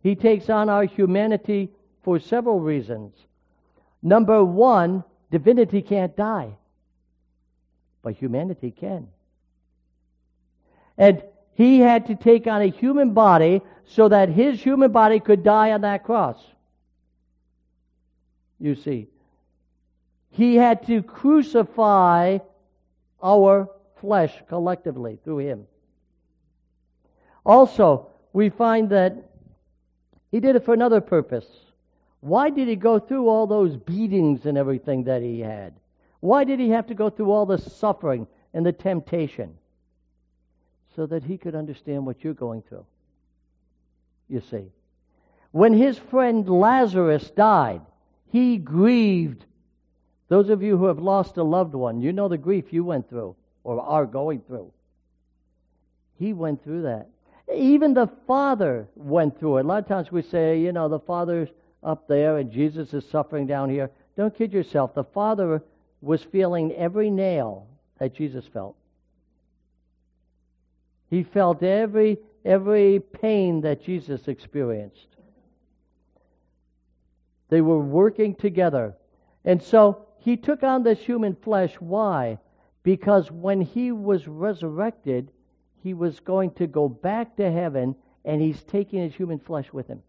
He 0.01 0.15
takes 0.15 0.49
on 0.49 0.69
our 0.69 0.85
humanity 0.85 1.69
for 2.03 2.17
several 2.17 2.61
reasons. 2.61 3.13
Number 4.01 4.41
one, 4.45 5.03
divinity 5.31 5.81
can't 5.81 6.15
die, 6.15 6.51
but 8.03 8.13
humanity 8.13 8.71
can. 8.71 9.09
And 10.97 11.21
he 11.55 11.79
had 11.79 12.05
to 12.07 12.15
take 12.15 12.47
on 12.47 12.61
a 12.61 12.67
human 12.67 13.11
body 13.13 13.61
so 13.85 14.07
that 14.07 14.29
his 14.29 14.61
human 14.61 14.93
body 14.93 15.19
could 15.19 15.43
die 15.43 15.73
on 15.73 15.81
that 15.81 16.05
cross. 16.05 16.37
You 18.59 18.75
see, 18.75 19.07
he 20.31 20.55
had 20.55 20.85
to 20.87 21.01
crucify 21.01 22.39
our 23.21 23.69
flesh 24.01 24.33
collectively 24.47 25.19
through 25.23 25.39
him. 25.39 25.67
Also, 27.45 28.07
we 28.33 28.49
find 28.49 28.89
that 28.89 29.15
he 30.31 30.39
did 30.39 30.55
it 30.55 30.65
for 30.65 30.73
another 30.73 30.99
purpose. 31.01 31.45
Why 32.21 32.49
did 32.49 32.67
he 32.67 32.75
go 32.75 32.99
through 32.99 33.29
all 33.29 33.47
those 33.47 33.77
beatings 33.77 34.45
and 34.45 34.57
everything 34.57 35.03
that 35.03 35.21
he 35.21 35.39
had? 35.39 35.73
Why 36.19 36.43
did 36.43 36.59
he 36.59 36.69
have 36.69 36.87
to 36.87 36.95
go 36.95 37.09
through 37.09 37.31
all 37.31 37.45
the 37.45 37.57
suffering 37.57 38.27
and 38.53 38.65
the 38.65 38.73
temptation? 38.73 39.55
So 40.95 41.05
that 41.05 41.23
he 41.23 41.37
could 41.37 41.55
understand 41.55 42.05
what 42.05 42.23
you're 42.23 42.33
going 42.33 42.63
through. 42.63 42.85
You 44.27 44.41
see. 44.41 44.71
When 45.51 45.73
his 45.73 45.97
friend 45.97 46.49
Lazarus 46.49 47.29
died, 47.29 47.81
he 48.31 48.57
grieved 48.57 49.45
those 50.27 50.49
of 50.49 50.63
you 50.63 50.77
who 50.77 50.85
have 50.85 50.99
lost 50.99 51.37
a 51.37 51.43
loved 51.43 51.75
one, 51.75 52.01
you 52.01 52.11
know 52.11 52.27
the 52.27 52.37
grief 52.37 52.73
you 52.73 52.83
went 52.83 53.09
through 53.09 53.35
or 53.63 53.79
are 53.81 54.05
going 54.05 54.41
through. 54.41 54.71
He 56.17 56.33
went 56.33 56.63
through 56.63 56.83
that. 56.83 57.09
Even 57.53 57.93
the 57.93 58.09
Father 58.25 58.87
went 58.95 59.39
through 59.39 59.57
it. 59.57 59.65
A 59.65 59.67
lot 59.67 59.83
of 59.83 59.87
times 59.87 60.11
we 60.11 60.23
say, 60.23 60.59
you 60.59 60.71
know, 60.71 60.89
the 60.89 60.99
Father's 60.99 61.49
up 61.83 62.07
there 62.07 62.37
and 62.37 62.51
Jesus 62.51 62.93
is 62.93 63.07
suffering 63.07 63.45
down 63.45 63.69
here. 63.69 63.91
Don't 64.17 64.35
kid 64.35 64.51
yourself. 64.51 64.95
The 64.95 65.03
Father 65.03 65.61
was 66.01 66.23
feeling 66.23 66.71
every 66.73 67.11
nail 67.11 67.67
that 67.99 68.15
Jesus 68.15 68.45
felt. 68.47 68.75
He 71.09 71.23
felt 71.23 71.61
every 71.61 72.17
every 72.43 72.99
pain 72.99 73.61
that 73.61 73.83
Jesus 73.83 74.27
experienced. 74.27 75.14
They 77.49 77.61
were 77.61 77.79
working 77.79 78.35
together. 78.35 78.95
And 79.43 79.61
so 79.61 80.05
he 80.17 80.37
took 80.37 80.63
on 80.63 80.83
this 80.83 80.99
human 80.99 81.35
flesh. 81.35 81.75
Why? 81.79 82.39
Because 82.83 83.31
when 83.31 83.61
he 83.61 83.91
was 83.91 84.27
resurrected, 84.27 85.31
he 85.83 85.93
was 85.93 86.19
going 86.19 86.51
to 86.51 86.67
go 86.67 86.89
back 86.89 87.35
to 87.37 87.51
heaven 87.51 87.95
and 88.23 88.41
he's 88.41 88.63
taking 88.63 89.01
his 89.01 89.13
human 89.13 89.39
flesh 89.39 89.71
with 89.71 89.87
him. 89.87 90.01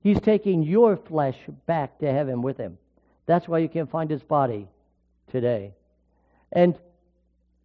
He's 0.00 0.20
taking 0.20 0.62
your 0.62 0.96
flesh 0.96 1.38
back 1.66 1.98
to 2.00 2.12
heaven 2.12 2.42
with 2.42 2.58
him. 2.58 2.76
That's 3.26 3.48
why 3.48 3.58
you 3.58 3.68
can't 3.68 3.90
find 3.90 4.10
his 4.10 4.22
body 4.22 4.68
today. 5.30 5.72
And 6.52 6.78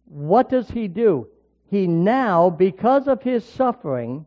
what 0.06 0.48
does 0.48 0.70
he 0.70 0.88
do? 0.88 1.28
He 1.68 1.86
now, 1.86 2.48
because 2.50 3.08
of 3.08 3.22
his 3.22 3.44
suffering, 3.44 4.24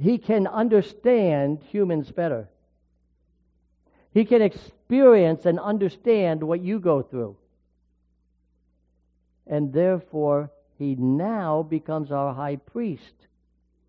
he 0.00 0.18
can 0.18 0.46
understand 0.46 1.60
humans 1.70 2.10
better. 2.10 2.48
He 4.12 4.24
can 4.24 4.42
experience 4.42 5.44
and 5.44 5.58
understand 5.58 6.42
what 6.42 6.60
you 6.60 6.80
go 6.80 7.02
through. 7.02 7.36
And 9.46 9.72
therefore, 9.72 10.50
he 10.78 10.94
now 10.94 11.62
becomes 11.62 12.10
our 12.10 12.32
high 12.34 12.56
priest 12.56 13.14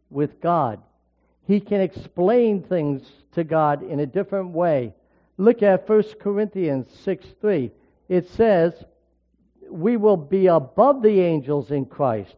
with 0.10 0.42
God. 0.42 0.82
He 1.48 1.60
can 1.60 1.82
explain 1.82 2.64
things 2.64 3.04
to 3.34 3.44
God 3.44 3.84
in 3.84 4.00
a 4.00 4.06
different 4.06 4.50
way. 4.50 4.94
Look 5.38 5.64
at 5.64 5.88
1 5.88 6.04
Corinthians 6.20 6.88
6 7.04 7.26
3. 7.42 7.72
It 8.10 8.30
says, 8.30 8.74
We 9.70 9.98
will 9.98 10.18
be 10.18 10.48
above 10.48 11.02
the 11.02 11.22
angels 11.22 11.72
in 11.72 11.86
Christ. 11.86 12.36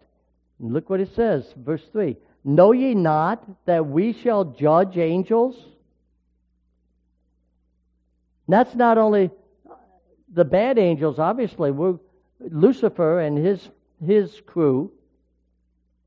Look 0.60 0.90
what 0.90 1.00
it 1.00 1.14
says, 1.16 1.54
verse 1.56 1.84
3. 1.92 2.18
Know 2.44 2.72
ye 2.72 2.96
not 2.96 3.44
that 3.66 3.88
we 3.88 4.14
shall 4.14 4.46
judge 4.46 4.98
angels? 4.98 5.56
that's 8.48 8.74
not 8.76 8.98
only 8.98 9.30
the 10.34 10.46
bad 10.46 10.80
angels, 10.80 11.20
obviously. 11.20 11.72
We're, 11.72 12.00
Lucifer 12.40 13.20
and 13.20 13.38
his, 13.38 13.68
his 14.06 14.42
crew, 14.46 14.92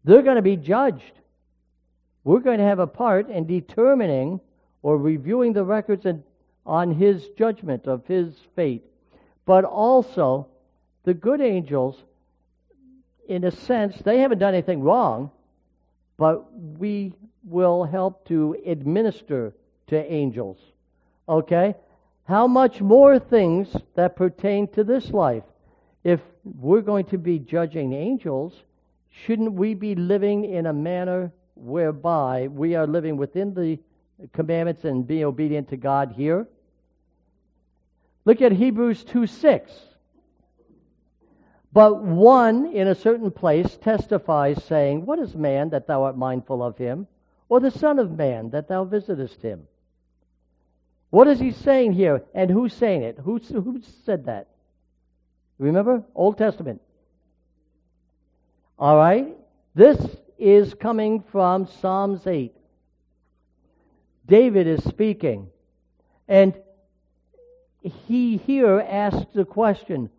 they're 0.05 0.22
going 0.22 0.37
to 0.37 0.43
be 0.43 0.57
judged. 0.57 1.12
We're 2.24 2.41
going 2.41 2.59
to 2.59 2.64
have 2.64 2.78
a 2.78 2.87
part 2.87 3.28
in 3.28 3.47
determining 3.47 4.41
or 4.83 4.97
reviewing 4.97 5.53
the 5.53 5.64
records 5.64 6.07
and, 6.07 6.22
on 6.64 6.95
his 6.95 7.28
judgment 7.37 7.87
of 7.87 8.07
his 8.07 8.35
fate. 8.55 8.85
But 9.45 9.64
also, 9.64 10.49
the 11.05 11.14
good 11.14 11.41
angels, 11.41 11.97
in 13.28 13.45
a 13.45 13.51
sense, 13.51 13.97
they 14.05 14.18
haven't 14.18 14.39
done 14.39 14.55
anything 14.55 14.83
wrong, 14.83 15.31
but 16.21 16.47
we 16.79 17.12
will 17.43 17.83
help 17.83 18.25
to 18.29 18.55
administer 18.64 19.53
to 19.89 20.12
angels. 20.12 20.59
Okay? 21.29 21.75
how 22.31 22.47
much 22.47 22.81
more 22.81 23.18
things 23.18 23.75
that 23.97 24.14
pertain 24.14 24.68
to 24.68 24.85
this 24.85 25.11
life? 25.11 25.43
If 26.05 26.21
we're 26.45 26.81
going 26.81 27.07
to 27.07 27.18
be 27.18 27.41
judging 27.41 27.93
angels, 27.93 28.55
shouldn't 29.11 29.53
we 29.53 29.75
be 29.75 29.97
living 29.97 30.45
in 30.45 30.66
a 30.66 30.73
manner 30.73 31.33
whereby 31.57 32.47
we 32.47 32.77
are 32.77 32.87
living 32.87 33.16
within 33.16 33.53
the 33.53 33.81
commandments 34.33 34.85
and 34.85 35.05
being 35.05 35.25
obedient 35.25 35.71
to 35.71 35.77
God 35.77 36.12
here? 36.16 36.47
Look 38.25 38.41
at 38.41 38.53
Hebrews 38.53 39.03
2 39.03 39.27
6. 39.27 39.73
But 41.73 42.03
one 42.03 42.66
in 42.66 42.89
a 42.89 42.95
certain 42.95 43.31
place 43.31 43.77
testifies, 43.77 44.64
saying, 44.64 45.07
What 45.07 45.21
is 45.21 45.35
man 45.35 45.71
that 45.71 45.87
thou 45.87 46.05
art 46.05 46.16
mindful 46.16 46.62
of 46.62 46.77
him? 46.77 47.07
Or 47.49 47.61
the 47.61 47.71
Son 47.71 47.99
of 47.99 48.16
Man 48.16 48.51
that 48.51 48.68
thou 48.68 48.85
visitest 48.85 49.43
him? 49.43 49.66
What 51.11 51.27
is 51.27 51.41
he 51.41 51.51
saying 51.51 51.93
here? 51.93 52.23
And 52.35 52.51
who's 52.51 52.73
saying 52.73 53.03
it? 53.03 53.18
Who, 53.18 53.39
who 53.39 53.83
said 54.05 54.27
that? 54.27 54.49
Remember? 55.59 56.05
Old 56.14 56.39
Testament. 56.39 56.81
All 58.79 58.97
right? 58.97 59.37
This 59.75 59.99
is 60.39 60.75
coming 60.75 61.23
from 61.31 61.66
Psalms 61.66 62.27
8. 62.27 62.55
David 64.27 64.66
is 64.66 64.83
speaking. 64.85 65.49
And 66.29 66.55
he 67.83 68.37
here 68.39 68.79
asks 68.79 69.27
the 69.35 69.45
question. 69.45 70.11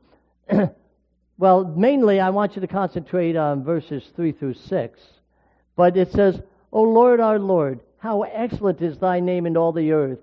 well, 1.41 1.63
mainly 1.65 2.19
I 2.19 2.29
want 2.29 2.55
you 2.55 2.61
to 2.61 2.67
concentrate 2.67 3.35
on 3.35 3.63
verses 3.63 4.03
3 4.15 4.31
through 4.31 4.53
6. 4.53 5.01
But 5.75 5.97
it 5.97 6.11
says, 6.11 6.39
O 6.71 6.83
Lord 6.83 7.19
our 7.19 7.39
Lord, 7.39 7.79
how 7.97 8.21
excellent 8.21 8.79
is 8.79 8.99
thy 8.99 9.21
name 9.21 9.47
in 9.47 9.57
all 9.57 9.71
the 9.71 9.91
earth 9.91 10.19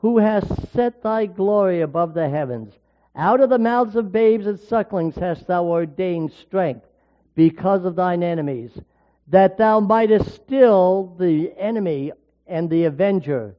who 0.00 0.18
hast 0.18 0.70
set 0.74 1.02
thy 1.02 1.24
glory 1.24 1.80
above 1.80 2.12
the 2.12 2.28
heavens. 2.28 2.74
Out 3.16 3.40
of 3.40 3.48
the 3.48 3.58
mouths 3.58 3.96
of 3.96 4.12
babes 4.12 4.46
and 4.46 4.60
sucklings 4.60 5.14
hast 5.14 5.46
thou 5.46 5.64
ordained 5.64 6.32
strength 6.32 6.84
because 7.34 7.86
of 7.86 7.96
thine 7.96 8.22
enemies, 8.22 8.72
that 9.28 9.56
thou 9.56 9.80
mightest 9.80 10.34
still 10.34 11.16
the 11.18 11.50
enemy 11.56 12.12
and 12.46 12.68
the 12.68 12.84
avenger. 12.84 13.56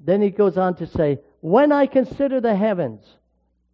Then 0.00 0.22
he 0.22 0.30
goes 0.30 0.56
on 0.56 0.74
to 0.76 0.86
say, 0.86 1.18
When 1.42 1.70
I 1.70 1.84
consider 1.84 2.40
the 2.40 2.56
heavens, 2.56 3.04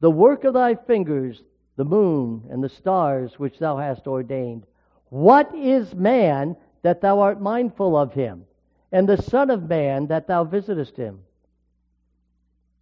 the 0.01 0.11
work 0.11 0.43
of 0.43 0.55
thy 0.55 0.75
fingers, 0.75 1.41
the 1.79 1.85
moon 1.85 2.43
and 2.51 2.63
the 2.63 2.69
stars 2.69 3.39
which 3.39 3.61
thou 3.61 3.77
hast 3.77 4.09
ordained, 4.09 4.67
what 5.11 5.55
is 5.55 5.95
man 5.95 6.57
that 6.83 7.01
thou 7.01 7.21
art 7.21 7.41
mindful 7.41 7.97
of 7.97 8.13
him, 8.13 8.45
and 8.91 9.09
the 9.09 9.23
Son 9.23 9.49
of 9.49 9.69
Man 9.69 10.09
that 10.09 10.27
thou 10.27 10.43
visitest 10.43 10.97
him? 10.97 11.21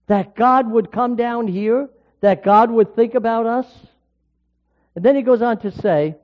That 0.07 0.35
God 0.35 0.71
would 0.71 0.91
come 0.91 1.15
down 1.15 1.47
here, 1.47 1.91
that 2.23 2.43
God 2.43 2.71
would 2.71 2.97
think 2.97 3.15
about 3.15 3.45
us. 3.45 3.67
And 4.95 5.05
then 5.05 5.15
he 5.15 5.21
goes 5.21 5.43
on 5.43 5.59
to 5.59 5.71
say, 5.71 6.17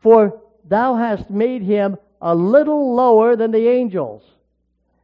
For 0.00 0.40
thou 0.64 0.94
hast 0.94 1.28
made 1.28 1.60
him 1.60 1.98
a 2.22 2.34
little 2.34 2.94
lower 2.94 3.36
than 3.36 3.50
the 3.50 3.68
angels, 3.68 4.22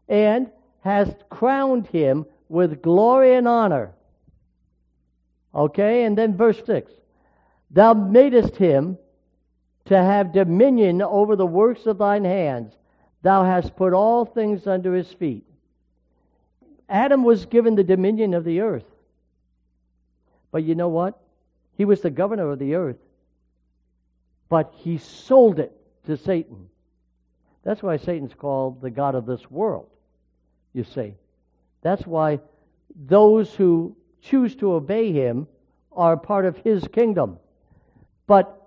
and 0.09 0.51
hast 0.81 1.17
crowned 1.29 1.87
him 1.89 2.25
with 2.49 2.81
glory 2.81 3.35
and 3.35 3.47
honor. 3.47 3.93
Okay, 5.55 6.05
and 6.05 6.19
then 6.19 6.37
verse 6.37 6.61
6 6.67 6.93
Thou 7.71 7.95
madest 7.95 8.57
him 8.57 8.99
to 9.87 9.97
have 9.97 10.33
dominion 10.33 11.03
over 11.03 11.37
the 11.37 11.47
works 11.47 11.87
of 11.87 11.99
thine 11.99 12.25
hands. 12.25 12.73
Thou 13.23 13.45
hast 13.45 13.77
put 13.77 13.93
all 13.93 14.25
things 14.25 14.67
under 14.67 14.95
his 14.95 15.11
feet. 15.13 15.45
Adam 16.89 17.25
was 17.25 17.47
given 17.47 17.75
the 17.75 17.85
dominion 17.85 18.35
of 18.35 18.45
the 18.45 18.61
earth. 18.61 18.85
But 20.51 20.65
you 20.65 20.75
know 20.75 20.89
what? 20.89 21.19
He 21.77 21.85
was 21.85 22.01
the 22.01 22.11
governor 22.11 22.51
of 22.51 22.59
the 22.59 22.75
earth. 22.75 22.99
But 24.49 24.73
he 24.77 24.99
sold 24.99 25.59
it 25.59 25.73
to 26.07 26.17
Satan. 26.17 26.69
That's 27.65 27.83
why 27.83 27.97
Satan's 27.97 28.35
called 28.35 28.83
the 28.83 28.91
God 28.91 29.15
of 29.15 29.25
this 29.27 29.51
world, 29.51 29.89
you 30.75 30.85
see. 30.85 31.15
That's 31.81 32.07
why 32.07 32.41
those 32.95 33.53
who 33.55 33.97
choose 34.25 34.55
to 34.57 34.73
obey 34.73 35.13
him 35.13 35.47
are 35.93 36.17
part 36.17 36.45
of 36.45 36.57
his 36.59 36.87
kingdom. 36.89 37.39
But 38.27 38.61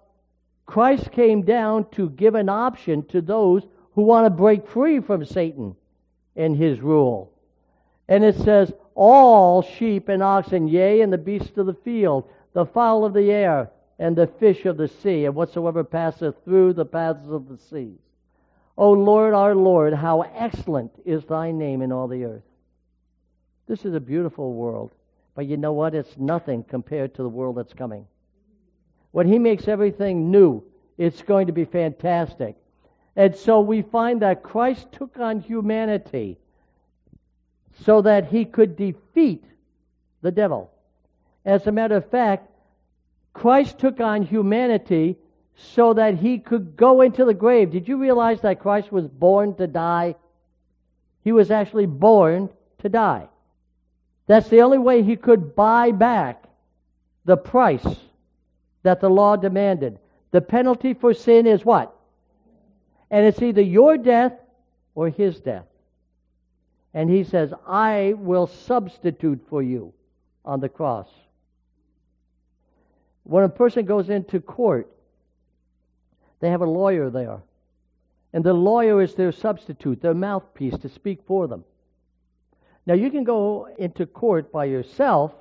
Christ 0.66 1.12
came 1.12 1.44
down 1.44 1.90
to 1.92 2.10
give 2.10 2.36
an 2.36 2.50
option 2.50 3.04
to 3.08 3.22
those 3.22 3.64
who 3.96 4.04
want 4.04 4.26
to 4.26 4.30
break 4.30 4.68
free 4.68 5.00
from 5.00 5.26
Satan 5.26 5.76
and 6.36 6.56
his 6.56 6.80
rule. 6.80 7.34
And 8.08 8.24
it 8.24 8.36
says, 8.38 8.72
All 8.96 9.62
sheep 9.62 10.10
and 10.10 10.22
oxen, 10.22 10.68
yea, 10.68 11.02
and 11.02 11.12
the 11.12 11.18
beasts 11.18 11.58
of 11.58 11.66
the 11.66 11.74
field, 11.74 12.30
the 12.54 12.66
fowl 12.66 13.06
of 13.06 13.14
the 13.14 13.32
air, 13.32 13.72
and 14.00 14.16
the 14.16 14.28
fish 14.28 14.66
of 14.66 14.78
the 14.78 14.88
sea, 14.88 15.26
and 15.26 15.36
whatsoever 15.36 15.84
passeth 15.84 16.36
through 16.46 16.74
the 16.74 16.86
paths 16.86 17.28
of 17.30 17.50
the 17.50 17.58
seas. 17.58 17.98
O 18.78 18.92
Lord, 18.92 19.34
our 19.34 19.56
Lord, 19.56 19.94
how 19.94 20.22
excellent 20.22 20.92
is 21.04 21.26
thy 21.26 21.52
name 21.52 21.82
in 21.82 21.92
all 21.92 22.08
the 22.08 22.26
earth. 22.26 22.44
This 23.68 23.84
is 23.84 23.96
a 23.96 24.00
beautiful 24.00 24.54
world. 24.54 24.92
But 25.38 25.46
you 25.46 25.56
know 25.56 25.72
what? 25.72 25.94
It's 25.94 26.18
nothing 26.18 26.64
compared 26.64 27.14
to 27.14 27.22
the 27.22 27.30
world 27.30 27.58
that's 27.58 27.74
coming. 27.74 28.08
When 29.12 29.28
He 29.28 29.38
makes 29.38 29.68
everything 29.68 30.32
new, 30.32 30.64
it's 30.98 31.22
going 31.22 31.46
to 31.46 31.54
be 31.54 31.64
fantastic. 31.64 32.56
And 33.16 33.36
so 33.36 33.62
we 33.62 33.84
find 33.84 34.24
that 34.24 34.42
Christ 34.42 34.92
took 34.92 35.20
on 35.20 35.40
humanity 35.40 36.40
so 37.84 38.02
that 38.02 38.30
He 38.30 38.46
could 38.46 38.76
defeat 38.76 39.44
the 40.24 40.32
devil. 40.32 40.72
As 41.46 41.68
a 41.68 41.72
matter 41.72 41.98
of 41.98 42.10
fact, 42.10 42.50
Christ 43.34 43.78
took 43.78 44.00
on 44.00 44.24
humanity 44.24 45.18
so 45.56 45.94
that 45.94 46.16
he 46.16 46.40
could 46.40 46.76
go 46.76 47.02
into 47.02 47.26
the 47.26 47.36
grave. 47.36 47.70
Did 47.70 47.88
you 47.88 47.98
realize 47.98 48.42
that 48.42 48.60
Christ 48.60 48.92
was 48.92 49.08
born 49.08 49.54
to 49.58 49.68
die? 49.68 50.16
He 51.24 51.32
was 51.32 51.52
actually 51.52 51.86
born 51.86 52.50
to 52.80 52.90
die. 52.90 53.28
That's 54.28 54.50
the 54.50 54.62
only 54.62 54.78
way 54.78 55.04
he 55.04 55.16
could 55.16 55.56
buy 55.56 55.92
back 55.92 56.44
the 57.26 57.38
price 57.38 57.86
that 58.84 59.02
the 59.02 59.10
law 59.10 59.36
demanded. 59.38 60.00
The 60.32 60.42
penalty 60.42 60.94
for 60.94 61.14
sin 61.14 61.48
is 61.48 61.66
what? 61.66 61.96
And 63.10 63.26
it's 63.26 63.42
either 63.42 63.62
your 63.62 63.98
death 63.98 64.34
or 64.96 65.10
his 65.10 65.40
death. 65.40 65.66
And 66.94 67.10
he 67.10 67.24
says, 67.24 67.54
I 67.66 68.16
will 68.18 68.48
substitute 68.48 69.46
for 69.50 69.64
you 69.64 69.94
on 70.44 70.60
the 70.60 70.70
cross. 70.70 71.08
When 73.24 73.44
a 73.44 73.50
person 73.50 73.86
goes 73.86 74.10
into 74.10 74.40
court, 74.40 74.90
they 76.40 76.50
have 76.50 76.62
a 76.62 76.66
lawyer 76.66 77.10
there. 77.10 77.40
And 78.34 78.44
the 78.44 78.54
lawyer 78.54 79.02
is 79.02 79.16
their 79.16 79.32
substitute, 79.32 80.02
their 80.02 80.14
mouthpiece 80.14 80.78
to 80.80 80.90
speak 80.90 81.22
for 81.26 81.48
them. 81.48 81.64
Now, 82.88 82.94
you 82.94 83.12
can 83.12 83.26
go 83.26 83.68
into 83.78 84.06
court 84.06 84.50
by 84.50 84.66
yourself 84.66 85.34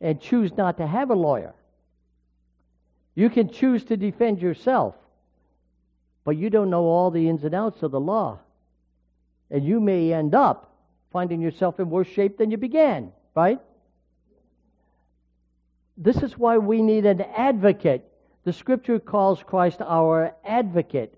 and 0.00 0.20
choose 0.20 0.56
not 0.56 0.76
to 0.76 0.86
have 0.86 1.10
a 1.10 1.14
lawyer. 1.14 1.52
You 3.16 3.28
can 3.30 3.50
choose 3.50 3.84
to 3.86 3.96
defend 3.96 4.40
yourself, 4.40 4.94
but 6.24 6.36
you 6.36 6.50
don't 6.50 6.70
know 6.70 6.84
all 6.84 7.10
the 7.10 7.28
ins 7.28 7.42
and 7.42 7.54
outs 7.54 7.82
of 7.82 7.90
the 7.90 8.00
law. 8.00 8.38
And 9.50 9.64
you 9.64 9.80
may 9.80 10.12
end 10.12 10.36
up 10.36 10.72
finding 11.12 11.40
yourself 11.40 11.80
in 11.80 11.90
worse 11.90 12.08
shape 12.08 12.38
than 12.38 12.52
you 12.52 12.58
began, 12.58 13.10
right? 13.34 13.60
This 15.96 16.22
is 16.22 16.38
why 16.38 16.58
we 16.58 16.80
need 16.80 17.06
an 17.06 17.22
advocate. 17.22 18.04
The 18.44 18.52
scripture 18.52 19.00
calls 19.00 19.42
Christ 19.42 19.80
our 19.80 20.32
advocate. 20.44 21.14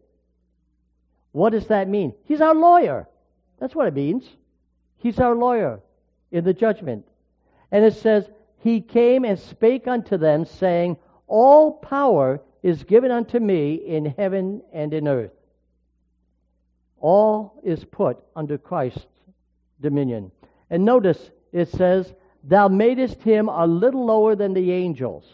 What 1.32 1.50
does 1.50 1.66
that 1.66 1.86
mean? 1.86 2.14
He's 2.24 2.40
our 2.40 2.54
lawyer. 2.54 3.06
That's 3.58 3.74
what 3.74 3.88
it 3.88 3.94
means. 3.94 4.24
He's 5.06 5.20
our 5.20 5.36
lawyer 5.36 5.78
in 6.32 6.42
the 6.42 6.52
judgment. 6.52 7.06
And 7.70 7.84
it 7.84 7.94
says, 7.94 8.28
He 8.58 8.80
came 8.80 9.24
and 9.24 9.38
spake 9.38 9.86
unto 9.86 10.16
them, 10.16 10.44
saying, 10.44 10.96
All 11.28 11.74
power 11.74 12.40
is 12.64 12.82
given 12.82 13.12
unto 13.12 13.38
me 13.38 13.74
in 13.74 14.06
heaven 14.06 14.62
and 14.72 14.92
in 14.92 15.06
earth. 15.06 15.30
All 16.98 17.60
is 17.62 17.84
put 17.84 18.18
under 18.34 18.58
Christ's 18.58 19.06
dominion. 19.80 20.32
And 20.70 20.84
notice 20.84 21.30
it 21.52 21.68
says, 21.68 22.12
Thou 22.42 22.66
madest 22.66 23.22
him 23.22 23.48
a 23.48 23.64
little 23.64 24.06
lower 24.06 24.34
than 24.34 24.54
the 24.54 24.72
angels. 24.72 25.24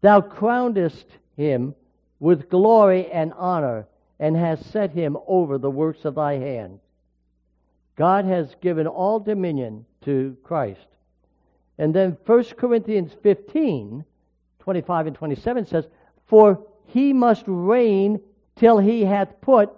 Thou 0.00 0.22
crownedest 0.22 1.06
him 1.36 1.76
with 2.18 2.50
glory 2.50 3.08
and 3.12 3.32
honor, 3.34 3.86
and 4.18 4.36
hast 4.36 4.72
set 4.72 4.90
him 4.90 5.16
over 5.28 5.56
the 5.56 5.70
works 5.70 6.04
of 6.04 6.16
thy 6.16 6.32
hand. 6.32 6.80
God 7.98 8.26
has 8.26 8.54
given 8.60 8.86
all 8.86 9.18
dominion 9.18 9.84
to 10.02 10.36
Christ. 10.44 10.86
And 11.78 11.92
then 11.92 12.16
1 12.24 12.44
Corinthians 12.56 13.12
15, 13.24 14.04
25 14.60 15.06
and 15.08 15.16
27 15.16 15.66
says, 15.66 15.84
For 16.26 16.64
he 16.86 17.12
must 17.12 17.42
reign 17.48 18.20
till 18.54 18.78
he 18.78 19.04
hath 19.04 19.40
put 19.40 19.70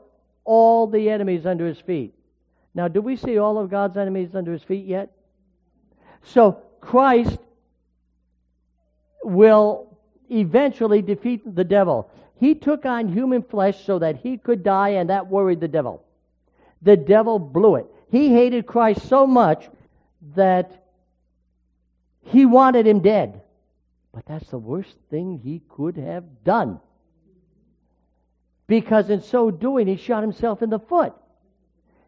all 0.45 0.87
the 0.87 1.09
enemies 1.09 1.47
under 1.47 1.66
his 1.66 1.81
feet. 1.81 2.14
Now, 2.75 2.89
do 2.89 3.01
we 3.01 3.16
see 3.16 3.39
all 3.39 3.59
of 3.59 3.71
God's 3.71 3.97
enemies 3.97 4.35
under 4.35 4.53
his 4.53 4.62
feet 4.62 4.85
yet? 4.85 5.11
So, 6.23 6.62
Christ 6.83 7.39
will 9.25 9.97
eventually 10.31 11.01
defeat 11.01 11.55
the 11.57 11.64
devil. 11.64 12.11
He 12.39 12.55
took 12.55 12.85
on 12.85 13.09
human 13.09 13.43
flesh 13.43 13.83
so 13.85 13.99
that 13.99 14.16
he 14.16 14.37
could 14.37 14.62
die, 14.62 14.91
and 14.91 15.09
that 15.09 15.29
worried 15.29 15.61
the 15.61 15.68
devil. 15.68 16.05
The 16.83 16.97
devil 16.97 17.39
blew 17.39 17.77
it. 17.77 17.87
He 18.11 18.33
hated 18.33 18.67
Christ 18.67 19.09
so 19.09 19.27
much 19.27 19.69
that 20.35 20.85
he 22.23 22.45
wanted 22.45 22.87
him 22.87 23.01
dead. 23.01 23.43
But 24.13 24.27
that's 24.27 24.51
the 24.51 24.59
worst 24.59 24.97
thing 25.11 25.41
he 25.43 25.63
could 25.69 25.97
have 25.97 26.25
done. 26.45 26.81
Because 28.67 29.11
in 29.11 29.23
so 29.23 29.51
doing, 29.51 29.87
he 29.87 29.97
shot 29.97 30.23
himself 30.23 30.63
in 30.63 30.71
the 30.71 30.79
foot. 30.79 31.13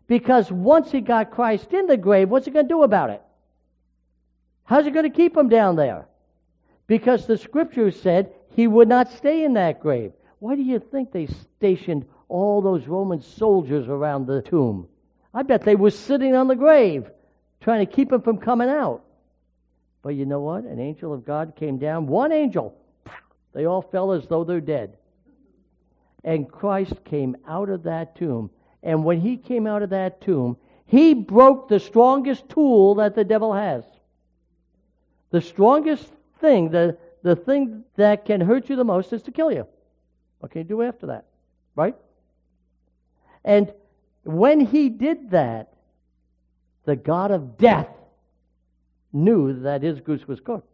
Because 0.09 0.50
once 0.50 0.90
he 0.90 1.00
got 1.00 1.30
Christ 1.30 1.72
in 1.72 1.86
the 1.86 1.96
grave, 1.96 2.28
what's 2.28 2.46
he 2.46 2.53
going 2.53 2.66
to 2.66 2.74
do 2.74 2.82
about 2.82 3.11
it? 3.11 3.22
How's 4.64 4.84
he 4.84 4.90
going 4.90 5.11
to 5.11 5.16
keep 5.16 5.36
him 5.36 5.48
down 5.48 5.76
there? 5.76 6.07
Because 6.86 7.26
the 7.26 7.38
scriptures 7.38 8.00
said 8.00 8.32
he 8.50 8.66
would 8.66 8.88
not 8.88 9.11
stay 9.12 9.44
in 9.44 9.55
that 9.55 9.80
grave. 9.80 10.12
Why 10.40 10.57
do 10.57 10.62
you 10.62 10.80
think 10.80 11.12
they 11.12 11.26
stationed 11.26 12.07
all 12.28 12.61
those 12.61 12.88
Roman 12.88 13.20
soldiers 13.20 13.88
around 13.88 14.26
the 14.26 14.42
tomb? 14.42 14.88
I 15.34 15.42
bet 15.42 15.62
they 15.62 15.76
were 15.76 15.90
sitting 15.90 16.34
on 16.34 16.48
the 16.48 16.56
grave 16.56 17.10
trying 17.60 17.86
to 17.86 17.92
keep 17.92 18.12
him 18.12 18.20
from 18.20 18.38
coming 18.38 18.68
out. 18.68 19.02
But 20.02 20.10
you 20.10 20.26
know 20.26 20.40
what? 20.40 20.64
An 20.64 20.80
angel 20.80 21.14
of 21.14 21.24
God 21.24 21.54
came 21.56 21.78
down. 21.78 22.06
One 22.06 22.32
angel. 22.32 22.76
They 23.54 23.66
all 23.66 23.82
fell 23.82 24.12
as 24.12 24.26
though 24.26 24.44
they're 24.44 24.60
dead. 24.60 24.96
And 26.24 26.50
Christ 26.50 27.04
came 27.04 27.36
out 27.46 27.68
of 27.68 27.84
that 27.84 28.16
tomb. 28.16 28.50
And 28.82 29.04
when 29.04 29.20
he 29.20 29.36
came 29.36 29.66
out 29.66 29.82
of 29.82 29.90
that 29.90 30.20
tomb, 30.20 30.56
he 30.86 31.14
broke 31.14 31.68
the 31.68 31.80
strongest 31.80 32.48
tool 32.48 32.96
that 32.96 33.14
the 33.14 33.24
devil 33.24 33.52
has. 33.52 33.84
The 35.30 35.40
strongest 35.40 36.06
thing, 36.40 36.70
the, 36.70 36.98
the 37.22 37.36
thing 37.36 37.84
that 37.96 38.24
can 38.24 38.40
hurt 38.40 38.68
you 38.68 38.76
the 38.76 38.84
most 38.84 39.12
is 39.12 39.22
to 39.22 39.30
kill 39.30 39.52
you. 39.52 39.66
What 40.40 40.50
can 40.50 40.62
you 40.62 40.68
do 40.68 40.82
after 40.82 41.06
that? 41.06 41.26
Right? 41.76 41.94
And 43.44 43.72
when 44.24 44.60
he 44.60 44.88
did 44.88 45.30
that, 45.30 45.72
the 46.84 46.96
God 46.96 47.30
of 47.30 47.58
death 47.58 47.88
knew 49.12 49.60
that 49.60 49.82
his 49.82 50.00
goose 50.00 50.26
was 50.26 50.40
cooked. 50.40 50.68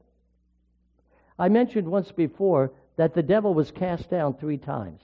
I 1.38 1.48
mentioned 1.48 1.88
once 1.88 2.10
before 2.12 2.72
that 2.96 3.14
the 3.14 3.22
devil 3.22 3.54
was 3.54 3.70
cast 3.70 4.10
down 4.10 4.34
three 4.34 4.58
times. 4.58 5.02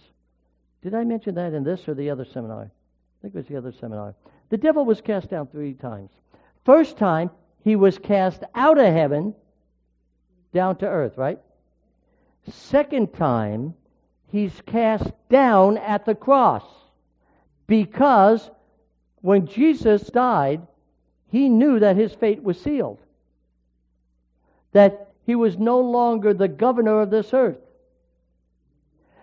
Did 0.83 0.95
I 0.95 1.05
mention 1.05 1.37
that 1.37 1.55
in 1.55 1.65
this 1.65 1.89
or 1.89 1.95
the 1.95 2.11
other 2.11 2.25
seminar? 2.25 2.63
I 2.63 3.23
think 3.23 3.35
it 3.35 3.39
was 3.39 3.47
the 3.47 3.57
other 3.57 3.73
seminar. 3.73 4.15
The 4.51 4.57
devil 4.57 4.85
was 4.85 5.01
cast 5.01 5.31
down 5.31 5.47
three 5.47 5.75
times. 5.75 6.11
First 6.65 6.99
time, 6.99 7.31
he 7.63 7.77
was 7.77 7.99
cast 7.99 8.43
out 8.55 8.79
of 8.79 8.93
heaven 8.93 9.35
down 10.53 10.77
to 10.77 10.87
earth, 10.87 11.17
right? 11.17 11.39
Second 12.49 13.15
time, 13.15 13.75
he's 14.29 14.61
cast 14.67 15.11
down 15.31 15.79
at 15.79 16.05
the 16.05 16.15
cross 16.15 16.65
because 17.67 18.51
when 19.21 19.47
Jesus 19.47 20.03
died, 20.03 20.67
he 21.31 21.49
knew 21.49 21.79
that 21.81 21.97
his 21.97 22.13
fate 22.13 22.43
was 22.43 22.61
sealed, 22.61 23.01
that 24.73 25.13
he 25.27 25.35
was 25.35 25.59
no 25.59 25.81
longer 25.81 26.35
the 26.35 26.49
governor 26.49 27.01
of 27.01 27.11
this 27.11 27.33
earth. 27.33 27.59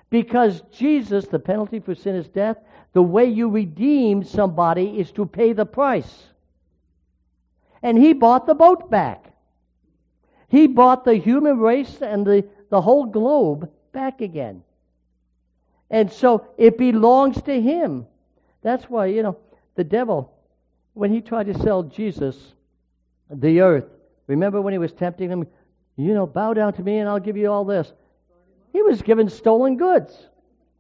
Because 0.10 0.62
Jesus, 0.72 1.28
the 1.28 1.40
penalty 1.40 1.80
for 1.80 1.96
sin 1.96 2.16
is 2.16 2.28
death, 2.28 2.58
the 2.94 3.02
way 3.02 3.26
you 3.26 3.50
redeem 3.50 4.24
somebody 4.24 5.00
is 5.00 5.12
to 5.14 5.26
pay 5.26 5.54
the 5.54 5.66
price. 5.66 6.24
And 7.82 7.98
he 7.98 8.14
bought 8.14 8.46
the 8.46 8.54
boat 8.54 8.90
back. 8.90 9.26
He 10.50 10.68
bought 10.68 11.06
the 11.06 11.16
human 11.16 11.60
race 11.60 12.02
and 12.02 12.26
the, 12.26 12.46
the 12.70 12.82
whole 12.82 13.06
globe 13.06 13.72
back 13.94 14.20
again. 14.20 14.64
And 15.90 16.12
so 16.12 16.48
it 16.58 16.78
belongs 16.78 17.42
to 17.44 17.62
him. 17.62 18.06
That's 18.62 18.86
why, 18.86 19.08
you 19.08 19.24
know, 19.24 19.38
the 19.76 19.84
devil, 19.84 20.34
when 20.94 21.12
he 21.12 21.22
tried 21.22 21.48
to 21.48 21.58
sell 21.60 21.84
Jesus 21.84 22.38
the 23.30 23.62
earth, 23.62 23.86
remember 24.28 24.62
when 24.62 24.74
he 24.74 24.78
was 24.78 24.94
tempting 24.94 25.30
him, 25.30 25.48
you 25.98 26.14
know, 26.14 26.26
bow 26.26 26.54
down 26.54 26.74
to 26.74 26.84
me 26.84 26.98
and 26.98 27.10
I'll 27.10 27.20
give 27.20 27.38
you 27.38 27.52
all 27.52 27.66
this. 27.66 27.92
He 28.74 28.82
was 28.82 29.02
given 29.02 29.30
stolen 29.30 29.78
goods. 29.78 30.28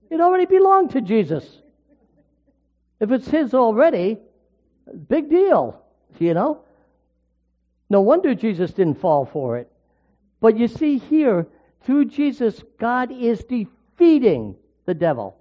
It 0.09 0.21
already 0.21 0.45
belonged 0.45 0.91
to 0.91 1.01
Jesus. 1.01 1.45
If 2.99 3.11
it's 3.11 3.27
his 3.27 3.53
already, 3.53 4.17
big 5.07 5.29
deal, 5.29 5.81
you 6.19 6.33
know. 6.33 6.61
No 7.89 8.01
wonder 8.01 8.35
Jesus 8.35 8.71
didn't 8.71 9.01
fall 9.01 9.25
for 9.25 9.57
it. 9.57 9.71
But 10.39 10.57
you 10.57 10.67
see 10.67 10.97
here, 10.97 11.47
through 11.83 12.05
Jesus, 12.05 12.63
God 12.79 13.11
is 13.11 13.43
defeating 13.43 14.55
the 14.85 14.93
devil. 14.93 15.35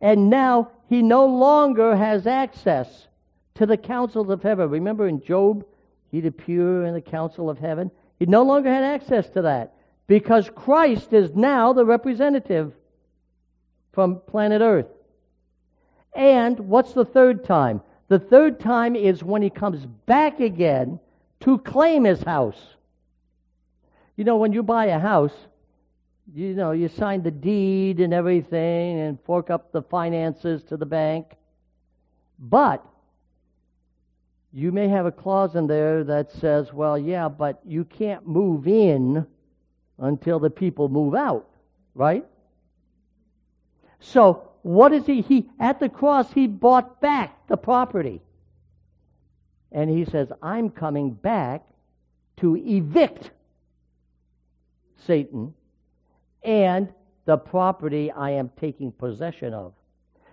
And 0.00 0.28
now 0.30 0.70
he 0.88 1.02
no 1.02 1.26
longer 1.26 1.96
has 1.96 2.26
access 2.26 3.08
to 3.54 3.66
the 3.66 3.76
councils 3.76 4.28
of 4.28 4.42
heaven. 4.42 4.68
Remember 4.70 5.06
in 5.06 5.22
Job, 5.22 5.64
he'd 6.10 6.26
appear 6.26 6.84
in 6.84 6.94
the 6.94 7.00
council 7.00 7.48
of 7.48 7.58
heaven. 7.58 7.90
He 8.18 8.26
no 8.26 8.42
longer 8.42 8.72
had 8.72 8.84
access 8.84 9.28
to 9.30 9.42
that 9.42 9.74
because 10.06 10.50
Christ 10.54 11.12
is 11.12 11.34
now 11.34 11.72
the 11.72 11.84
representative 11.84 12.72
from 13.92 14.20
planet 14.26 14.60
Earth. 14.60 14.88
And 16.14 16.58
what's 16.60 16.92
the 16.92 17.04
third 17.04 17.44
time? 17.44 17.80
The 18.08 18.18
third 18.18 18.60
time 18.60 18.94
is 18.96 19.24
when 19.24 19.42
he 19.42 19.50
comes 19.50 19.86
back 20.06 20.40
again 20.40 21.00
to 21.40 21.58
claim 21.58 22.04
his 22.04 22.22
house. 22.22 22.60
You 24.16 24.24
know, 24.24 24.36
when 24.36 24.52
you 24.52 24.62
buy 24.62 24.86
a 24.86 24.98
house, 24.98 25.34
you 26.32 26.54
know, 26.54 26.70
you 26.70 26.88
sign 26.88 27.22
the 27.22 27.30
deed 27.30 28.00
and 28.00 28.14
everything 28.14 28.98
and 29.00 29.18
fork 29.24 29.50
up 29.50 29.72
the 29.72 29.82
finances 29.82 30.62
to 30.64 30.76
the 30.76 30.86
bank. 30.86 31.26
But 32.38 32.84
you 34.52 34.72
may 34.72 34.88
have 34.88 35.06
a 35.06 35.12
clause 35.12 35.54
in 35.54 35.66
there 35.66 36.04
that 36.04 36.32
says, 36.32 36.72
well, 36.72 36.96
yeah, 36.96 37.28
but 37.28 37.60
you 37.66 37.84
can't 37.84 38.26
move 38.26 38.66
in 38.66 39.26
until 39.98 40.38
the 40.38 40.50
people 40.50 40.88
move 40.88 41.14
out, 41.14 41.48
right? 41.94 42.24
So, 44.00 44.48
what 44.62 44.92
is 44.92 45.04
he? 45.04 45.20
He 45.20 45.50
at 45.60 45.78
the 45.78 45.88
cross 45.88 46.32
he 46.32 46.46
bought 46.46 47.00
back 47.00 47.46
the 47.48 47.56
property. 47.56 48.22
And 49.72 49.90
he 49.90 50.04
says, 50.04 50.28
I'm 50.42 50.70
coming 50.70 51.10
back 51.10 51.64
to 52.38 52.56
evict 52.56 53.30
Satan 55.06 55.52
and 56.44 56.92
the 57.24 57.36
property 57.36 58.10
I 58.10 58.30
am 58.30 58.50
taking 58.60 58.92
possession 58.92 59.54
of. 59.54 59.72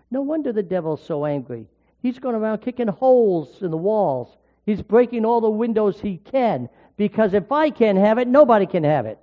No 0.10 0.22
wonder 0.22 0.52
the 0.52 0.64
devil's 0.64 1.04
so 1.04 1.26
angry. 1.26 1.68
He's 2.02 2.20
going 2.20 2.36
around 2.36 2.60
kicking 2.60 2.88
holes 2.88 3.62
in 3.62 3.72
the 3.72 3.78
walls. 3.78 4.38
He's 4.66 4.82
breaking 4.82 5.26
all 5.26 5.42
the 5.42 5.50
windows 5.50 6.00
he 6.00 6.18
can 6.18 6.70
because 6.98 7.34
if 7.34 7.52
I 7.52 7.70
can't 7.70 7.98
have 7.98 8.18
it, 8.18 8.28
nobody 8.28 8.66
can 8.66 8.84
have 8.84 9.06
it. 9.06 9.20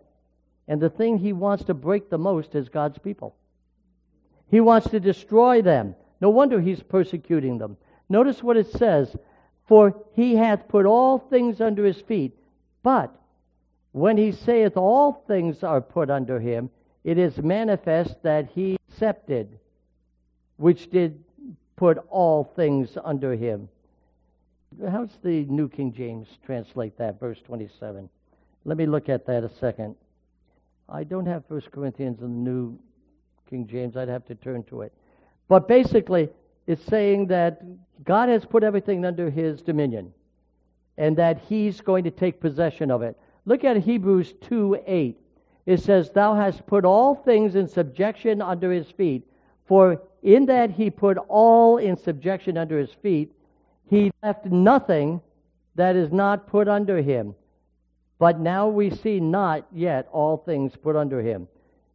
And 0.67 0.81
the 0.81 0.91
thing 0.91 1.19
he 1.19 1.33
wants 1.33 1.65
to 1.65 1.75
break 1.75 2.09
the 2.09 2.19
most 2.19 2.55
is 2.55 2.69
God's 2.69 2.99
people. 2.99 3.37
He 4.51 4.61
wants 4.61 4.89
to 4.91 5.01
destroy 5.01 5.63
them. 5.63 5.95
No 6.21 6.31
wonder 6.31 6.61
he's 6.61 6.83
persecuting 6.83 7.59
them. 7.59 7.77
Notice 8.09 8.43
what 8.43 8.57
it 8.57 8.71
says 8.73 9.15
For 9.67 9.95
he 10.15 10.37
hath 10.37 10.69
put 10.69 10.87
all 10.87 11.19
things 11.19 11.61
under 11.61 11.85
his 11.85 12.01
feet. 12.01 12.39
But 12.83 13.15
when 13.93 14.17
he 14.17 14.33
saith 14.33 14.77
all 14.77 15.25
things 15.27 15.63
are 15.63 15.81
put 15.81 16.11
under 16.11 16.41
him, 16.41 16.71
it 17.05 17.19
is 17.19 17.39
manifest 17.39 18.23
that 18.23 18.49
he 18.55 18.77
accepted, 18.89 19.59
which 20.57 20.91
did 20.91 21.23
put 21.77 21.99
all 22.11 22.45
things 22.57 22.97
under 23.05 23.35
him. 23.35 23.69
How's 24.91 25.17
the 25.23 25.45
New 25.47 25.69
King 25.69 25.93
James 25.93 26.29
translate 26.45 26.99
that, 26.99 27.19
verse 27.19 27.41
27? 27.47 28.09
Let 28.65 28.77
me 28.77 28.87
look 28.87 29.09
at 29.09 29.27
that 29.27 29.45
a 29.45 29.49
second. 29.49 29.97
I 30.89 31.05
don't 31.05 31.27
have 31.27 31.45
1 31.49 31.61
Corinthians 31.73 32.21
in 32.21 32.45
the 32.45 32.51
New 32.51 32.79
King 33.49 33.67
James. 33.67 33.97
I'd 33.97 34.09
have 34.09 34.27
to 34.27 34.35
turn 34.35 34.63
to 34.65 34.83
it. 34.83 34.93
But 35.49 35.69
basically, 35.69 36.29
it's 36.67 36.85
saying 36.85 37.29
that 37.29 37.63
God 38.05 38.29
has 38.29 38.45
put 38.45 38.63
everything 38.63 39.05
under 39.05 39.31
his 39.31 39.63
dominion 39.63 40.13
and 40.99 41.17
that 41.17 41.39
he's 41.49 41.81
going 41.81 42.05
to 42.05 42.11
take 42.11 42.41
possession 42.41 42.91
of 42.91 43.03
it. 43.03 43.19
Look 43.47 43.65
at 43.65 43.79
Hebrews 43.79 44.35
2 44.43 44.83
8. 44.87 45.19
It 45.69 45.81
says, 45.81 46.09
Thou 46.09 46.35
hast 46.35 46.67
put 46.67 46.87
all 46.87 47.15
things 47.15 47.55
in 47.55 47.69
subjection 47.69 48.41
under 48.41 48.73
his 48.73 48.91
feet. 48.91 49.29
For 49.67 50.01
in 50.23 50.47
that 50.47 50.71
he 50.71 50.89
put 50.89 51.19
all 51.29 51.77
in 51.77 51.95
subjection 51.99 52.57
under 52.57 52.79
his 52.79 52.91
feet, 53.03 53.35
he 53.91 54.11
left 54.23 54.47
nothing 54.47 55.21
that 55.75 55.95
is 55.95 56.11
not 56.11 56.47
put 56.47 56.69
under 56.69 57.03
him. 57.03 57.35
But 58.19 58.41
now 58.41 58.69
we 58.69 58.89
see 58.89 59.21
not 59.21 59.67
yet 59.71 60.09
all 60.11 60.39
things 60.39 60.73
put 60.75 60.97
under 60.97 61.21
him. 61.21 61.47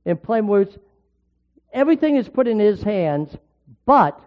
In 0.06 0.18
plain 0.18 0.46
words, 0.46 0.78
everything 1.74 2.16
is 2.16 2.30
put 2.30 2.48
in 2.48 2.60
his 2.60 2.84
hands, 2.84 3.36
but 3.88 4.22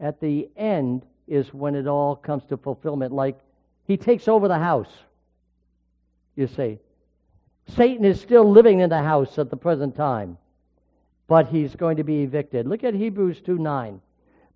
at 0.00 0.18
the 0.18 0.48
end 0.56 1.04
is 1.28 1.52
when 1.52 1.74
it 1.74 1.86
all 1.86 2.16
comes 2.16 2.46
to 2.46 2.56
fulfillment. 2.56 3.12
Like 3.12 3.38
he 3.84 3.98
takes 3.98 4.28
over 4.28 4.48
the 4.48 4.58
house, 4.58 4.88
you 6.36 6.46
see. 6.46 6.78
Satan 7.68 8.04
is 8.04 8.20
still 8.20 8.50
living 8.50 8.80
in 8.80 8.90
the 8.90 9.02
house 9.02 9.38
at 9.38 9.50
the 9.50 9.56
present 9.56 9.96
time 9.96 10.36
but 11.32 11.48
he's 11.48 11.74
going 11.76 11.96
to 11.96 12.04
be 12.04 12.24
evicted. 12.24 12.66
Look 12.66 12.84
at 12.84 12.92
Hebrews 12.92 13.40
2 13.40 13.56
9. 13.56 14.02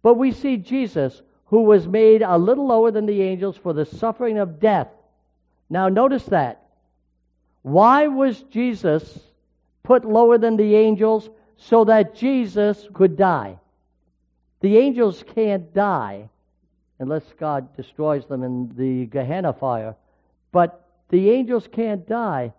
But 0.02 0.18
we 0.18 0.30
see 0.30 0.58
Jesus, 0.58 1.22
who 1.46 1.62
was 1.62 1.88
made 1.88 2.20
a 2.20 2.36
little 2.36 2.66
lower 2.66 2.90
than 2.90 3.06
the 3.06 3.22
angels 3.22 3.56
for 3.56 3.72
the 3.72 3.86
suffering 3.86 4.36
of 4.36 4.60
death. 4.60 4.88
Now, 5.70 5.88
notice 5.88 6.24
that. 6.26 6.66
Why 7.62 8.08
was 8.08 8.42
Jesus 8.42 9.18
put 9.84 10.04
lower 10.04 10.36
than 10.36 10.58
the 10.58 10.76
angels? 10.76 11.30
So 11.56 11.84
that 11.84 12.14
Jesus 12.14 12.86
could 12.92 13.16
die. 13.16 13.58
The 14.60 14.76
angels 14.76 15.24
can't 15.34 15.72
die 15.72 16.28
unless 16.98 17.24
God 17.40 17.74
destroys 17.74 18.26
them 18.26 18.42
in 18.42 18.74
the 18.76 19.06
Gehenna 19.06 19.54
fire. 19.54 19.96
But 20.52 20.86
the 21.08 21.30
angels 21.30 21.66
can't 21.72 22.06
die. 22.06 22.52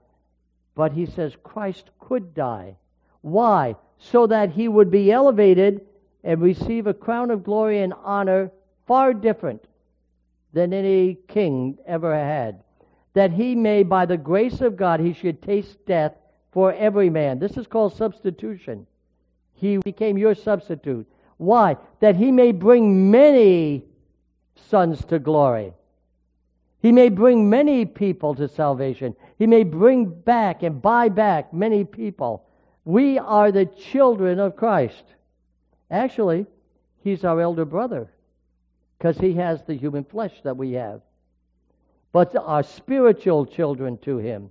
But 0.78 0.94
he 0.94 1.06
says 1.06 1.36
Christ 1.44 1.90
could 2.00 2.34
die. 2.34 2.78
Why? 3.20 3.76
so 4.00 4.28
that 4.28 4.52
he 4.52 4.68
would 4.68 4.92
be 4.92 5.12
elevated 5.12 5.82
and 6.24 6.42
receive 6.42 6.88
a 6.88 6.94
crown 6.94 7.32
of 7.32 7.44
glory 7.44 7.82
and 7.82 7.94
honor 8.04 8.52
far 8.86 9.14
different 9.14 9.66
than 10.54 10.74
any 10.74 11.16
king 11.28 11.78
ever 11.86 12.14
had. 12.14 12.64
That 13.14 13.32
he 13.32 13.56
may, 13.56 13.84
by 13.84 14.06
the 14.06 14.18
grace 14.18 14.62
of 14.62 14.78
God, 14.78 15.00
he 15.00 15.14
should 15.14 15.42
taste 15.42 15.86
death 15.86 16.14
for 16.52 16.74
every 16.74 17.10
man. 17.10 17.40
This 17.40 17.58
is 17.58 17.68
called 17.68 17.96
substitution. 17.96 18.86
He 19.54 19.78
became 19.78 20.18
your 20.18 20.36
substitute. 20.36 21.08
Why? 21.38 21.78
That 22.00 22.16
he 22.16 22.32
may 22.32 22.52
bring 22.52 23.10
many 23.10 23.84
sons 24.70 25.04
to 25.06 25.20
glory. 25.20 25.74
He 26.82 26.92
may 26.92 27.10
bring 27.10 27.50
many 27.50 27.86
people 27.86 28.36
to 28.36 28.48
salvation. 28.48 29.16
He 29.40 29.48
may 29.48 29.64
bring 29.64 30.06
back 30.06 30.64
and 30.64 30.82
buy 30.82 31.10
back 31.10 31.54
many 31.54 31.84
people. 31.84 32.46
We 32.86 33.18
are 33.18 33.52
the 33.52 33.66
children 33.66 34.40
of 34.40 34.56
Christ. 34.56 35.04
Actually, 35.90 36.46
he's 37.04 37.24
our 37.24 37.42
elder 37.42 37.66
brother 37.66 38.10
because 38.98 39.18
he 39.18 39.34
has 39.34 39.64
the 39.64 39.76
human 39.76 40.04
flesh 40.04 40.34
that 40.44 40.58
we 40.58 40.74
have. 40.74 41.02
but 42.18 42.36
are 42.36 42.64
spiritual 42.64 43.46
children 43.46 43.98
to 44.00 44.18
him. 44.18 44.50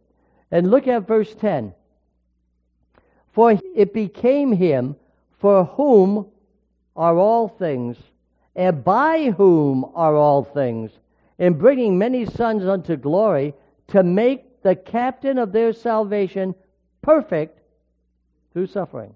And 0.53 0.71
look 0.71 0.87
at 0.87 1.07
verse 1.09 1.35
10. 1.41 1.75
For 3.33 3.61
it 3.75 3.93
became 3.93 4.53
him 4.53 4.95
for 5.41 5.65
whom 5.65 6.27
are 6.95 7.19
all 7.19 7.49
things, 7.49 7.97
and 8.55 8.85
by 8.85 9.35
whom 9.37 9.85
are 9.95 10.15
all 10.15 10.45
things, 10.45 10.93
in 11.39 11.55
bringing 11.55 11.99
many 11.99 12.25
sons 12.25 12.65
unto 12.65 12.97
glory, 12.97 13.55
to 13.89 14.03
make 14.03 14.63
the 14.63 14.75
captain 14.75 15.39
of 15.39 15.53
their 15.53 15.73
salvation 15.73 16.55
perfect 17.03 17.61
through 18.53 18.67
suffering. 18.67 19.15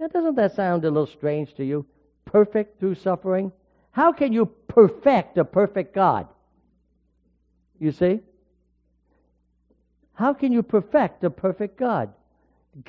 Now, 0.00 0.08
doesn't 0.08 0.36
that 0.36 0.54
sound 0.54 0.84
a 0.84 0.90
little 0.90 1.06
strange 1.06 1.54
to 1.54 1.64
you? 1.64 1.86
Perfect 2.24 2.78
through 2.80 2.94
suffering? 2.96 3.52
How 3.90 4.12
can 4.12 4.32
you 4.32 4.46
perfect 4.46 5.38
a 5.38 5.44
perfect 5.44 5.94
God? 5.94 6.28
You 7.78 7.92
see? 7.92 8.20
How 10.14 10.34
can 10.34 10.52
you 10.52 10.62
perfect 10.62 11.22
a 11.24 11.30
perfect 11.30 11.78
God? 11.78 12.12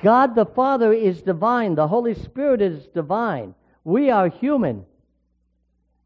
God 0.02 0.34
the 0.34 0.46
Father 0.46 0.92
is 0.92 1.22
divine. 1.22 1.74
The 1.74 1.88
Holy 1.88 2.14
Spirit 2.14 2.60
is 2.60 2.86
divine. 2.88 3.54
We 3.84 4.10
are 4.10 4.28
human. 4.28 4.84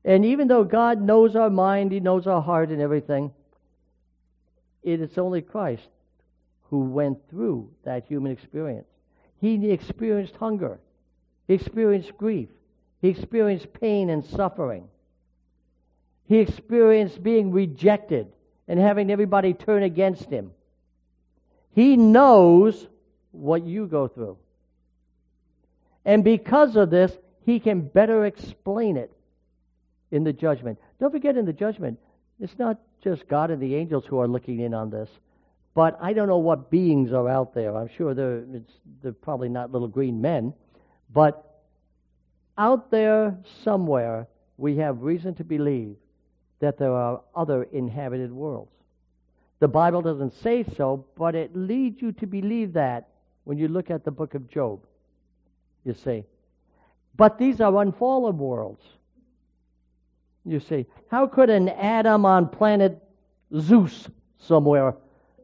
And 0.04 0.24
even 0.24 0.48
though 0.48 0.64
God 0.64 1.00
knows 1.00 1.34
our 1.34 1.50
mind, 1.50 1.92
He 1.92 2.00
knows 2.00 2.26
our 2.26 2.42
heart 2.42 2.70
and 2.70 2.80
everything, 2.80 3.32
it 4.82 5.00
is 5.00 5.16
only 5.16 5.40
Christ 5.40 5.88
who 6.70 6.80
went 6.80 7.18
through 7.30 7.70
that 7.84 8.04
human 8.06 8.32
experience. 8.32 8.86
He 9.40 9.70
experienced 9.70 10.36
hunger. 10.36 10.78
He 11.46 11.54
experienced 11.54 12.16
grief. 12.16 12.48
He 13.00 13.08
experienced 13.08 13.72
pain 13.72 14.10
and 14.10 14.24
suffering. 14.24 14.88
He 16.26 16.38
experienced 16.38 17.22
being 17.22 17.52
rejected 17.52 18.32
and 18.66 18.78
having 18.78 19.10
everybody 19.10 19.52
turn 19.52 19.82
against 19.82 20.30
him. 20.30 20.52
He 21.74 21.96
knows 21.96 22.86
what 23.32 23.64
you 23.64 23.86
go 23.86 24.08
through. 24.08 24.38
And 26.04 26.24
because 26.24 26.76
of 26.76 26.90
this, 26.90 27.12
he 27.44 27.60
can 27.60 27.82
better 27.82 28.24
explain 28.24 28.96
it 28.96 29.12
in 30.14 30.22
the 30.22 30.32
judgment. 30.32 30.78
Don't 31.00 31.10
forget, 31.10 31.36
in 31.36 31.44
the 31.44 31.52
judgment, 31.52 31.98
it's 32.40 32.56
not 32.58 32.78
just 33.02 33.26
God 33.28 33.50
and 33.50 33.60
the 33.60 33.74
angels 33.74 34.04
who 34.06 34.18
are 34.20 34.28
looking 34.28 34.60
in 34.60 34.72
on 34.72 34.88
this, 34.88 35.08
but 35.74 35.98
I 36.00 36.12
don't 36.12 36.28
know 36.28 36.38
what 36.38 36.70
beings 36.70 37.12
are 37.12 37.28
out 37.28 37.52
there. 37.52 37.76
I'm 37.76 37.90
sure 37.96 38.14
they're, 38.14 38.44
they're 39.02 39.12
probably 39.12 39.48
not 39.48 39.72
little 39.72 39.88
green 39.88 40.20
men, 40.20 40.54
but 41.12 41.62
out 42.56 42.92
there 42.92 43.36
somewhere, 43.64 44.28
we 44.56 44.76
have 44.76 45.02
reason 45.02 45.34
to 45.34 45.44
believe 45.44 45.96
that 46.60 46.78
there 46.78 46.92
are 46.92 47.20
other 47.34 47.64
inhabited 47.64 48.30
worlds. 48.32 48.70
The 49.58 49.66
Bible 49.68 50.00
doesn't 50.00 50.34
say 50.42 50.64
so, 50.76 51.04
but 51.16 51.34
it 51.34 51.56
leads 51.56 52.00
you 52.00 52.12
to 52.12 52.26
believe 52.26 52.74
that 52.74 53.08
when 53.42 53.58
you 53.58 53.66
look 53.66 53.90
at 53.90 54.04
the 54.04 54.12
book 54.12 54.34
of 54.34 54.48
Job. 54.48 54.80
You 55.84 55.94
see. 55.94 56.24
But 57.16 57.38
these 57.38 57.60
are 57.60 57.76
unfallen 57.82 58.38
worlds. 58.38 58.82
You 60.44 60.60
see. 60.60 60.86
How 61.10 61.26
could 61.26 61.50
an 61.50 61.68
Adam 61.68 62.26
on 62.26 62.48
planet 62.48 63.02
Zeus 63.58 64.08
somewhere, 64.38 64.94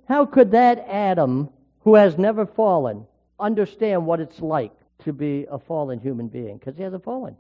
how 0.09 0.27
could 0.27 0.51
that 0.51 0.85
Adam, 0.89 1.49
who 1.81 1.95
has 1.95 2.19
never 2.19 2.45
fallen, 2.47 3.07
understand 3.39 4.07
what 4.07 4.21
it's 4.21 4.41
like 4.41 4.73
to 5.05 5.13
be 5.13 5.47
a 5.51 5.59
fallen 5.59 6.01
human 6.01 6.29
being? 6.29 6.59
Because 6.59 6.77
he 6.77 6.83
hasn't 6.83 7.05
fallen. 7.05 7.37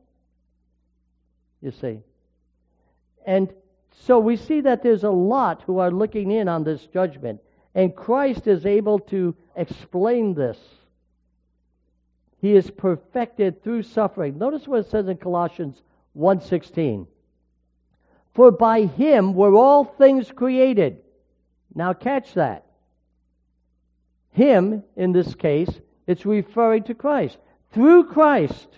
You 1.60 1.72
see. 1.72 1.98
And 3.26 3.52
so 4.06 4.18
we 4.18 4.36
see 4.36 4.62
that 4.62 4.82
there's 4.82 5.04
a 5.04 5.10
lot 5.10 5.62
who 5.66 5.78
are 5.78 5.90
looking 5.90 6.30
in 6.30 6.48
on 6.48 6.64
this 6.64 6.86
judgment. 6.86 7.40
And 7.74 7.94
Christ 7.94 8.46
is 8.46 8.64
able 8.64 9.00
to 9.00 9.34
explain 9.56 10.34
this. 10.34 10.58
He 12.40 12.54
is 12.54 12.70
perfected 12.70 13.62
through 13.62 13.82
suffering. 13.82 14.38
Notice 14.38 14.66
what 14.66 14.80
it 14.80 14.90
says 14.90 15.08
in 15.08 15.18
Colossians 15.18 15.82
1:16. 16.16 17.06
For 18.34 18.50
by 18.50 18.82
him 18.82 19.34
were 19.34 19.54
all 19.54 19.84
things 19.84 20.30
created. 20.30 20.98
Now 21.74 21.92
catch 21.92 22.34
that. 22.34 22.66
Him, 24.32 24.84
in 24.96 25.12
this 25.12 25.34
case, 25.34 25.70
it's 26.06 26.24
referring 26.24 26.84
to 26.84 26.94
Christ. 26.94 27.38
Through 27.72 28.04
Christ, 28.04 28.68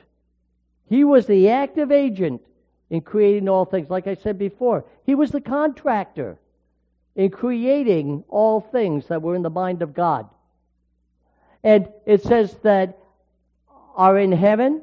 he 0.88 1.04
was 1.04 1.26
the 1.26 1.50
active 1.50 1.92
agent 1.92 2.42
in 2.90 3.00
creating 3.00 3.48
all 3.48 3.64
things. 3.64 3.88
Like 3.88 4.06
I 4.06 4.14
said 4.14 4.38
before, 4.38 4.84
he 5.04 5.14
was 5.14 5.30
the 5.30 5.40
contractor 5.40 6.38
in 7.14 7.30
creating 7.30 8.24
all 8.28 8.60
things 8.60 9.06
that 9.06 9.22
were 9.22 9.34
in 9.34 9.42
the 9.42 9.50
mind 9.50 9.82
of 9.82 9.94
God. 9.94 10.28
And 11.62 11.88
it 12.06 12.22
says 12.22 12.54
that 12.62 12.98
are 13.94 14.18
in 14.18 14.32
heaven 14.32 14.82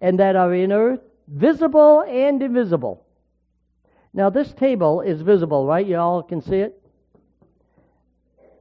and 0.00 0.18
that 0.20 0.36
are 0.36 0.54
in 0.54 0.72
earth, 0.72 1.00
visible 1.28 2.02
and 2.02 2.42
invisible. 2.42 3.03
Now, 4.16 4.30
this 4.30 4.52
table 4.52 5.00
is 5.00 5.20
visible, 5.22 5.66
right? 5.66 5.84
You 5.84 5.96
all 5.96 6.22
can 6.22 6.40
see 6.40 6.58
it? 6.58 6.80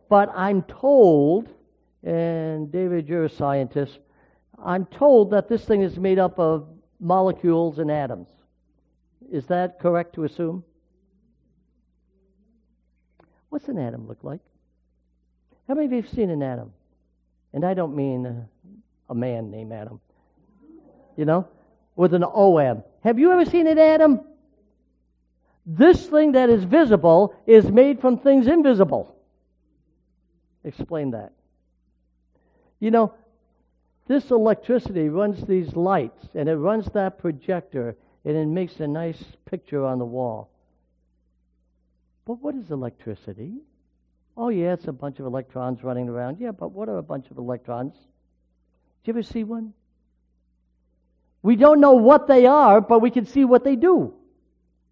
But 0.09 0.29
I'm 0.35 0.63
told, 0.63 1.47
and 2.03 2.71
David, 2.71 3.07
you're 3.07 3.25
a 3.25 3.29
scientist, 3.29 3.99
I'm 4.63 4.85
told 4.87 5.29
that 5.31 5.47
this 5.47 5.63
thing 5.63 5.83
is 5.83 5.97
made 5.97 6.17
up 6.17 6.39
of 6.39 6.67
molecules 6.99 7.77
and 7.77 7.91
atoms. 7.91 8.27
Is 9.31 9.45
that 9.47 9.79
correct 9.79 10.15
to 10.15 10.23
assume? 10.23 10.63
What's 13.49 13.67
an 13.67 13.77
atom 13.77 14.07
look 14.07 14.23
like? 14.23 14.41
How 15.67 15.75
many 15.75 15.85
of 15.85 15.91
you 15.91 16.01
have 16.01 16.11
seen 16.11 16.31
an 16.31 16.41
atom? 16.41 16.73
And 17.53 17.63
I 17.63 17.75
don't 17.75 17.95
mean 17.95 18.47
a, 19.09 19.13
man 19.13 19.51
named 19.51 19.71
Adam. 19.71 19.99
You 21.15 21.25
know, 21.25 21.47
with 21.95 22.15
an 22.15 22.23
OM. 22.23 22.83
Have 23.03 23.19
you 23.19 23.31
ever 23.31 23.45
seen 23.45 23.67
an 23.67 23.77
atom? 23.77 24.21
This 25.65 26.07
thing 26.07 26.33
that 26.33 26.49
is 26.49 26.63
visible 26.63 27.35
is 27.45 27.65
made 27.71 28.01
from 28.01 28.17
things 28.17 28.47
invisible. 28.47 29.15
Explain 30.63 31.11
that. 31.11 31.31
You 32.79 32.91
know, 32.91 33.13
this 34.07 34.29
electricity 34.31 35.07
runs 35.07 35.45
these 35.45 35.73
lights 35.75 36.27
and 36.35 36.49
it 36.49 36.55
runs 36.55 36.85
that 36.93 37.17
projector 37.17 37.95
and 38.25 38.35
it 38.35 38.47
makes 38.47 38.79
a 38.79 38.87
nice 38.87 39.23
picture 39.45 39.85
on 39.85 39.99
the 39.99 40.05
wall. 40.05 40.49
But 42.25 42.35
what 42.41 42.55
is 42.55 42.71
electricity? 42.71 43.53
Oh, 44.35 44.49
yeah, 44.49 44.73
it's 44.73 44.87
a 44.87 44.93
bunch 44.93 45.19
of 45.19 45.25
electrons 45.25 45.83
running 45.83 46.09
around. 46.09 46.39
Yeah, 46.39 46.51
but 46.51 46.71
what 46.71 46.89
are 46.89 46.97
a 46.97 47.03
bunch 47.03 47.29
of 47.29 47.37
electrons? 47.37 47.93
Do 47.93 49.11
you 49.11 49.13
ever 49.13 49.23
see 49.23 49.43
one? 49.43 49.73
We 51.41 51.55
don't 51.55 51.81
know 51.81 51.93
what 51.93 52.27
they 52.27 52.45
are, 52.45 52.81
but 52.81 52.99
we 52.99 53.11
can 53.11 53.25
see 53.25 53.43
what 53.43 53.63
they 53.63 53.75
do, 53.75 54.13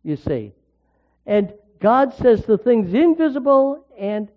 you 0.03 0.17
see. 0.17 0.53
And 1.26 1.53
God 1.80 2.13
says 2.13 2.45
the 2.45 2.57
things 2.57 2.93
invisible 2.93 3.86
and 3.97 4.30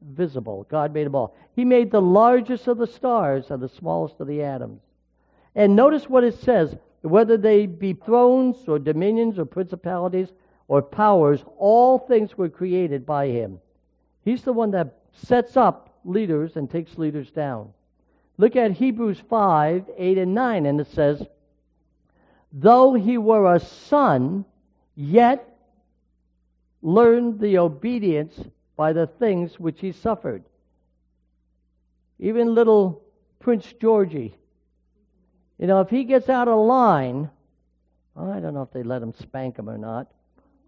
visible. 0.00 0.66
God 0.70 0.92
made 0.92 1.06
them 1.06 1.14
all. 1.14 1.34
He 1.54 1.64
made 1.64 1.90
the 1.90 2.02
largest 2.02 2.68
of 2.68 2.78
the 2.78 2.86
stars 2.86 3.50
and 3.50 3.62
the 3.62 3.68
smallest 3.68 4.20
of 4.20 4.26
the 4.26 4.42
atoms. 4.42 4.80
And 5.54 5.76
notice 5.76 6.08
what 6.08 6.24
it 6.24 6.34
says 6.34 6.76
whether 7.02 7.36
they 7.36 7.66
be 7.66 7.92
thrones 7.92 8.56
or 8.68 8.78
dominions 8.78 9.38
or 9.38 9.44
principalities 9.44 10.28
or 10.68 10.80
powers, 10.80 11.44
all 11.58 11.98
things 11.98 12.38
were 12.38 12.48
created 12.48 13.04
by 13.04 13.26
him. 13.26 13.58
He's 14.24 14.42
the 14.42 14.52
one 14.52 14.70
that 14.70 14.98
sets 15.12 15.56
up 15.56 15.98
leaders 16.04 16.56
and 16.56 16.70
takes 16.70 16.96
leaders 16.96 17.30
down. 17.30 17.70
Look 18.38 18.56
at 18.56 18.72
Hebrews 18.72 19.20
5 19.28 19.90
8 19.96 20.18
and 20.18 20.34
9, 20.34 20.66
and 20.66 20.80
it 20.80 20.86
says, 20.88 21.22
Though 22.52 22.94
he 22.94 23.18
were 23.18 23.54
a 23.54 23.60
son, 23.60 24.44
yet 24.94 25.51
learned 26.82 27.40
the 27.40 27.58
obedience 27.58 28.38
by 28.76 28.92
the 28.92 29.06
things 29.06 29.58
which 29.58 29.80
he 29.80 29.92
suffered. 29.92 30.44
Even 32.18 32.54
little 32.54 33.02
Prince 33.40 33.72
Georgie 33.80 34.34
you 35.62 35.68
know, 35.68 35.80
if 35.80 35.90
he 35.90 36.02
gets 36.02 36.28
out 36.28 36.48
of 36.48 36.58
line, 36.58 37.30
I 38.16 38.40
don't 38.40 38.52
know 38.52 38.62
if 38.62 38.72
they 38.72 38.82
let 38.82 39.00
him 39.00 39.14
spank 39.14 39.60
him 39.60 39.70
or 39.70 39.78
not, 39.78 40.08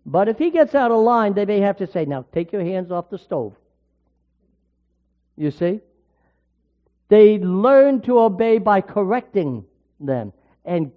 but 0.07 0.29
if 0.29 0.39
he 0.39 0.51
gets 0.51 0.73
out 0.73 0.93
of 0.93 1.01
line, 1.01 1.35
they 1.35 1.45
may 1.45 1.59
have 1.59 1.79
to 1.79 1.89
say, 1.89 2.05
now 2.05 2.25
take 2.33 2.53
your 2.53 2.62
hands 2.62 2.93
off 2.93 3.11
the 3.11 3.19
stove. 3.19 3.55
You 5.37 5.51
see? 5.51 5.81
They 7.09 7.39
learn 7.39 8.03
to 8.03 8.21
obey 8.21 8.59
by 8.59 8.83
correcting 8.83 9.65
them. 9.99 10.33
And 10.65 10.93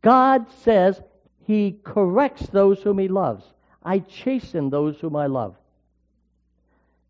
God 0.00 0.46
says 0.62 0.98
he 1.44 1.80
corrects 1.84 2.46
those 2.46 2.80
whom 2.80 2.98
he 2.98 3.08
loves. 3.08 3.44
I 3.84 3.98
chasten 4.00 4.70
those 4.70 4.98
whom 5.00 5.16
I 5.16 5.26
love. 5.26 5.56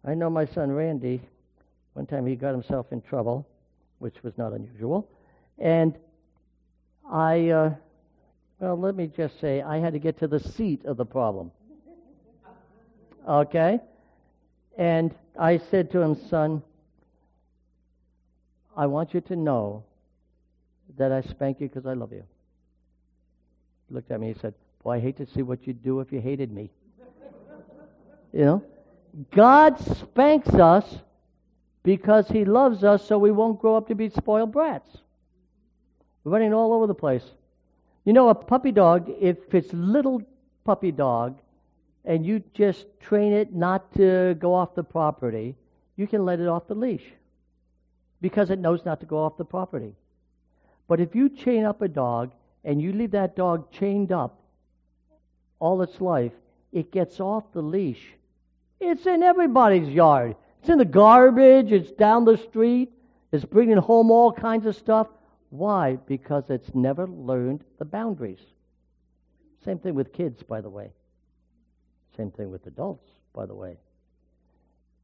I 0.05 0.15
know 0.15 0.31
my 0.31 0.47
son 0.47 0.73
Randy, 0.73 1.21
one 1.93 2.07
time 2.07 2.27
he 2.27 2.35
got 2.35 2.53
himself 2.53 2.87
in 2.93 3.03
trouble, 3.03 3.47
which 3.99 4.23
was 4.23 4.37
not 4.37 4.53
unusual. 4.53 5.09
And 5.59 5.97
I, 7.11 7.51
uh, 7.51 7.75
well, 8.59 8.79
let 8.79 8.95
me 8.97 9.07
just 9.07 9.41
say, 9.41 9.63
I 9.63 9.79
had 9.79 9.93
to 9.93 9.99
get 9.99 10.19
to 10.21 10.27
the 10.27 10.41
seat 10.41 10.85
of 10.85 10.97
the 10.97 11.05
problem. 11.05 11.53
Okay? 13.29 13.79
And 14.77 15.15
I 15.39 15.59
said 15.59 15.91
to 15.93 16.01
him, 16.01 16.17
Son, 16.29 16.63
I 18.77 18.87
want 18.87 19.15
you 19.15 19.21
to 19.21 19.37
know 19.37 19.85
that 20.97 21.13
I 21.13 21.21
spank 21.23 21.61
you 21.61 21.69
because 21.69 21.87
I 21.87 21.93
love 21.93 22.13
you. 22.13 22.25
He 23.89 23.95
looked 23.95 24.11
at 24.11 24.21
me 24.21 24.31
and 24.31 24.41
said, 24.41 24.55
Boy, 24.83 24.93
I 24.93 25.01
hate 25.01 25.17
to 25.19 25.27
see 25.27 25.43
what 25.43 25.67
you'd 25.67 25.83
do 25.83 26.01
if 26.01 26.13
you 26.13 26.21
hated 26.21 26.53
me. 26.53 26.71
you 28.33 28.45
know? 28.45 28.65
God 29.31 29.79
spanks 29.79 30.49
us 30.55 30.85
because 31.83 32.29
He 32.29 32.45
loves 32.45 32.83
us 32.83 33.07
so 33.07 33.19
we 33.19 33.31
won't 33.31 33.61
grow 33.61 33.77
up 33.77 33.89
to 33.89 33.95
be 33.95 34.09
spoiled 34.09 34.53
brats. 34.53 34.89
We're 36.25 36.33
running 36.33 36.55
all 36.55 36.73
over 36.73 36.87
the 36.87 36.95
place. 36.95 37.25
You 38.05 38.13
know, 38.13 38.29
a 38.29 38.35
puppy 38.35 38.73
dog, 38.73 39.11
if 39.21 39.37
it's 39.55 39.73
little 39.73 40.23
puppy 40.65 40.91
dog, 40.91 41.39
and 42.05 42.27
you 42.27 42.43
just 42.55 42.87
train 43.01 43.33
it 43.33 43.55
not 43.55 43.95
to 43.95 44.35
go 44.41 44.55
off 44.55 44.75
the 44.75 44.83
property, 44.83 45.55
you 45.97 46.07
can 46.07 46.25
let 46.25 46.41
it 46.41 46.49
off 46.49 46.67
the 46.67 46.75
leash 46.75 47.05
because 48.21 48.51
it 48.51 48.59
knows 48.59 48.85
not 48.85 49.01
to 49.01 49.07
go 49.07 49.19
off 49.19 49.37
the 49.37 49.45
property. 49.45 49.95
But 50.89 51.01
if 51.01 51.15
you 51.15 51.29
chain 51.29 51.65
up 51.65 51.83
a 51.83 51.89
dog 51.89 52.33
and 52.65 52.83
you 52.83 52.93
leave 52.93 53.13
that 53.13 53.37
dog 53.37 53.71
chained 53.71 54.11
up 54.11 54.42
all 55.63 55.81
its 55.81 56.01
life, 56.01 56.33
it 56.73 56.91
gets 56.91 57.21
off 57.21 57.45
the 57.53 57.63
leash. 57.63 58.15
It's 58.81 59.07
in 59.07 59.23
everybody's 59.23 59.89
yard. 59.89 60.35
It's 60.61 60.69
in 60.69 60.79
the 60.79 60.85
garbage, 60.85 61.71
it's 61.71 61.93
down 61.93 62.25
the 62.25 62.37
street, 62.37 62.93
it's 63.31 63.45
bringing 63.45 63.77
home 63.77 64.11
all 64.11 64.33
kinds 64.33 64.67
of 64.67 64.75
stuff. 64.75 65.07
Why? 65.51 65.97
Because 66.07 66.51
it's 66.51 66.75
never 66.75 67.07
learned 67.07 67.63
the 67.79 67.85
boundaries. 67.85 68.41
Same 69.65 69.79
thing 69.79 69.95
with 69.95 70.13
kids, 70.13 70.43
by 70.43 70.61
the 70.61 70.69
way. 70.69 70.91
Same 72.17 72.33
thing 72.33 72.51
with 72.51 72.67
adults, 72.67 73.09
by 73.33 73.47
the 73.47 73.55
way. 73.55 73.77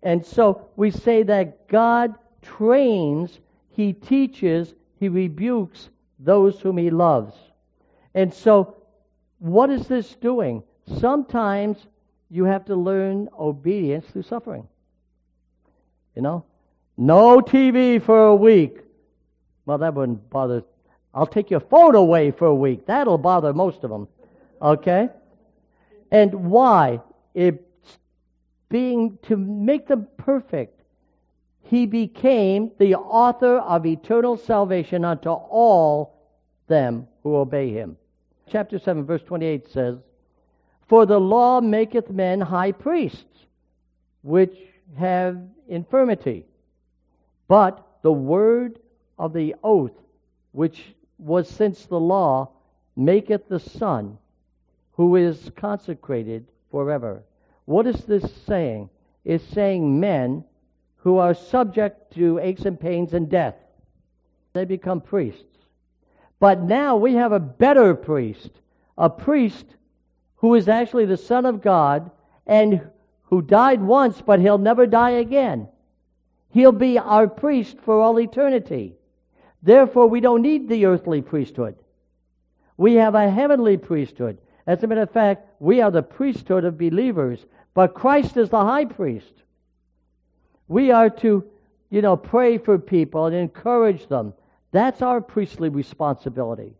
And 0.02 0.26
so 0.26 0.68
we 0.74 0.90
say 0.90 1.22
that 1.22 1.68
God 1.68 2.14
trains, 2.42 3.38
He 3.70 3.92
teaches, 3.92 4.74
He 4.98 5.08
rebukes 5.08 5.88
those 6.18 6.60
whom 6.60 6.78
He 6.78 6.90
loves. 6.90 7.34
And 8.14 8.34
so, 8.34 8.77
what 9.38 9.70
is 9.70 9.86
this 9.86 10.14
doing? 10.16 10.62
Sometimes 10.98 11.78
you 12.30 12.44
have 12.44 12.64
to 12.66 12.76
learn 12.76 13.28
obedience 13.38 14.06
through 14.06 14.22
suffering. 14.22 14.66
You 16.14 16.22
know? 16.22 16.44
No 16.96 17.40
TV 17.40 18.02
for 18.02 18.26
a 18.26 18.34
week. 18.34 18.78
Well, 19.66 19.78
that 19.78 19.94
wouldn't 19.94 20.28
bother. 20.30 20.64
I'll 21.14 21.26
take 21.26 21.50
your 21.50 21.60
phone 21.60 21.94
away 21.94 22.32
for 22.32 22.46
a 22.46 22.54
week. 22.54 22.86
That'll 22.86 23.18
bother 23.18 23.52
most 23.52 23.84
of 23.84 23.90
them. 23.90 24.08
Okay? 24.60 25.08
And 26.10 26.50
why? 26.50 27.00
It's 27.34 27.62
being 28.68 29.18
to 29.22 29.36
make 29.36 29.86
them 29.86 30.08
perfect. 30.16 30.82
He 31.62 31.86
became 31.86 32.72
the 32.78 32.94
author 32.94 33.58
of 33.58 33.86
eternal 33.86 34.36
salvation 34.36 35.04
unto 35.04 35.28
all 35.28 36.18
them 36.66 37.06
who 37.22 37.36
obey 37.36 37.70
him. 37.70 37.96
Chapter 38.50 38.78
7, 38.78 39.04
verse 39.04 39.22
28 39.22 39.68
says, 39.68 39.98
For 40.86 41.06
the 41.06 41.20
law 41.20 41.60
maketh 41.60 42.10
men 42.10 42.40
high 42.40 42.72
priests, 42.72 43.46
which 44.22 44.56
have 44.96 45.40
infirmity. 45.68 46.44
But 47.46 47.86
the 48.02 48.12
word 48.12 48.78
of 49.18 49.32
the 49.32 49.54
oath, 49.62 49.92
which 50.52 50.94
was 51.18 51.48
since 51.48 51.86
the 51.86 52.00
law, 52.00 52.50
maketh 52.96 53.48
the 53.48 53.60
Son, 53.60 54.18
who 54.92 55.16
is 55.16 55.50
consecrated 55.56 56.46
forever. 56.70 57.22
What 57.64 57.86
is 57.86 58.04
this 58.04 58.24
saying? 58.46 58.90
It's 59.24 59.44
saying 59.48 60.00
men 60.00 60.44
who 60.96 61.18
are 61.18 61.34
subject 61.34 62.14
to 62.14 62.38
aches 62.38 62.62
and 62.62 62.78
pains 62.78 63.14
and 63.14 63.28
death. 63.28 63.54
They 64.52 64.64
become 64.64 65.00
priests. 65.00 65.57
But 66.40 66.62
now 66.62 66.96
we 66.96 67.14
have 67.14 67.32
a 67.32 67.40
better 67.40 67.94
priest, 67.94 68.50
a 68.96 69.10
priest 69.10 69.66
who 70.36 70.54
is 70.54 70.68
actually 70.68 71.06
the 71.06 71.16
Son 71.16 71.46
of 71.46 71.62
God 71.62 72.10
and 72.46 72.88
who 73.24 73.42
died 73.42 73.82
once, 73.82 74.22
but 74.22 74.40
he'll 74.40 74.58
never 74.58 74.86
die 74.86 75.10
again. 75.10 75.68
He'll 76.50 76.72
be 76.72 76.98
our 76.98 77.28
priest 77.28 77.78
for 77.80 78.00
all 78.00 78.18
eternity. 78.20 78.94
Therefore, 79.62 80.06
we 80.06 80.20
don't 80.20 80.42
need 80.42 80.68
the 80.68 80.86
earthly 80.86 81.20
priesthood. 81.20 81.76
We 82.76 82.94
have 82.94 83.14
a 83.14 83.28
heavenly 83.28 83.76
priesthood. 83.76 84.38
As 84.66 84.82
a 84.82 84.86
matter 84.86 85.02
of 85.02 85.10
fact, 85.10 85.46
we 85.58 85.80
are 85.80 85.90
the 85.90 86.02
priesthood 86.02 86.64
of 86.64 86.78
believers, 86.78 87.44
but 87.74 87.94
Christ 87.94 88.36
is 88.36 88.50
the 88.50 88.64
high 88.64 88.84
priest. 88.84 89.32
We 90.68 90.90
are 90.90 91.10
to, 91.10 91.44
you 91.90 92.02
know, 92.02 92.16
pray 92.16 92.58
for 92.58 92.78
people 92.78 93.26
and 93.26 93.34
encourage 93.34 94.06
them. 94.08 94.34
That's 94.70 95.02
our 95.02 95.20
priestly 95.20 95.68
responsibility. 95.68 96.74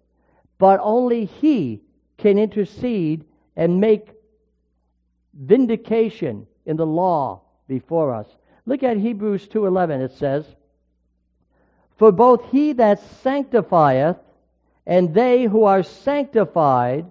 But 0.58 0.80
only 0.82 1.24
He 1.24 1.82
can 2.16 2.38
intercede 2.38 3.24
and 3.56 3.80
make 3.80 4.14
vindication 5.34 6.46
in 6.66 6.76
the 6.76 6.86
law 6.86 7.42
before 7.66 8.12
us. 8.12 8.26
Look 8.66 8.82
at 8.82 8.96
Hebrews 8.96 9.48
2:11 9.48 10.00
it 10.00 10.12
says, 10.12 10.54
"For 11.96 12.12
both 12.12 12.44
he 12.50 12.72
that 12.74 12.98
sanctifieth 13.00 14.18
and 14.86 15.14
they 15.14 15.44
who 15.44 15.64
are 15.64 15.82
sanctified 15.82 17.10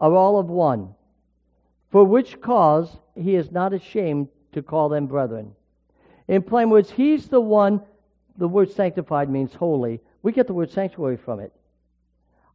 are 0.00 0.14
all 0.14 0.38
of 0.38 0.50
one, 0.50 0.94
for 1.90 2.04
which 2.04 2.40
cause 2.40 2.98
he 3.14 3.34
is 3.34 3.52
not 3.52 3.72
ashamed 3.72 4.28
to 4.52 4.62
call 4.62 4.88
them 4.88 5.06
brethren." 5.06 5.54
In 6.26 6.42
plain 6.42 6.70
words, 6.70 6.90
he's 6.90 7.28
the 7.28 7.40
one 7.40 7.82
the 8.38 8.48
word 8.48 8.70
sanctified 8.70 9.28
means 9.28 9.52
holy. 9.52 10.00
We 10.22 10.32
get 10.32 10.46
the 10.46 10.54
word 10.54 10.70
sanctuary 10.70 11.16
from 11.16 11.40
it. 11.40 11.52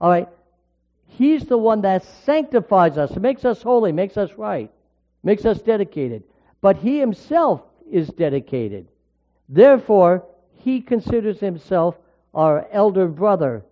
All 0.01 0.09
right. 0.09 0.29
He's 1.05 1.45
the 1.45 1.57
one 1.57 1.81
that 1.81 2.03
sanctifies 2.25 2.97
us, 2.97 3.15
makes 3.17 3.45
us 3.45 3.61
holy, 3.61 3.91
makes 3.91 4.17
us 4.17 4.31
right, 4.37 4.71
makes 5.21 5.45
us 5.45 5.61
dedicated. 5.61 6.23
But 6.61 6.77
he 6.77 6.99
himself 6.99 7.61
is 7.91 8.07
dedicated. 8.07 8.87
Therefore, 9.49 10.25
he 10.59 10.81
considers 10.81 11.39
himself 11.39 11.95
our 12.33 12.65
elder 12.71 13.07
brother, 13.07 13.63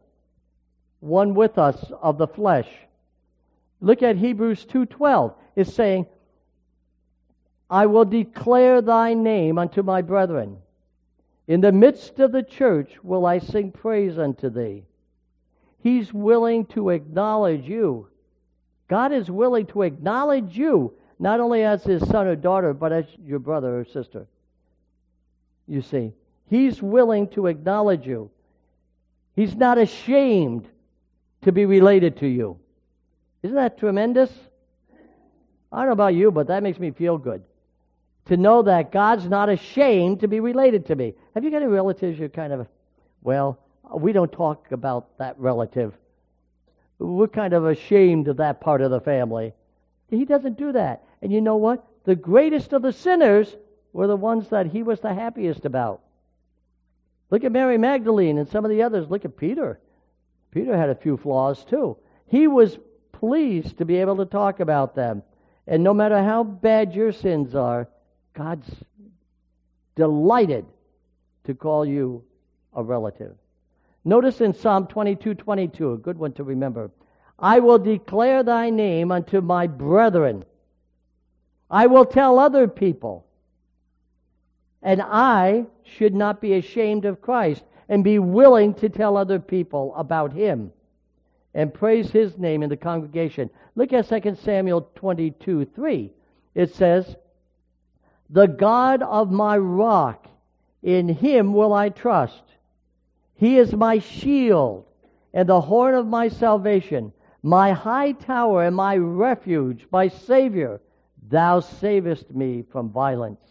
one 0.99 1.33
with 1.33 1.57
us 1.57 1.91
of 2.01 2.17
the 2.17 2.27
flesh. 2.27 2.67
Look 3.79 4.03
at 4.03 4.17
Hebrews 4.17 4.65
2:12. 4.65 5.33
It's 5.55 5.73
saying, 5.73 6.05
"I 7.69 7.87
will 7.87 8.05
declare 8.05 8.81
thy 8.81 9.13
name 9.15 9.57
unto 9.57 9.81
my 9.81 10.01
brethren. 10.03 10.57
In 11.51 11.59
the 11.59 11.73
midst 11.73 12.17
of 12.21 12.31
the 12.31 12.43
church 12.43 13.03
will 13.03 13.25
I 13.25 13.39
sing 13.39 13.73
praise 13.73 14.17
unto 14.17 14.49
thee." 14.49 14.85
He's 15.79 16.13
willing 16.13 16.65
to 16.67 16.91
acknowledge 16.91 17.67
you. 17.67 18.07
God 18.87 19.11
is 19.11 19.29
willing 19.29 19.65
to 19.65 19.81
acknowledge 19.81 20.57
you 20.57 20.93
not 21.19 21.41
only 21.41 21.63
as 21.63 21.83
his 21.83 22.07
son 22.07 22.25
or 22.25 22.37
daughter, 22.37 22.73
but 22.73 22.93
as 22.93 23.05
your 23.25 23.39
brother 23.39 23.77
or 23.77 23.83
sister. 23.83 24.27
You 25.67 25.81
see, 25.81 26.13
he's 26.47 26.81
willing 26.81 27.27
to 27.31 27.47
acknowledge 27.47 28.07
you. 28.07 28.29
He's 29.35 29.53
not 29.53 29.77
ashamed 29.77 30.69
to 31.41 31.51
be 31.51 31.65
related 31.65 32.15
to 32.19 32.27
you. 32.27 32.59
Isn't 33.43 33.57
that 33.57 33.77
tremendous? 33.77 34.31
I 35.69 35.79
don't 35.79 35.87
know 35.87 35.91
about 35.91 36.15
you, 36.15 36.31
but 36.31 36.47
that 36.47 36.63
makes 36.63 36.79
me 36.79 36.91
feel 36.91 37.17
good. 37.17 37.43
To 38.27 38.37
know 38.37 38.61
that 38.63 38.91
God's 38.91 39.27
not 39.27 39.49
ashamed 39.49 40.21
to 40.21 40.27
be 40.27 40.39
related 40.39 40.85
to 40.87 40.95
me. 40.95 41.13
Have 41.33 41.43
you 41.43 41.51
got 41.51 41.61
any 41.61 41.71
relatives 41.71 42.17
you're 42.17 42.29
kind 42.29 42.53
of, 42.53 42.67
well, 43.21 43.59
we 43.93 44.13
don't 44.13 44.31
talk 44.31 44.71
about 44.71 45.17
that 45.17 45.37
relative. 45.39 45.93
We're 46.99 47.27
kind 47.27 47.53
of 47.53 47.65
ashamed 47.65 48.27
of 48.27 48.37
that 48.37 48.61
part 48.61 48.81
of 48.81 48.91
the 48.91 49.01
family. 49.01 49.53
He 50.09 50.25
doesn't 50.25 50.57
do 50.57 50.71
that. 50.73 51.03
And 51.21 51.31
you 51.31 51.41
know 51.41 51.57
what? 51.57 51.85
The 52.03 52.15
greatest 52.15 52.73
of 52.73 52.81
the 52.81 52.93
sinners 52.93 53.55
were 53.93 54.07
the 54.07 54.15
ones 54.15 54.49
that 54.49 54.67
he 54.67 54.83
was 54.83 54.99
the 54.99 55.13
happiest 55.13 55.65
about. 55.65 56.01
Look 57.29 57.43
at 57.43 57.51
Mary 57.51 57.77
Magdalene 57.77 58.37
and 58.37 58.47
some 58.47 58.65
of 58.65 58.71
the 58.71 58.83
others. 58.83 59.09
Look 59.09 59.25
at 59.25 59.37
Peter. 59.37 59.79
Peter 60.51 60.77
had 60.77 60.89
a 60.89 60.95
few 60.95 61.17
flaws 61.17 61.63
too. 61.63 61.97
He 62.27 62.47
was 62.47 62.77
pleased 63.11 63.77
to 63.77 63.85
be 63.85 63.97
able 63.97 64.17
to 64.17 64.25
talk 64.25 64.59
about 64.59 64.95
them. 64.95 65.23
And 65.67 65.83
no 65.83 65.93
matter 65.93 66.21
how 66.21 66.43
bad 66.43 66.93
your 66.93 67.11
sins 67.11 67.55
are, 67.55 67.87
God's 68.33 68.69
delighted 69.95 70.65
to 71.43 71.53
call 71.53 71.85
you 71.85 72.23
a 72.73 72.83
relative. 72.83 73.35
Notice 74.03 74.41
in 74.41 74.53
Psalm 74.53 74.87
22 74.87 75.35
22, 75.35 75.93
a 75.93 75.97
good 75.97 76.17
one 76.17 76.33
to 76.33 76.43
remember. 76.43 76.91
I 77.37 77.59
will 77.59 77.79
declare 77.79 78.43
thy 78.43 78.69
name 78.69 79.11
unto 79.11 79.41
my 79.41 79.67
brethren. 79.67 80.45
I 81.69 81.87
will 81.87 82.05
tell 82.05 82.39
other 82.39 82.67
people. 82.67 83.25
And 84.83 85.01
I 85.01 85.65
should 85.83 86.15
not 86.15 86.41
be 86.41 86.53
ashamed 86.53 87.05
of 87.05 87.21
Christ 87.21 87.63
and 87.89 88.03
be 88.03 88.19
willing 88.19 88.73
to 88.75 88.89
tell 88.89 89.17
other 89.17 89.39
people 89.39 89.93
about 89.95 90.33
him 90.33 90.71
and 91.53 91.73
praise 91.73 92.09
his 92.09 92.37
name 92.37 92.63
in 92.63 92.69
the 92.69 92.77
congregation. 92.77 93.49
Look 93.75 93.93
at 93.93 94.07
2 94.07 94.35
Samuel 94.35 94.89
22 94.95 95.65
3. 95.65 96.11
It 96.55 96.73
says, 96.73 97.15
The 98.31 98.47
God 98.47 99.01
of 99.03 99.29
my 99.29 99.57
rock, 99.57 100.25
in 100.81 101.09
him 101.09 101.53
will 101.53 101.73
I 101.73 101.89
trust. 101.89 102.43
He 103.35 103.57
is 103.57 103.73
my 103.73 103.99
shield 103.99 104.85
and 105.33 105.47
the 105.49 105.59
horn 105.59 105.95
of 105.95 106.07
my 106.07 106.29
salvation, 106.29 107.11
my 107.43 107.73
high 107.73 108.13
tower 108.13 108.63
and 108.63 108.75
my 108.75 108.95
refuge, 108.95 109.85
my 109.91 110.07
Savior. 110.07 110.79
Thou 111.27 111.59
savest 111.59 112.33
me 112.33 112.63
from 112.71 112.89
violence. 112.89 113.41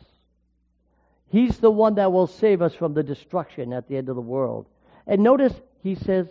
He's 1.29 1.59
the 1.59 1.71
one 1.71 1.95
that 1.97 2.11
will 2.11 2.27
save 2.27 2.63
us 2.63 2.75
from 2.75 2.95
the 2.95 3.03
destruction 3.03 3.73
at 3.73 3.87
the 3.87 3.97
end 3.97 4.09
of 4.09 4.17
the 4.17 4.23
world. 4.23 4.67
And 5.07 5.23
notice 5.23 5.55
he 5.83 5.95
says 5.95 6.27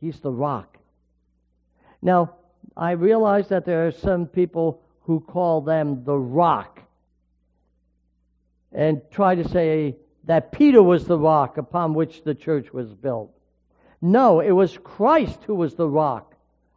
he's 0.00 0.20
the 0.20 0.30
rock. 0.30 0.76
Now, 2.02 2.34
I 2.76 2.92
realize 2.92 3.48
that 3.48 3.64
there 3.64 3.86
are 3.86 3.92
some 3.92 4.26
people 4.26 4.82
who 5.02 5.20
call 5.20 5.60
them 5.60 6.04
the 6.04 6.18
rock 6.18 6.75
and 8.76 9.00
try 9.10 9.34
to 9.34 9.48
say 9.48 9.96
that 10.24 10.52
Peter 10.52 10.82
was 10.82 11.06
the 11.06 11.18
rock 11.18 11.56
upon 11.56 11.94
which 11.94 12.22
the 12.22 12.34
church 12.34 12.72
was 12.74 12.92
built. 12.92 13.32
No, 14.02 14.40
it 14.40 14.50
was 14.50 14.78
Christ 14.84 15.42
who 15.44 15.54
was 15.54 15.74
the 15.74 15.88
rock 15.88 16.34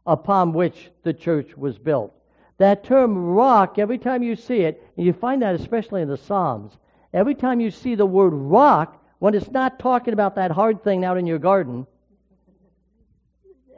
upon 0.08 0.54
which 0.54 0.90
the 1.04 1.14
church 1.14 1.58
was 1.58 1.78
built. 1.78 2.16
That 2.58 2.86
term 2.86 3.18
rock, 3.18 3.78
every 3.78 3.98
time 3.98 4.24
you 4.24 4.38
see 4.38 4.62
it, 4.62 4.82
and 4.96 5.06
you 5.06 5.12
find 5.12 5.42
that 5.42 5.56
especially 5.56 6.02
in 6.02 6.08
the 6.08 6.18
Psalms, 6.18 6.78
every 7.14 7.36
time 7.36 7.60
you 7.60 7.70
see 7.70 7.96
the 7.96 8.06
word 8.06 8.34
rock, 8.34 9.04
when 9.20 9.34
it's 9.36 9.52
not 9.52 9.78
talking 9.78 10.14
about 10.14 10.36
that 10.36 10.52
hard 10.52 10.82
thing 10.84 11.04
out 11.04 11.18
in 11.18 11.28
your 11.28 11.38
garden, 11.38 11.86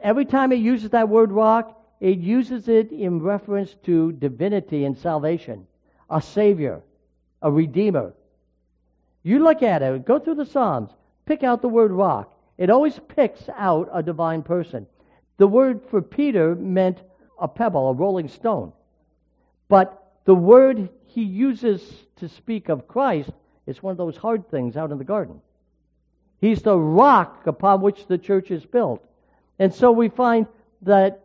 every 0.00 0.24
time 0.24 0.52
it 0.52 0.56
uses 0.56 0.90
that 0.90 1.08
word 1.08 1.32
rock, 1.32 1.76
it 1.98 2.18
uses 2.18 2.68
it 2.68 2.92
in 2.92 3.20
reference 3.20 3.74
to 3.84 4.12
divinity 4.12 4.84
and 4.84 4.96
salvation, 4.96 5.66
a 6.08 6.22
Savior, 6.22 6.82
a 7.42 7.50
Redeemer. 7.50 8.14
You 9.22 9.42
look 9.42 9.62
at 9.62 9.82
it, 9.82 10.04
go 10.04 10.18
through 10.18 10.36
the 10.36 10.46
Psalms, 10.46 10.90
pick 11.26 11.42
out 11.42 11.62
the 11.62 11.68
word 11.68 11.90
rock. 11.90 12.34
It 12.58 12.70
always 12.70 12.98
picks 13.08 13.48
out 13.56 13.88
a 13.92 14.02
divine 14.02 14.42
person. 14.42 14.86
The 15.38 15.46
word 15.46 15.82
for 15.90 16.02
Peter 16.02 16.54
meant 16.54 16.98
a 17.40 17.48
pebble, 17.48 17.90
a 17.90 17.94
rolling 17.94 18.28
stone. 18.28 18.72
But 19.68 20.12
the 20.24 20.34
word 20.34 20.88
he 21.06 21.22
uses 21.22 21.82
to 22.16 22.28
speak 22.28 22.68
of 22.68 22.86
Christ 22.86 23.30
is 23.66 23.82
one 23.82 23.92
of 23.92 23.98
those 23.98 24.16
hard 24.16 24.50
things 24.50 24.76
out 24.76 24.92
in 24.92 24.98
the 24.98 25.04
garden. 25.04 25.40
He's 26.40 26.62
the 26.62 26.76
rock 26.76 27.46
upon 27.46 27.80
which 27.80 28.06
the 28.06 28.18
church 28.18 28.50
is 28.50 28.64
built. 28.64 29.04
And 29.58 29.72
so 29.72 29.92
we 29.92 30.08
find 30.08 30.46
that 30.82 31.21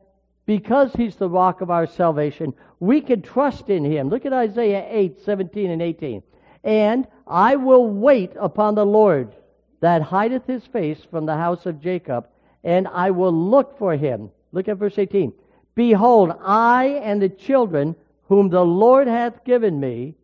because 0.48 0.94
he's 0.94 1.18
the 1.18 1.30
rock 1.30 1.60
of 1.60 1.70
our 1.70 1.86
salvation, 1.86 2.54
we 2.80 3.02
can 3.02 3.22
trust 3.22 3.70
in 3.70 3.84
him. 3.84 4.10
Look 4.10 4.26
at 4.26 4.34
Isaiah 4.34 4.88
8, 4.90 5.20
17 5.20 5.70
and 5.70 5.82
18. 5.82 6.24
And 6.64 7.06
I 7.28 7.58
will 7.58 7.88
wait 7.88 8.32
upon 8.40 8.74
the 8.74 8.86
Lord 8.86 9.36
that 9.82 10.02
hideth 10.02 10.48
his 10.48 10.66
face 10.66 11.04
from 11.12 11.26
the 11.26 11.36
house 11.36 11.66
of 11.66 11.82
Jacob, 11.82 12.30
and 12.64 12.88
I 12.88 13.12
will 13.12 13.34
look 13.34 13.78
for 13.78 13.96
him. 13.96 14.32
Look 14.54 14.70
at 14.70 14.78
verse 14.78 14.98
18. 14.98 15.34
Behold, 15.76 16.34
I 16.42 17.02
and 17.04 17.22
the 17.22 17.30
children 17.30 17.96
whom 18.30 18.50
the 18.50 18.66
Lord 18.66 19.08
hath 19.08 19.44
given 19.44 19.80
me 19.80 20.16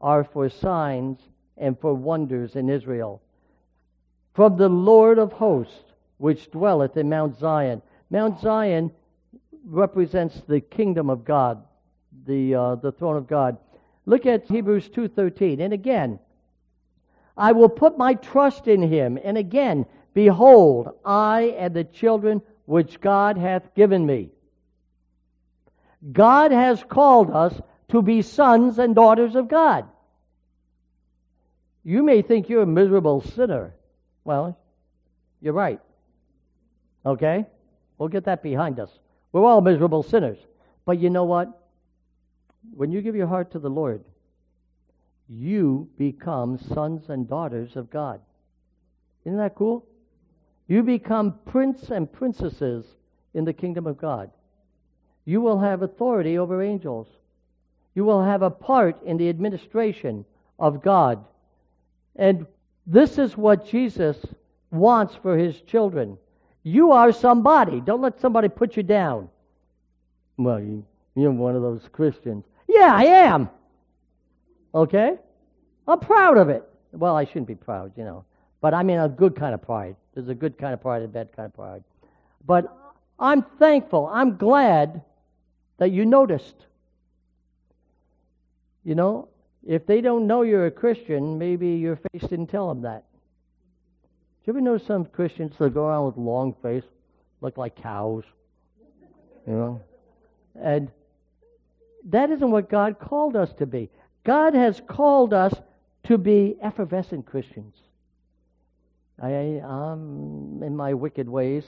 are 0.00 0.24
for 0.24 0.48
signs 0.48 1.20
and 1.56 1.78
for 1.78 1.94
wonders 1.94 2.56
in 2.56 2.68
Israel. 2.68 3.22
From 4.34 4.56
the 4.56 4.68
Lord 4.68 5.18
of 5.18 5.32
hosts, 5.32 5.84
which 6.18 6.50
dwelleth 6.50 6.96
in 6.96 7.08
Mount 7.08 7.38
Zion. 7.38 7.80
Mount 8.10 8.40
Zion 8.40 8.90
represents 9.70 10.40
the 10.48 10.60
kingdom 10.60 11.08
of 11.08 11.24
God, 11.24 11.62
the, 12.26 12.54
uh, 12.54 12.74
the 12.76 12.92
throne 12.92 13.16
of 13.16 13.26
God. 13.26 13.56
Look 14.04 14.26
at 14.26 14.46
Hebrews 14.46 14.88
2.13. 14.88 15.60
And 15.60 15.72
again, 15.72 16.18
I 17.36 17.52
will 17.52 17.68
put 17.68 17.96
my 17.96 18.14
trust 18.14 18.66
in 18.66 18.82
him. 18.82 19.18
And 19.22 19.38
again, 19.38 19.86
behold, 20.12 20.90
I 21.04 21.54
and 21.58 21.74
the 21.74 21.84
children 21.84 22.42
which 22.66 23.00
God 23.00 23.38
hath 23.38 23.74
given 23.74 24.04
me. 24.04 24.30
God 26.12 26.50
has 26.50 26.82
called 26.82 27.30
us 27.30 27.58
to 27.88 28.02
be 28.02 28.22
sons 28.22 28.78
and 28.78 28.94
daughters 28.94 29.34
of 29.34 29.48
God. 29.48 29.86
You 31.84 32.02
may 32.02 32.22
think 32.22 32.48
you're 32.48 32.62
a 32.62 32.66
miserable 32.66 33.22
sinner. 33.22 33.74
Well, 34.24 34.58
you're 35.40 35.54
right. 35.54 35.80
Okay? 37.04 37.46
We'll 37.98 38.08
get 38.08 38.24
that 38.24 38.42
behind 38.42 38.80
us. 38.80 38.90
We're 39.32 39.44
all 39.44 39.60
miserable 39.60 40.02
sinners. 40.02 40.38
But 40.84 40.98
you 40.98 41.10
know 41.10 41.24
what? 41.24 41.48
When 42.74 42.90
you 42.90 43.02
give 43.02 43.16
your 43.16 43.26
heart 43.26 43.52
to 43.52 43.58
the 43.58 43.70
Lord, 43.70 44.04
you 45.28 45.88
become 45.96 46.58
sons 46.58 47.08
and 47.08 47.28
daughters 47.28 47.76
of 47.76 47.90
God. 47.90 48.20
Isn't 49.24 49.38
that 49.38 49.54
cool? 49.54 49.86
You 50.66 50.82
become 50.82 51.34
prince 51.46 51.90
and 51.90 52.10
princesses 52.10 52.84
in 53.34 53.44
the 53.44 53.52
kingdom 53.52 53.86
of 53.86 53.98
God. 53.98 54.30
You 55.24 55.40
will 55.40 55.58
have 55.58 55.82
authority 55.82 56.38
over 56.38 56.62
angels. 56.62 57.06
You 57.94 58.04
will 58.04 58.22
have 58.24 58.42
a 58.42 58.50
part 58.50 59.02
in 59.04 59.16
the 59.16 59.28
administration 59.28 60.24
of 60.58 60.82
God. 60.82 61.24
And 62.16 62.46
this 62.86 63.18
is 63.18 63.36
what 63.36 63.66
Jesus 63.66 64.16
wants 64.70 65.14
for 65.14 65.36
his 65.36 65.60
children. 65.62 66.18
You 66.62 66.92
are 66.92 67.12
somebody. 67.12 67.80
Don't 67.80 68.02
let 68.02 68.20
somebody 68.20 68.48
put 68.48 68.76
you 68.76 68.82
down. 68.82 69.28
Well, 70.36 70.60
you, 70.60 70.84
you're 71.14 71.30
one 71.30 71.56
of 71.56 71.62
those 71.62 71.82
Christians. 71.92 72.44
Yeah, 72.68 72.92
I 72.94 73.04
am. 73.04 73.48
Okay? 74.74 75.16
I'm 75.88 76.00
proud 76.00 76.36
of 76.36 76.48
it. 76.48 76.62
Well, 76.92 77.16
I 77.16 77.24
shouldn't 77.24 77.46
be 77.46 77.54
proud, 77.54 77.92
you 77.96 78.04
know. 78.04 78.24
But 78.60 78.74
I 78.74 78.82
mean 78.82 78.98
a 78.98 79.08
good 79.08 79.36
kind 79.36 79.54
of 79.54 79.62
pride. 79.62 79.96
There's 80.14 80.28
a 80.28 80.34
good 80.34 80.58
kind 80.58 80.74
of 80.74 80.80
pride 80.80 81.02
and 81.02 81.06
a 81.06 81.08
bad 81.08 81.34
kind 81.34 81.46
of 81.46 81.54
pride. 81.54 81.82
But 82.46 82.76
I'm 83.18 83.42
thankful. 83.58 84.06
I'm 84.10 84.36
glad 84.36 85.02
that 85.78 85.90
you 85.90 86.04
noticed. 86.04 86.56
You 88.84 88.94
know, 88.94 89.28
if 89.66 89.86
they 89.86 90.00
don't 90.00 90.26
know 90.26 90.42
you're 90.42 90.66
a 90.66 90.70
Christian, 90.70 91.38
maybe 91.38 91.68
your 91.68 91.96
face 91.96 92.22
didn't 92.22 92.48
tell 92.48 92.68
them 92.68 92.82
that. 92.82 93.04
You 94.50 94.56
ever 94.56 94.62
know 94.62 94.78
some 94.78 95.04
Christians 95.04 95.54
that 95.60 95.74
go 95.74 95.86
around 95.86 96.06
with 96.06 96.16
long 96.16 96.56
face, 96.60 96.82
look 97.40 97.56
like 97.56 97.80
cows? 97.80 98.24
You 99.46 99.52
know? 99.52 99.80
And 100.60 100.90
that 102.06 102.32
isn't 102.32 102.50
what 102.50 102.68
God 102.68 102.98
called 102.98 103.36
us 103.36 103.50
to 103.60 103.66
be. 103.66 103.90
God 104.24 104.54
has 104.54 104.82
called 104.88 105.32
us 105.32 105.54
to 106.08 106.18
be 106.18 106.56
effervescent 106.60 107.26
Christians. 107.26 107.76
I, 109.22 109.30
am 109.30 110.64
in 110.64 110.76
my 110.76 110.94
wicked 110.94 111.28
ways. 111.28 111.62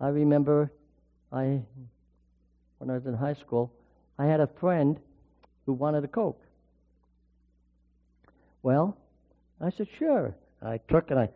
I 0.00 0.08
remember 0.08 0.72
I, 1.30 1.60
when 2.78 2.88
I 2.88 2.94
was 2.94 3.04
in 3.04 3.12
high 3.12 3.34
school, 3.34 3.70
I 4.18 4.24
had 4.24 4.40
a 4.40 4.48
friend 4.60 4.98
who 5.66 5.74
wanted 5.74 6.04
a 6.04 6.08
Coke. 6.08 6.42
Well, 8.62 8.96
I 9.60 9.68
said, 9.68 9.88
sure. 9.98 10.34
I 10.62 10.78
took 10.88 11.10
and 11.10 11.20
I 11.20 11.28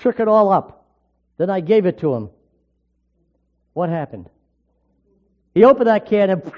shook 0.00 0.20
it 0.20 0.28
all 0.28 0.50
up. 0.50 0.86
Then 1.38 1.50
I 1.50 1.60
gave 1.60 1.86
it 1.86 1.98
to 2.00 2.14
him. 2.14 2.30
What 3.72 3.88
happened? 3.88 4.28
He 5.54 5.64
opened 5.64 5.88
that 5.88 6.06
can 6.06 6.30
and 6.30 6.42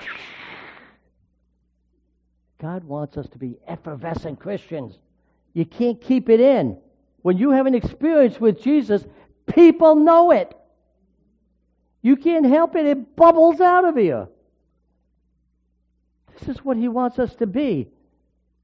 God 2.61 2.85
wants 2.85 3.17
us 3.17 3.29
to 3.31 3.39
be 3.39 3.59
effervescent 3.67 4.41
Christians. 4.41 4.99
You 5.55 5.65
can't 5.65 6.01
keep 6.01 6.29
it 6.29 6.41
in. 6.41 6.77
When 7.23 7.39
you 7.39 7.51
have 7.51 7.67
an 7.67 7.75
experience 7.75 8.41
with 8.41 8.63
Jesus, 8.63 9.05
people 9.47 9.95
know 9.95 10.31
it. 10.31 10.57
You 12.03 12.17
can't 12.17 12.47
help 12.47 12.77
it. 12.77 12.87
It 12.87 13.17
bubbles 13.17 13.61
out 13.61 13.85
of 13.85 13.99
you. 13.99 14.29
This 16.39 16.49
is 16.49 16.65
what 16.65 16.77
he 16.77 16.89
wants 16.89 17.19
us 17.19 17.35
to 17.37 17.47
be. 17.47 17.89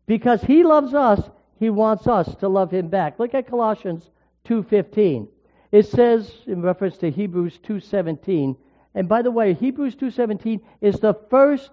Because 0.06 0.42
he 0.42 0.62
loves 0.62 0.94
us, 0.94 1.20
he 1.58 1.70
wants 1.70 2.06
us 2.06 2.34
to 2.36 2.48
love 2.48 2.70
him 2.70 2.88
back. 2.88 3.18
Look 3.18 3.34
at 3.34 3.48
Colossians 3.48 4.10
2:15. 4.44 5.28
It 5.72 5.86
says 5.86 6.32
in 6.46 6.62
reference 6.62 6.96
to 6.98 7.10
Hebrews 7.10 7.58
2:17, 7.58 8.56
and 8.94 9.08
by 9.08 9.22
the 9.22 9.30
way, 9.30 9.54
Hebrews 9.54 9.96
2:17 9.96 10.60
is 10.80 11.00
the 11.00 11.14
first 11.14 11.70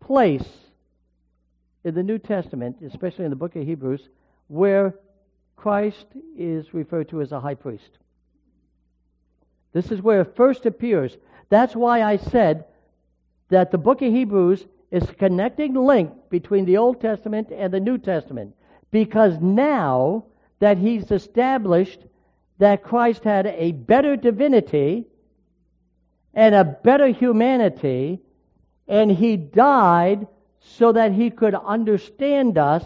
place 0.00 0.70
in 1.84 1.94
the 1.94 2.02
New 2.02 2.18
Testament, 2.18 2.76
especially 2.82 3.24
in 3.24 3.30
the 3.30 3.36
book 3.36 3.56
of 3.56 3.64
Hebrews, 3.64 4.08
where 4.48 4.94
Christ 5.56 6.06
is 6.36 6.72
referred 6.72 7.08
to 7.10 7.20
as 7.20 7.32
a 7.32 7.40
high 7.40 7.54
priest. 7.54 7.98
This 9.72 9.90
is 9.90 10.02
where 10.02 10.22
it 10.22 10.36
first 10.36 10.66
appears. 10.66 11.16
That's 11.48 11.76
why 11.76 12.02
I 12.02 12.16
said 12.16 12.64
that 13.48 13.70
the 13.70 13.78
book 13.78 14.02
of 14.02 14.12
Hebrews 14.12 14.66
is 14.90 15.08
a 15.08 15.14
connecting 15.14 15.74
link 15.74 16.12
between 16.30 16.64
the 16.64 16.78
Old 16.78 17.00
Testament 17.00 17.50
and 17.50 17.72
the 17.72 17.80
New 17.80 17.98
Testament. 17.98 18.54
Because 18.90 19.40
now 19.40 20.24
that 20.58 20.78
he's 20.78 21.10
established 21.10 22.06
that 22.62 22.84
Christ 22.84 23.24
had 23.24 23.48
a 23.48 23.72
better 23.72 24.14
divinity 24.14 25.04
and 26.32 26.54
a 26.54 26.62
better 26.62 27.08
humanity, 27.08 28.20
and 28.86 29.10
he 29.10 29.36
died 29.36 30.28
so 30.60 30.92
that 30.92 31.10
he 31.10 31.28
could 31.30 31.56
understand 31.56 32.58
us. 32.58 32.84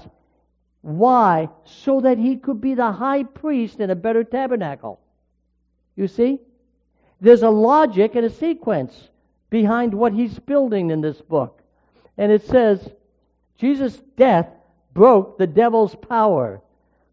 Why? 0.80 1.50
So 1.66 2.00
that 2.00 2.16
he 2.16 2.36
could 2.36 2.58
be 2.58 2.72
the 2.72 2.90
high 2.90 3.24
priest 3.24 3.78
in 3.78 3.90
a 3.90 3.94
better 3.94 4.24
tabernacle. 4.24 4.98
You 5.94 6.08
see? 6.08 6.40
There's 7.20 7.42
a 7.42 7.50
logic 7.50 8.14
and 8.14 8.24
a 8.24 8.30
sequence 8.30 9.10
behind 9.50 9.92
what 9.92 10.14
he's 10.14 10.38
building 10.38 10.90
in 10.90 11.02
this 11.02 11.20
book. 11.20 11.60
And 12.16 12.32
it 12.32 12.46
says, 12.46 12.80
Jesus' 13.58 14.00
death 14.16 14.48
broke 14.94 15.36
the 15.36 15.46
devil's 15.46 15.94
power. 15.94 16.62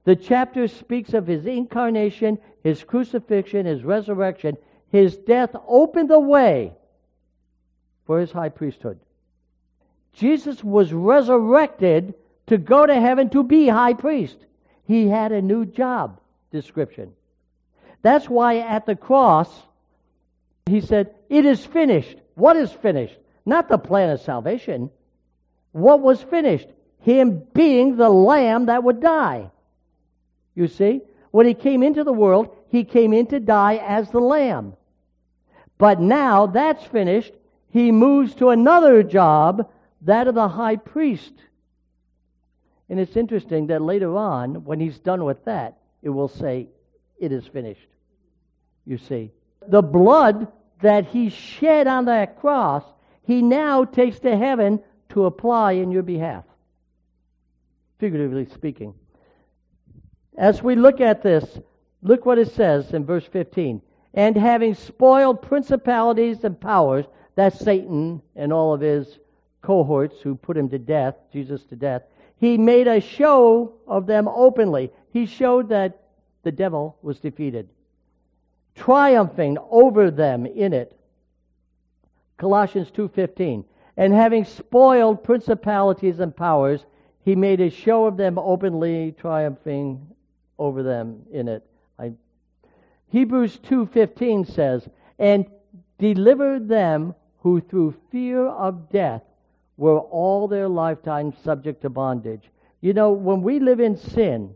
The 0.05 0.15
chapter 0.15 0.67
speaks 0.67 1.13
of 1.13 1.27
his 1.27 1.45
incarnation, 1.45 2.37
his 2.63 2.83
crucifixion, 2.83 3.65
his 3.65 3.83
resurrection. 3.83 4.57
His 4.89 5.17
death 5.17 5.55
opened 5.67 6.09
the 6.09 6.19
way 6.19 6.73
for 8.05 8.19
his 8.19 8.31
high 8.31 8.49
priesthood. 8.49 8.99
Jesus 10.13 10.63
was 10.63 10.93
resurrected 10.93 12.13
to 12.47 12.57
go 12.57 12.85
to 12.85 12.93
heaven 12.93 13.29
to 13.29 13.43
be 13.43 13.67
high 13.67 13.93
priest. 13.93 14.37
He 14.85 15.07
had 15.07 15.31
a 15.31 15.41
new 15.41 15.65
job 15.65 16.19
description. 16.51 17.13
That's 18.01 18.29
why 18.29 18.59
at 18.59 18.85
the 18.85 18.97
cross, 18.97 19.49
he 20.65 20.81
said, 20.81 21.15
It 21.29 21.45
is 21.45 21.65
finished. 21.65 22.17
What 22.35 22.57
is 22.57 22.71
finished? 22.71 23.17
Not 23.45 23.69
the 23.69 23.77
plan 23.77 24.09
of 24.09 24.21
salvation. 24.21 24.91
What 25.71 26.01
was 26.01 26.21
finished? 26.21 26.67
Him 26.99 27.41
being 27.53 27.95
the 27.95 28.09
lamb 28.09 28.67
that 28.67 28.83
would 28.83 29.01
die. 29.01 29.49
You 30.55 30.67
see? 30.67 31.01
When 31.31 31.47
he 31.47 31.53
came 31.53 31.81
into 31.81 32.03
the 32.03 32.13
world, 32.13 32.55
he 32.69 32.83
came 32.83 33.13
in 33.13 33.27
to 33.27 33.39
die 33.39 33.77
as 33.77 34.09
the 34.11 34.19
lamb. 34.19 34.73
But 35.77 35.99
now 35.99 36.45
that's 36.45 36.83
finished. 36.85 37.33
He 37.69 37.91
moves 37.91 38.35
to 38.35 38.49
another 38.49 39.01
job, 39.01 39.69
that 40.03 40.27
of 40.27 40.35
the 40.35 40.47
high 40.47 40.75
priest. 40.75 41.33
And 42.89 42.99
it's 42.99 43.17
interesting 43.17 43.67
that 43.67 43.81
later 43.81 44.15
on, 44.15 44.63
when 44.65 44.79
he's 44.79 44.99
done 44.99 45.23
with 45.25 45.43
that, 45.45 45.79
it 46.03 46.09
will 46.09 46.27
say, 46.27 46.67
It 47.17 47.31
is 47.31 47.47
finished. 47.47 47.87
You 48.85 48.97
see? 48.97 49.31
The 49.67 49.81
blood 49.81 50.51
that 50.81 51.07
he 51.07 51.29
shed 51.29 51.87
on 51.87 52.05
that 52.05 52.39
cross, 52.39 52.83
he 53.23 53.41
now 53.41 53.85
takes 53.85 54.19
to 54.19 54.37
heaven 54.37 54.81
to 55.09 55.25
apply 55.25 55.73
in 55.73 55.91
your 55.91 56.03
behalf. 56.03 56.43
Figuratively 57.99 58.47
speaking. 58.53 58.93
As 60.37 60.63
we 60.63 60.75
look 60.75 61.01
at 61.01 61.21
this, 61.21 61.59
look 62.01 62.25
what 62.25 62.37
it 62.37 62.51
says 62.51 62.93
in 62.93 63.05
verse 63.05 63.25
15. 63.25 63.81
And 64.13 64.35
having 64.35 64.75
spoiled 64.75 65.41
principalities 65.41 66.43
and 66.43 66.59
powers, 66.59 67.05
that's 67.35 67.59
Satan 67.59 68.21
and 68.35 68.53
all 68.53 68.73
of 68.73 68.81
his 68.81 69.19
cohorts 69.61 70.21
who 70.21 70.35
put 70.35 70.57
him 70.57 70.69
to 70.69 70.79
death, 70.79 71.15
Jesus 71.31 71.63
to 71.65 71.75
death, 71.75 72.03
he 72.37 72.57
made 72.57 72.87
a 72.87 72.99
show 72.99 73.73
of 73.87 74.05
them 74.05 74.27
openly. 74.27 74.91
He 75.11 75.25
showed 75.25 75.69
that 75.69 75.99
the 76.43 76.51
devil 76.51 76.97
was 77.01 77.19
defeated 77.19 77.69
triumphing 78.75 79.57
over 79.69 80.11
them 80.11 80.45
in 80.45 80.73
it. 80.73 80.97
Colossians 82.37 82.91
2:15. 82.91 83.65
And 83.95 84.13
having 84.13 84.43
spoiled 84.43 85.23
principalities 85.23 86.19
and 86.19 86.35
powers, 86.35 86.85
he 87.23 87.35
made 87.35 87.61
a 87.61 87.69
show 87.69 88.05
of 88.05 88.17
them 88.17 88.39
openly, 88.39 89.13
triumphing 89.17 90.07
over 90.57 90.83
them 90.83 91.23
in 91.31 91.47
it. 91.47 91.65
I, 91.97 92.13
Hebrews 93.09 93.59
2:15 93.59 94.45
says, 94.45 94.87
"And 95.19 95.45
delivered 95.97 96.67
them 96.67 97.15
who 97.39 97.59
through 97.59 97.91
fear 98.11 98.47
of 98.47 98.89
death 98.89 99.23
were 99.77 99.99
all 99.99 100.47
their 100.47 100.67
lifetime 100.67 101.33
subject 101.33 101.81
to 101.81 101.89
bondage." 101.89 102.49
You 102.81 102.93
know, 102.93 103.13
when 103.13 103.41
we 103.41 103.59
live 103.59 103.79
in 103.79 103.95
sin, 103.95 104.55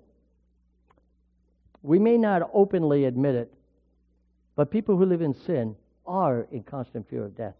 we 1.82 2.00
may 2.00 2.18
not 2.18 2.50
openly 2.54 3.06
admit 3.06 3.36
it, 3.36 3.54
but 4.56 4.72
people 4.72 4.98
who 4.98 5.06
live 5.06 5.22
in 5.22 5.34
sin 5.34 5.76
are 6.06 6.48
in 6.52 6.64
constant 6.64 7.08
fear 7.08 7.24
of 7.26 7.36
death. 7.36 7.56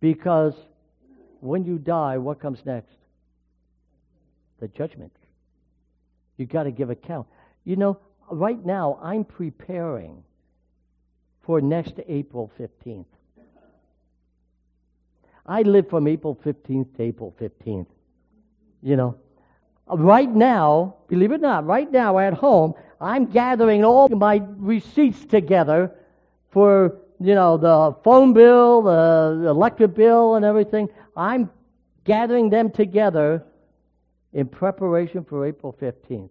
Because 0.00 0.54
when 1.40 1.64
you 1.64 1.78
die, 1.78 2.18
what 2.18 2.40
comes 2.40 2.64
next? 2.64 2.96
The 4.58 4.68
judgment. 4.68 5.12
You've 6.40 6.48
got 6.48 6.62
to 6.62 6.70
give 6.70 6.88
account. 6.88 7.26
You 7.64 7.76
know, 7.76 7.98
right 8.30 8.64
now, 8.64 8.98
I'm 9.02 9.24
preparing 9.26 10.24
for 11.42 11.60
next 11.60 12.00
April 12.08 12.50
15th. 12.58 13.04
I 15.44 15.60
live 15.60 15.90
from 15.90 16.08
April 16.08 16.34
15th 16.34 16.96
to 16.96 17.02
April 17.02 17.36
15th. 17.38 17.88
You 18.82 18.96
know, 18.96 19.16
right 19.86 20.30
now, 20.30 20.94
believe 21.08 21.32
it 21.32 21.34
or 21.34 21.38
not, 21.38 21.66
right 21.66 21.92
now 21.92 22.18
at 22.18 22.32
home, 22.32 22.72
I'm 23.02 23.26
gathering 23.26 23.84
all 23.84 24.08
my 24.08 24.40
receipts 24.56 25.22
together 25.26 25.92
for, 26.52 26.96
you 27.20 27.34
know, 27.34 27.58
the 27.58 27.94
phone 28.02 28.32
bill, 28.32 28.80
the 28.80 29.46
electric 29.46 29.94
bill, 29.94 30.36
and 30.36 30.46
everything. 30.46 30.88
I'm 31.14 31.50
gathering 32.04 32.48
them 32.48 32.70
together 32.70 33.44
in 34.32 34.46
preparation 34.46 35.24
for 35.24 35.46
April 35.46 35.76
15th. 35.80 36.30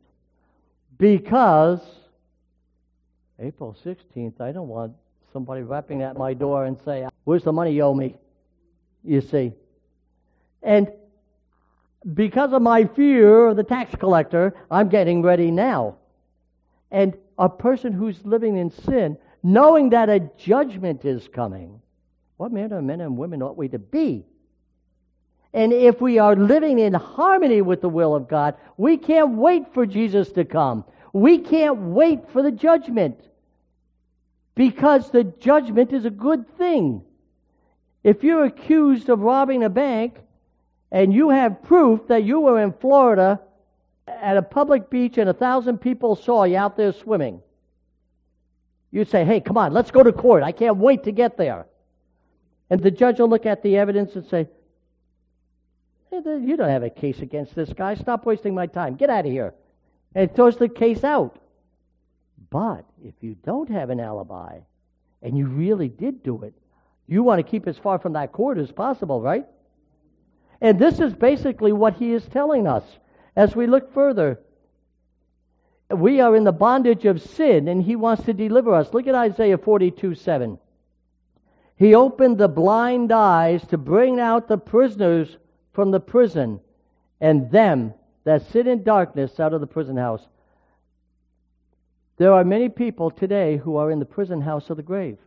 Because 0.97 1.81
April 3.39 3.75
16th, 3.85 4.41
I 4.41 4.51
don't 4.51 4.67
want 4.67 4.93
somebody 5.31 5.61
rapping 5.61 6.01
at 6.01 6.17
my 6.17 6.33
door 6.33 6.65
and 6.65 6.77
say, 6.83 7.07
Where's 7.23 7.43
the 7.43 7.53
money 7.53 7.71
you 7.71 7.83
owe 7.83 7.93
me? 7.93 8.15
You 9.03 9.21
see. 9.21 9.53
And 10.61 10.91
because 12.13 12.53
of 12.53 12.61
my 12.61 12.85
fear 12.85 13.47
of 13.47 13.55
the 13.55 13.63
tax 13.63 13.95
collector, 13.95 14.53
I'm 14.69 14.89
getting 14.89 15.21
ready 15.21 15.51
now. 15.51 15.97
And 16.91 17.15
a 17.37 17.47
person 17.49 17.93
who's 17.93 18.25
living 18.25 18.57
in 18.57 18.71
sin, 18.71 19.17
knowing 19.43 19.91
that 19.91 20.09
a 20.09 20.19
judgment 20.37 21.05
is 21.05 21.27
coming, 21.27 21.81
what 22.37 22.51
manner 22.51 22.79
of 22.79 22.83
men 22.83 23.01
and 23.01 23.17
women 23.17 23.41
ought 23.41 23.57
we 23.57 23.67
to 23.69 23.79
be? 23.79 24.25
And 25.53 25.73
if 25.73 25.99
we 25.99 26.19
are 26.19 26.35
living 26.35 26.79
in 26.79 26.93
harmony 26.93 27.61
with 27.61 27.81
the 27.81 27.89
will 27.89 28.15
of 28.15 28.27
God, 28.27 28.55
we 28.77 28.97
can't 28.97 29.31
wait 29.31 29.73
for 29.73 29.85
Jesus 29.85 30.31
to 30.33 30.45
come. 30.45 30.85
We 31.11 31.39
can't 31.39 31.77
wait 31.77 32.29
for 32.31 32.43
the 32.43 32.51
judgment. 32.51 33.19
Because 34.53 35.09
the 35.09 35.23
judgment 35.23 35.91
is 35.91 36.05
a 36.05 36.11
good 36.11 36.57
thing. 36.57 37.01
If 38.03 38.23
you're 38.23 38.45
accused 38.45 39.09
of 39.09 39.21
robbing 39.21 39.63
a 39.63 39.69
bank 39.69 40.17
and 40.91 41.13
you 41.13 41.29
have 41.29 41.63
proof 41.63 42.07
that 42.07 42.23
you 42.23 42.41
were 42.41 42.61
in 42.61 42.73
Florida 42.73 43.39
at 44.07 44.37
a 44.37 44.41
public 44.41 44.89
beach 44.89 45.17
and 45.17 45.29
a 45.29 45.33
thousand 45.33 45.79
people 45.79 46.15
saw 46.15 46.43
you 46.43 46.57
out 46.57 46.77
there 46.77 46.93
swimming, 46.93 47.41
you'd 48.91 49.09
say, 49.09 49.25
hey, 49.25 49.39
come 49.39 49.57
on, 49.57 49.73
let's 49.73 49.91
go 49.91 50.03
to 50.03 50.11
court. 50.11 50.43
I 50.43 50.51
can't 50.51 50.77
wait 50.77 51.03
to 51.05 51.11
get 51.11 51.37
there. 51.37 51.65
And 52.69 52.81
the 52.81 52.91
judge 52.91 53.19
will 53.19 53.29
look 53.29 53.45
at 53.45 53.63
the 53.63 53.77
evidence 53.77 54.15
and 54.15 54.25
say, 54.25 54.47
you 56.11 56.57
don't 56.57 56.69
have 56.69 56.83
a 56.83 56.89
case 56.89 57.19
against 57.19 57.55
this 57.55 57.71
guy. 57.73 57.95
Stop 57.95 58.25
wasting 58.25 58.53
my 58.55 58.67
time. 58.67 58.95
Get 58.95 59.09
out 59.09 59.25
of 59.25 59.31
here. 59.31 59.53
And 60.15 60.33
throws 60.33 60.57
the 60.57 60.69
case 60.69 61.03
out. 61.03 61.37
But 62.49 62.85
if 63.03 63.13
you 63.21 63.35
don't 63.45 63.69
have 63.69 63.89
an 63.89 63.99
alibi 63.99 64.59
and 65.21 65.37
you 65.37 65.45
really 65.45 65.87
did 65.87 66.23
do 66.23 66.43
it, 66.43 66.53
you 67.07 67.21
want 67.23 67.39
to 67.39 67.49
keep 67.49 67.67
as 67.67 67.77
far 67.77 67.99
from 67.99 68.13
that 68.13 68.31
court 68.31 68.57
as 68.57 68.71
possible, 68.71 69.21
right? 69.21 69.45
And 70.61 70.79
this 70.79 70.99
is 70.99 71.13
basically 71.13 71.71
what 71.71 71.95
he 71.95 72.13
is 72.13 72.25
telling 72.25 72.67
us. 72.67 72.83
As 73.35 73.55
we 73.55 73.67
look 73.67 73.93
further, 73.93 74.39
we 75.89 76.19
are 76.21 76.35
in 76.35 76.43
the 76.43 76.51
bondage 76.51 77.05
of 77.05 77.21
sin, 77.21 77.67
and 77.67 77.81
He 77.81 77.95
wants 77.95 78.23
to 78.25 78.33
deliver 78.33 78.73
us. 78.73 78.93
Look 78.93 79.07
at 79.07 79.15
Isaiah 79.15 79.57
42 79.57 80.15
7. 80.15 80.59
He 81.77 81.95
opened 81.95 82.37
the 82.37 82.47
blind 82.47 83.11
eyes 83.11 83.65
to 83.67 83.77
bring 83.77 84.19
out 84.19 84.47
the 84.47 84.57
prisoners 84.57 85.37
from 85.73 85.91
the 85.91 85.99
prison, 85.99 86.59
and 87.21 87.51
them 87.51 87.93
that 88.23 88.49
sit 88.51 88.67
in 88.67 88.83
darkness 88.83 89.39
out 89.39 89.53
of 89.53 89.61
the 89.61 89.67
prison 89.67 89.97
house. 89.97 90.25
There 92.17 92.33
are 92.33 92.43
many 92.43 92.69
people 92.69 93.11
today 93.11 93.57
who 93.57 93.77
are 93.77 93.91
in 93.91 93.99
the 93.99 94.05
prison 94.05 94.41
house 94.41 94.69
of 94.69 94.77
the 94.77 94.83
grave. 94.83 95.17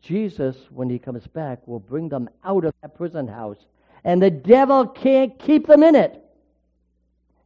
Jesus, 0.00 0.56
when 0.70 0.90
he 0.90 0.98
comes 0.98 1.26
back, 1.28 1.66
will 1.66 1.78
bring 1.78 2.08
them 2.08 2.28
out 2.44 2.64
of 2.64 2.74
that 2.82 2.96
prison 2.96 3.28
house, 3.28 3.58
and 4.04 4.20
the 4.20 4.30
devil 4.30 4.86
can't 4.86 5.38
keep 5.38 5.66
them 5.66 5.82
in 5.82 5.94
it. 5.94 6.18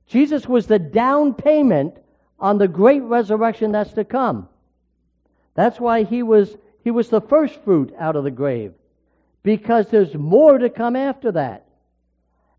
Jesus 0.07 0.47
was 0.47 0.67
the 0.67 0.79
down 0.79 1.35
payment 1.35 1.99
on 2.39 2.59
the 2.59 2.69
great 2.69 3.03
resurrection 3.03 3.73
that's 3.73 3.93
to 3.93 4.05
come. 4.05 4.49
That's 5.55 5.81
why 5.81 6.05
he 6.05 6.23
was, 6.23 6.57
he 6.83 6.91
was 6.91 7.09
the 7.09 7.21
first 7.21 7.63
fruit 7.63 7.95
out 7.99 8.17
of 8.17 8.25
the 8.25 8.31
grave. 8.31 8.73
Because 9.47 9.87
there's 9.91 10.13
more 10.13 10.59
to 10.59 10.69
come 10.69 10.97
after 10.97 11.31
that. 11.31 11.69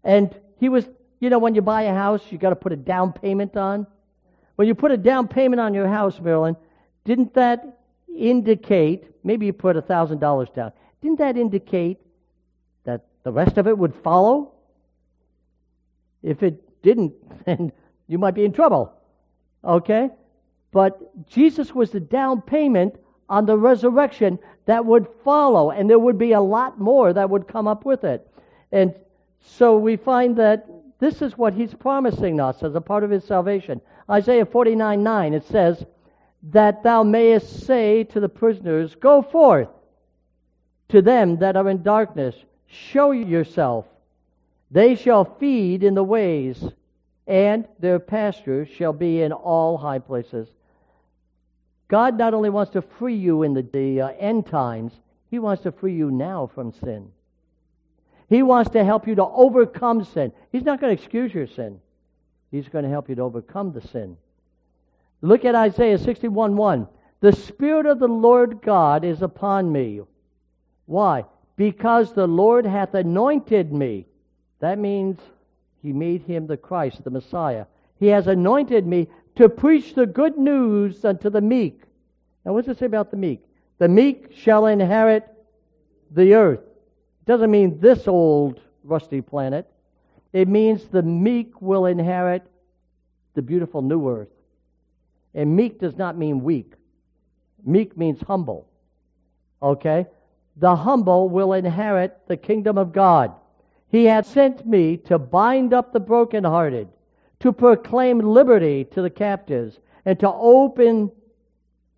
And 0.06 0.34
he 0.58 0.70
was, 0.70 0.88
you 1.20 1.30
know, 1.30 1.38
when 1.38 1.54
you 1.54 1.62
buy 1.62 1.82
a 1.82 1.94
house, 1.94 2.22
you 2.30 2.38
got 2.38 2.52
to 2.52 2.56
put 2.56 2.72
a 2.72 2.78
down 2.78 3.12
payment 3.12 3.58
on. 3.58 3.86
When 4.56 4.70
you 4.70 4.74
put 4.74 4.92
a 4.92 4.96
down 4.96 5.28
payment 5.28 5.60
on 5.60 5.74
your 5.74 5.90
house, 5.90 6.18
Marilyn, 6.22 6.56
didn't 7.04 7.34
that 7.34 7.82
indicate, 8.08 9.04
maybe 9.22 9.48
you 9.48 9.52
put 9.52 9.76
a 9.76 9.82
$1,000 9.82 10.56
down, 10.56 10.72
didn't 11.02 11.20
that 11.20 11.36
indicate 11.36 12.00
that 12.86 13.02
The 13.26 13.34
rest 13.34 13.58
of 13.58 13.68
it 13.68 13.78
would 13.78 13.94
follow. 13.94 14.54
If 16.24 16.42
it 16.42 16.82
didn't, 16.84 17.16
then 17.46 17.74
you 18.08 18.18
might 18.18 18.34
be 18.34 18.46
in 18.46 18.54
trouble. 18.54 18.94
Okay? 19.62 20.10
But 20.72 21.28
Jesus 21.28 21.76
was 21.76 21.92
the 21.92 22.00
down 22.00 22.42
payment 22.44 22.96
on 23.30 23.46
the 23.46 23.58
resurrection 23.58 24.40
that 24.66 24.86
would 24.86 25.08
follow, 25.24 25.72
and 25.72 25.90
there 25.90 26.00
would 26.00 26.18
be 26.18 26.34
a 26.34 26.42
lot 26.42 26.80
more 26.80 27.14
that 27.14 27.30
would 27.30 27.48
come 27.48 27.68
up 27.68 27.86
with 27.86 28.04
it. 28.04 28.28
And 28.72 28.94
so 29.42 29.78
we 29.78 29.96
find 29.96 30.36
that 30.38 30.68
this 31.00 31.22
is 31.22 31.38
what 31.38 31.54
he's 31.54 31.74
promising 31.74 32.40
us 32.40 32.64
as 32.64 32.76
a 32.76 32.82
part 32.82 33.04
of 33.04 33.10
his 33.10 33.24
salvation. 33.24 33.82
Isaiah 34.10 34.46
49 34.46 35.04
9, 35.04 35.34
it 35.34 35.46
says, 35.46 35.86
That 36.52 36.84
thou 36.84 37.04
mayest 37.04 37.66
say 37.66 38.04
to 38.06 38.20
the 38.20 38.30
prisoners, 38.30 38.96
Go 38.96 39.22
forth. 39.22 39.70
To 40.90 41.02
them 41.02 41.38
that 41.38 41.58
are 41.58 41.70
in 41.70 41.84
darkness, 41.84 42.36
show 42.68 43.12
yourself. 43.12 43.86
They 44.72 44.96
shall 44.96 45.26
feed 45.26 45.84
in 45.84 45.96
the 45.96 46.04
ways, 46.04 46.64
and 47.26 47.68
their 47.80 48.00
pastures 48.00 48.70
shall 48.70 48.94
be 48.94 49.22
in 49.22 49.32
all 49.32 49.78
high 49.78 50.00
places. 50.00 50.48
God 51.88 52.18
not 52.18 52.34
only 52.34 52.50
wants 52.50 52.74
to 52.74 52.82
free 52.82 53.16
you 53.16 53.44
in 53.44 53.54
the, 53.54 53.62
the 53.62 54.02
uh, 54.02 54.08
end 54.20 54.48
times, 54.48 54.94
He 55.32 55.40
wants 55.40 55.64
to 55.64 55.72
free 55.72 55.96
you 55.96 56.12
now 56.12 56.48
from 56.54 56.72
sin. 56.74 57.12
He 58.30 58.44
wants 58.44 58.72
to 58.72 58.84
help 58.84 59.08
you 59.08 59.16
to 59.16 59.26
overcome 59.26 60.04
sin. 60.04 60.34
He's 60.52 60.64
not 60.64 60.82
going 60.82 60.96
to 60.96 61.02
excuse 61.02 61.34
your 61.34 61.48
sin. 61.48 61.80
He's 62.52 62.68
going 62.68 62.84
to 62.84 62.90
help 62.90 63.10
you 63.10 63.16
to 63.16 63.22
overcome 63.22 63.72
the 63.72 63.82
sin. 63.82 64.18
Look 65.22 65.46
at 65.46 65.56
Isaiah 65.56 65.98
61 65.98 66.56
1. 66.56 66.88
The 67.20 67.32
Spirit 67.32 67.86
of 67.86 68.00
the 68.00 68.08
Lord 68.08 68.62
God 68.62 69.04
is 69.04 69.22
upon 69.22 69.72
me. 69.72 70.02
Why? 70.86 71.26
Because 71.56 72.14
the 72.14 72.28
Lord 72.28 72.66
hath 72.66 72.94
anointed 72.94 73.74
me. 73.74 74.06
That 74.60 74.78
means 74.78 75.20
he 75.82 75.94
made 75.94 76.22
him 76.22 76.48
the 76.48 76.58
Christ, 76.58 77.04
the 77.04 77.10
Messiah. 77.10 77.66
He 78.00 78.08
has 78.08 78.28
anointed 78.28 78.86
me 78.86 79.08
to 79.38 79.50
preach 79.50 79.94
the 79.94 80.06
good 80.06 80.38
news 80.38 81.06
unto 81.06 81.30
the 81.30 81.42
meek. 81.42 81.82
Now, 82.46 82.54
what 82.54 82.66
does 82.66 82.76
it 82.76 82.80
say 82.80 82.86
about 82.86 83.12
the 83.12 83.18
meek? 83.18 83.44
The 83.78 83.88
meek 83.88 84.32
shall 84.36 84.66
inherit 84.66 85.28
the 86.12 86.34
earth. 86.34 86.60
It 86.60 87.26
doesn't 87.26 87.52
mean 87.52 87.80
this 87.80 88.08
old 88.08 88.60
rusty 88.84 89.22
planet. 89.22 89.70
It 90.34 90.48
means 90.48 90.88
the 90.88 91.04
meek 91.04 91.62
will 91.62 91.86
inherit 91.86 92.44
the 93.36 93.42
beautiful 93.42 93.82
new 93.82 94.10
earth. 94.10 94.30
And 95.36 95.56
meek 95.56 95.80
does 95.80 95.96
not 95.98 96.18
mean 96.18 96.44
weak. 96.44 96.74
Meek 97.64 97.96
means 97.96 98.20
humble. 98.22 98.68
Okay? 99.62 100.08
The 100.56 100.76
humble 100.76 101.30
will 101.30 101.54
inherit 101.54 102.18
the 102.28 102.38
kingdom 102.38 102.78
of 102.78 102.92
God. 102.92 103.34
He 103.90 104.06
hath 104.06 104.26
sent 104.28 104.66
me 104.66 104.98
to 104.98 105.20
bind 105.20 105.74
up 105.74 105.94
the 105.94 106.00
brokenhearted, 106.00 106.88
to 107.40 107.54
proclaim 107.54 108.20
liberty 108.20 108.84
to 108.86 109.02
the 109.02 109.10
captives, 109.10 109.80
and 110.06 110.20
to 110.20 110.32
open 110.32 111.12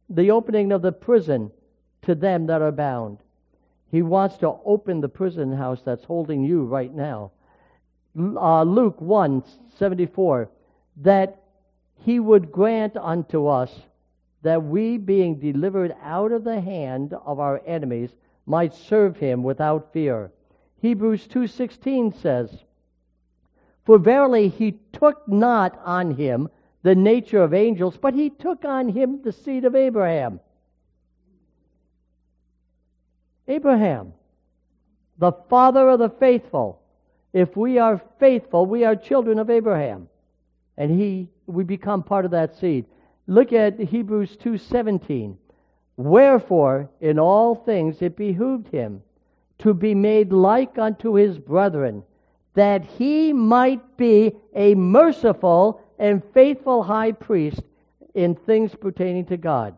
the 0.09 0.31
opening 0.31 0.71
of 0.71 0.81
the 0.81 0.91
prison 0.91 1.51
to 2.01 2.15
them 2.15 2.47
that 2.47 2.61
are 2.61 2.71
bound. 2.71 3.19
He 3.91 4.01
wants 4.01 4.37
to 4.37 4.55
open 4.65 5.01
the 5.01 5.09
prison 5.09 5.51
house 5.51 5.81
that's 5.83 6.03
holding 6.03 6.43
you 6.43 6.63
right 6.63 6.93
now. 6.93 7.31
Uh, 8.17 8.63
Luke 8.63 8.99
1 8.99 9.43
74, 9.77 10.49
that 10.97 11.41
he 11.95 12.19
would 12.19 12.51
grant 12.51 12.97
unto 12.97 13.47
us 13.47 13.71
that 14.41 14.63
we, 14.63 14.97
being 14.97 15.39
delivered 15.39 15.95
out 16.01 16.31
of 16.31 16.43
the 16.43 16.61
hand 16.61 17.13
of 17.25 17.39
our 17.39 17.61
enemies, 17.65 18.09
might 18.45 18.73
serve 18.73 19.17
him 19.17 19.43
without 19.43 19.91
fear. 19.93 20.31
Hebrews 20.81 21.27
2:16 21.27 22.13
says, 22.15 22.63
"For 23.85 23.97
verily 23.97 24.49
he 24.49 24.73
took 24.91 25.27
not 25.27 25.79
on 25.83 26.11
him 26.11 26.49
the 26.83 26.95
nature 26.95 27.41
of 27.41 27.53
angels, 27.53 27.97
but 27.97 28.13
he 28.13 28.29
took 28.29 28.65
on 28.65 28.89
him 28.89 29.21
the 29.21 29.31
seed 29.31 29.65
of 29.65 29.75
Abraham." 29.75 30.39
Abraham, 33.47 34.13
the 35.17 35.31
father 35.31 35.89
of 35.89 35.99
the 35.99 36.09
faithful. 36.09 36.81
If 37.33 37.57
we 37.57 37.77
are 37.79 37.97
faithful, 38.17 38.65
we 38.65 38.83
are 38.85 38.95
children 38.95 39.39
of 39.39 39.49
Abraham. 39.49 40.07
And 40.77 40.91
he 40.91 41.29
we 41.47 41.63
become 41.63 42.03
part 42.03 42.25
of 42.25 42.31
that 42.31 42.55
seed. 42.55 42.85
Look 43.27 43.51
at 43.53 43.79
Hebrews 43.79 44.37
2:17. 44.37 45.35
Wherefore 45.97 46.89
in 47.01 47.19
all 47.19 47.55
things 47.55 48.01
it 48.01 48.15
behooved 48.15 48.69
him 48.69 49.03
to 49.57 49.73
be 49.73 49.93
made 49.93 50.31
like 50.31 50.77
unto 50.77 51.13
his 51.13 51.37
brethren, 51.37 52.03
that 52.59 52.83
he 52.83 53.31
might 53.31 53.95
be 53.95 54.35
a 54.53 54.75
merciful 54.75 55.81
and 55.97 56.21
faithful 56.33 56.83
high 56.83 57.13
priest 57.13 57.61
in 58.13 58.35
things 58.35 58.75
pertaining 58.75 59.23
to 59.25 59.37
God, 59.37 59.77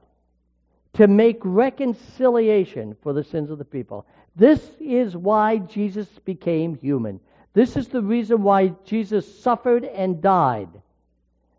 to 0.93 1.07
make 1.07 1.37
reconciliation 1.43 2.97
for 3.03 3.13
the 3.13 3.23
sins 3.23 3.51
of 3.51 3.59
the 3.59 3.65
people. 3.65 4.07
This 4.35 4.71
is 4.79 5.15
why 5.15 5.59
Jesus 5.59 6.07
became 6.25 6.73
human. 6.73 7.19
This 7.53 7.77
is 7.77 7.87
the 7.87 8.01
reason 8.01 8.41
why 8.41 8.69
Jesus 8.83 9.41
suffered 9.41 9.85
and 9.85 10.19
died, 10.19 10.69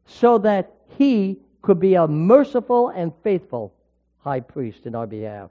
so 0.07 0.39
that 0.39 0.74
he 0.99 1.39
could 1.61 1.78
be 1.78 1.94
a 1.94 2.09
merciful 2.09 2.89
and 2.89 3.12
faithful 3.23 3.73
high 4.24 4.40
priest 4.40 4.86
in 4.86 4.97
our 4.97 5.07
behalf. 5.07 5.51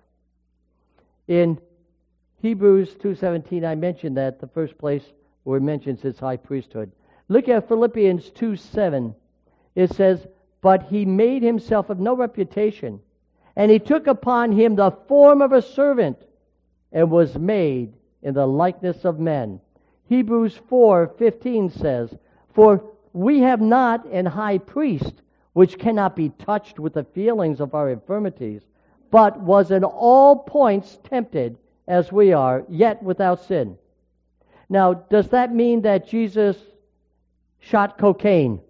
In 1.30 1.58
Hebrews 2.42 2.96
2:17 2.96 3.64
I 3.64 3.76
mentioned 3.76 4.18
that 4.18 4.42
the 4.42 4.48
first 4.48 4.78
place 4.78 5.14
where 5.44 5.58
it 5.58 5.62
mentions 5.62 6.02
his 6.02 6.20
high 6.20 6.38
priesthood. 6.38 6.92
Look 7.28 7.50
at 7.50 7.68
Philippians 7.68 8.30
2:7. 8.32 9.16
It 9.76 9.92
says, 9.92 10.28
"But 10.62 10.84
he 10.84 11.06
made 11.06 11.44
himself 11.44 11.90
of 11.90 12.00
no 12.00 12.16
reputation, 12.16 13.00
and 13.56 13.72
he 13.72 13.80
took 13.80 14.08
upon 14.08 14.52
him 14.52 14.76
the 14.76 14.92
form 14.92 15.42
of 15.42 15.54
a 15.54 15.62
servant, 15.62 16.26
and 16.92 17.10
was 17.10 17.40
made 17.40 17.94
in 18.22 18.34
the 18.34 18.48
likeness 18.48 19.06
of 19.06 19.20
men." 19.20 19.60
Hebrews 20.06 20.58
4:15 20.58 21.70
says, 21.70 22.18
"For 22.50 22.84
we 23.14 23.40
have 23.40 23.62
not 23.62 24.06
an 24.08 24.26
high 24.26 24.58
priest 24.58 25.22
which 25.54 25.80
cannot 25.80 26.16
be 26.16 26.30
touched 26.30 26.80
with 26.80 26.94
the 26.94 27.04
feelings 27.04 27.60
of 27.60 27.74
our 27.74 27.90
infirmities, 27.90 28.66
but 29.10 29.40
was 29.42 29.72
in 29.72 29.84
all 29.84 30.38
points 30.38 30.98
tempted 31.04 31.58
as 31.88 32.12
we 32.12 32.32
are, 32.32 32.64
yet 32.70 33.02
without 33.04 33.40
sin. 33.40 33.78
Now, 34.72 34.94
does 34.94 35.28
that 35.32 35.54
mean 35.54 35.82
that 35.82 36.08
Jesus 36.08 36.56
shot 37.60 37.98
cocaine? 37.98 38.62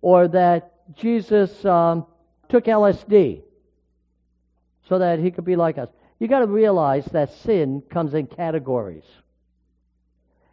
Or 0.00 0.26
that 0.28 0.72
Jesus 0.96 1.62
um, 1.66 2.06
took 2.48 2.64
LSD 2.64 3.42
so 4.88 4.98
that 5.00 5.18
he 5.18 5.30
could 5.30 5.44
be 5.44 5.54
like 5.54 5.76
us? 5.76 5.90
You 6.18 6.28
got 6.28 6.38
to 6.38 6.46
realize 6.46 7.04
that 7.12 7.30
sin 7.30 7.82
comes 7.90 8.14
in 8.14 8.26
categories. 8.26 9.04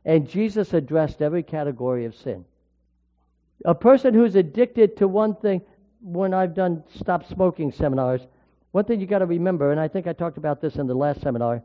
And 0.03 0.27
Jesus 0.27 0.73
addressed 0.73 1.21
every 1.21 1.41
category 1.41 2.03
of 2.03 2.15
sin. 2.15 2.43
A 3.63 3.73
person 3.73 4.13
who's 4.13 4.35
addicted 4.35 4.97
to 4.97 5.07
one 5.07 5.35
thing, 5.35 5.61
when 6.01 6.33
I've 6.33 6.53
done 6.53 6.83
stop 6.95 7.25
smoking 7.29 7.71
seminars, 7.71 8.19
one 8.73 8.83
thing 8.83 8.99
you 8.99 9.07
got 9.07 9.19
to 9.19 9.25
remember, 9.25 9.71
and 9.71 9.79
I 9.79 9.87
think 9.87 10.05
I 10.05 10.11
talked 10.11 10.37
about 10.37 10.59
this 10.59 10.75
in 10.75 10.85
the 10.85 10.93
last 10.93 11.21
seminar, 11.21 11.63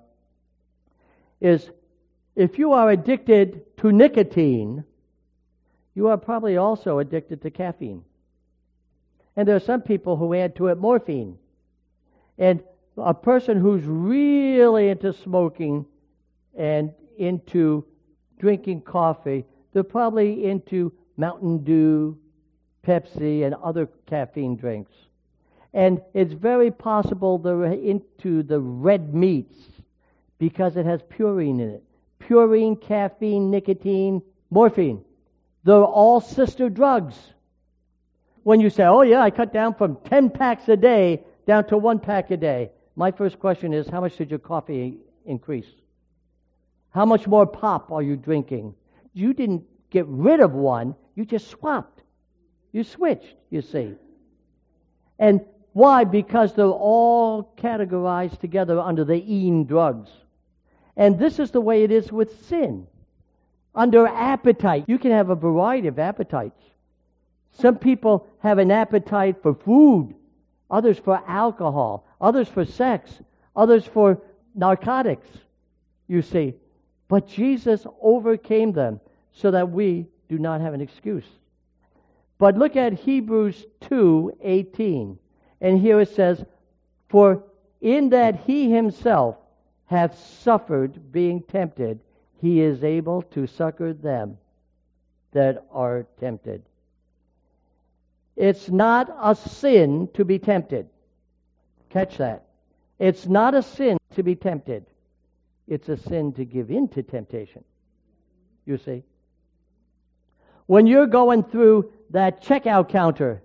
is 1.41 1.69
if 2.39 2.57
you 2.57 2.73
are 2.73 2.89
addicted 2.89 3.77
to 3.79 3.91
nicotine, 3.91 4.85
you 5.97 6.07
are 6.07 6.17
probably 6.17 6.57
also 6.57 7.01
addicted 7.01 7.43
to 7.43 7.51
caffeine. 7.51 8.05
And 9.35 9.47
there 9.47 9.57
are 9.57 9.61
some 9.61 9.83
people 9.83 10.17
who 10.17 10.33
add 10.35 10.55
to 10.57 10.69
it 10.69 10.79
morphine. 10.79 11.37
And 12.39 12.63
a 12.97 13.13
person 13.13 13.61
who's 13.61 13.83
really 13.85 14.89
into 14.89 15.13
smoking 15.13 15.85
and 16.57 16.93
into 17.19 17.85
drinking 18.39 18.83
coffee, 18.83 19.45
they're 19.73 19.83
probably 19.83 20.45
into 20.45 20.93
Mountain 21.17 21.65
Dew, 21.65 22.17
Pepsi, 22.87 23.45
and 23.45 23.57
other 23.57 23.89
caffeine 24.07 24.55
drinks. 24.55 24.93
And 25.75 26.01
it's 26.15 26.35
very 26.35 26.71
possible 26.71 27.39
they're 27.39 27.65
into 27.65 28.45
the 28.45 28.61
red 28.61 29.13
meats 29.13 29.59
because 30.39 30.77
it 30.77 30.87
has 30.87 31.01
purine 31.03 31.61
in 31.61 31.71
it. 31.71 31.83
Purine, 32.29 32.81
caffeine, 32.81 33.51
nicotine, 33.51 34.23
morphine. 34.51 35.03
They're 35.65 35.83
all 35.83 36.21
sister 36.21 36.69
drugs. 36.69 37.17
When 38.43 38.61
you 38.61 38.71
say, 38.71 38.85
oh 38.85 39.03
yeah, 39.03 39.23
I 39.23 39.31
cut 39.31 39.53
down 39.53 39.75
from 39.75 39.97
10 40.05 40.31
packs 40.31 40.69
a 40.69 40.77
day 40.77 41.23
down 41.47 41.67
to 41.69 41.79
one 41.79 41.99
pack 41.99 42.31
a 42.31 42.37
day, 42.37 42.71
my 42.97 43.11
first 43.11 43.39
question 43.39 43.73
is, 43.73 43.89
how 43.89 44.01
much 44.01 44.17
did 44.17 44.31
your 44.31 44.39
coffee 44.39 44.99
increase? 45.25 45.69
How 46.91 47.05
much 47.05 47.27
more 47.27 47.47
pop 47.47 47.93
are 47.93 48.03
you 48.03 48.17
drinking? 48.17 48.75
You 49.13 49.33
didn't 49.33 49.65
get 49.91 50.07
rid 50.07 50.41
of 50.41 50.53
one, 50.53 50.95
you 51.15 51.25
just 51.25 51.49
swapped. 51.49 52.03
You 52.73 52.85
switched, 52.85 53.37
you 53.51 53.63
see. 53.63 53.95
And 55.19 55.41
why? 55.73 56.05
Because 56.05 56.55
they're 56.55 56.67
all 56.67 57.55
categorized 57.57 58.41
together 58.41 58.79
under 58.79 59.05
the 59.05 59.15
EEN 59.15 59.65
drugs. 59.65 60.11
And 60.99 61.17
this 61.17 61.39
is 61.39 61.53
the 61.53 61.61
way 61.61 61.85
it 61.85 61.93
is 61.93 62.13
with 62.13 62.45
sin. 62.47 62.87
Under 63.75 64.07
appetite, 64.07 64.85
you 64.89 64.99
can 64.99 65.13
have 65.13 65.31
a 65.31 65.37
variety 65.37 65.87
of 65.87 66.01
appetites. 66.01 66.61
Some 67.53 67.79
people 67.79 68.27
have 68.41 68.59
an 68.59 68.73
appetite 68.73 69.41
for 69.41 69.55
food, 69.55 70.15
others 70.69 70.99
for 70.99 71.23
alcohol, 71.27 72.05
others 72.21 72.49
for 72.49 72.65
sex, 72.65 73.13
others 73.55 73.87
for 73.87 74.21
narcotics, 74.57 75.29
you 76.09 76.21
see. 76.21 76.55
But 77.07 77.29
Jesus 77.29 77.87
overcame 78.03 78.73
them 78.73 79.01
so 79.33 79.53
that 79.53 79.71
we 79.71 80.09
do 80.29 80.39
not 80.39 80.61
have 80.61 80.75
an 80.75 80.81
excuse. 80.81 81.27
But 82.39 82.59
look 82.59 82.75
at 82.77 82.93
Hebrews 82.93 83.67
2:18. 83.83 85.19
And 85.61 85.79
here 85.79 86.01
it 86.01 86.09
says, 86.09 86.45
"For 87.09 87.45
in 87.81 88.11
that 88.11 88.37
he 88.37 88.71
himself 88.71 89.37
hath 89.89 90.19
suffered 90.19 91.13
being 91.13 91.43
tempted, 91.43 92.01
he 92.41 92.61
is 92.61 92.85
able 92.85 93.23
to 93.23 93.47
succor 93.47 93.93
them 93.93 94.39
that 95.33 95.67
are 95.73 96.07
tempted." 96.21 96.63
It's 98.37 98.71
not 98.71 99.15
a 99.21 99.35
sin 99.35 100.09
to 100.15 100.25
be 100.25 100.39
tempted. 100.39 100.89
Catch 101.91 102.19
that. 102.19 102.45
It's 102.99 103.27
not 103.27 103.55
a 103.55 103.63
sin 103.63 103.99
to 104.13 104.23
be 104.23 104.37
tempted. 104.37 104.87
It's 105.67 105.89
a 105.89 105.97
sin 105.97 106.33
to 106.35 106.45
give 106.45 106.71
in 106.71 106.89
to 106.89 107.03
temptation. 107.03 107.65
You 108.65 108.77
see? 108.79 109.03
When 110.67 110.87
you're 110.87 111.07
going 111.07 111.43
through 111.43 111.91
that 112.11 112.43
checkout 112.43 112.89
counter 112.91 113.43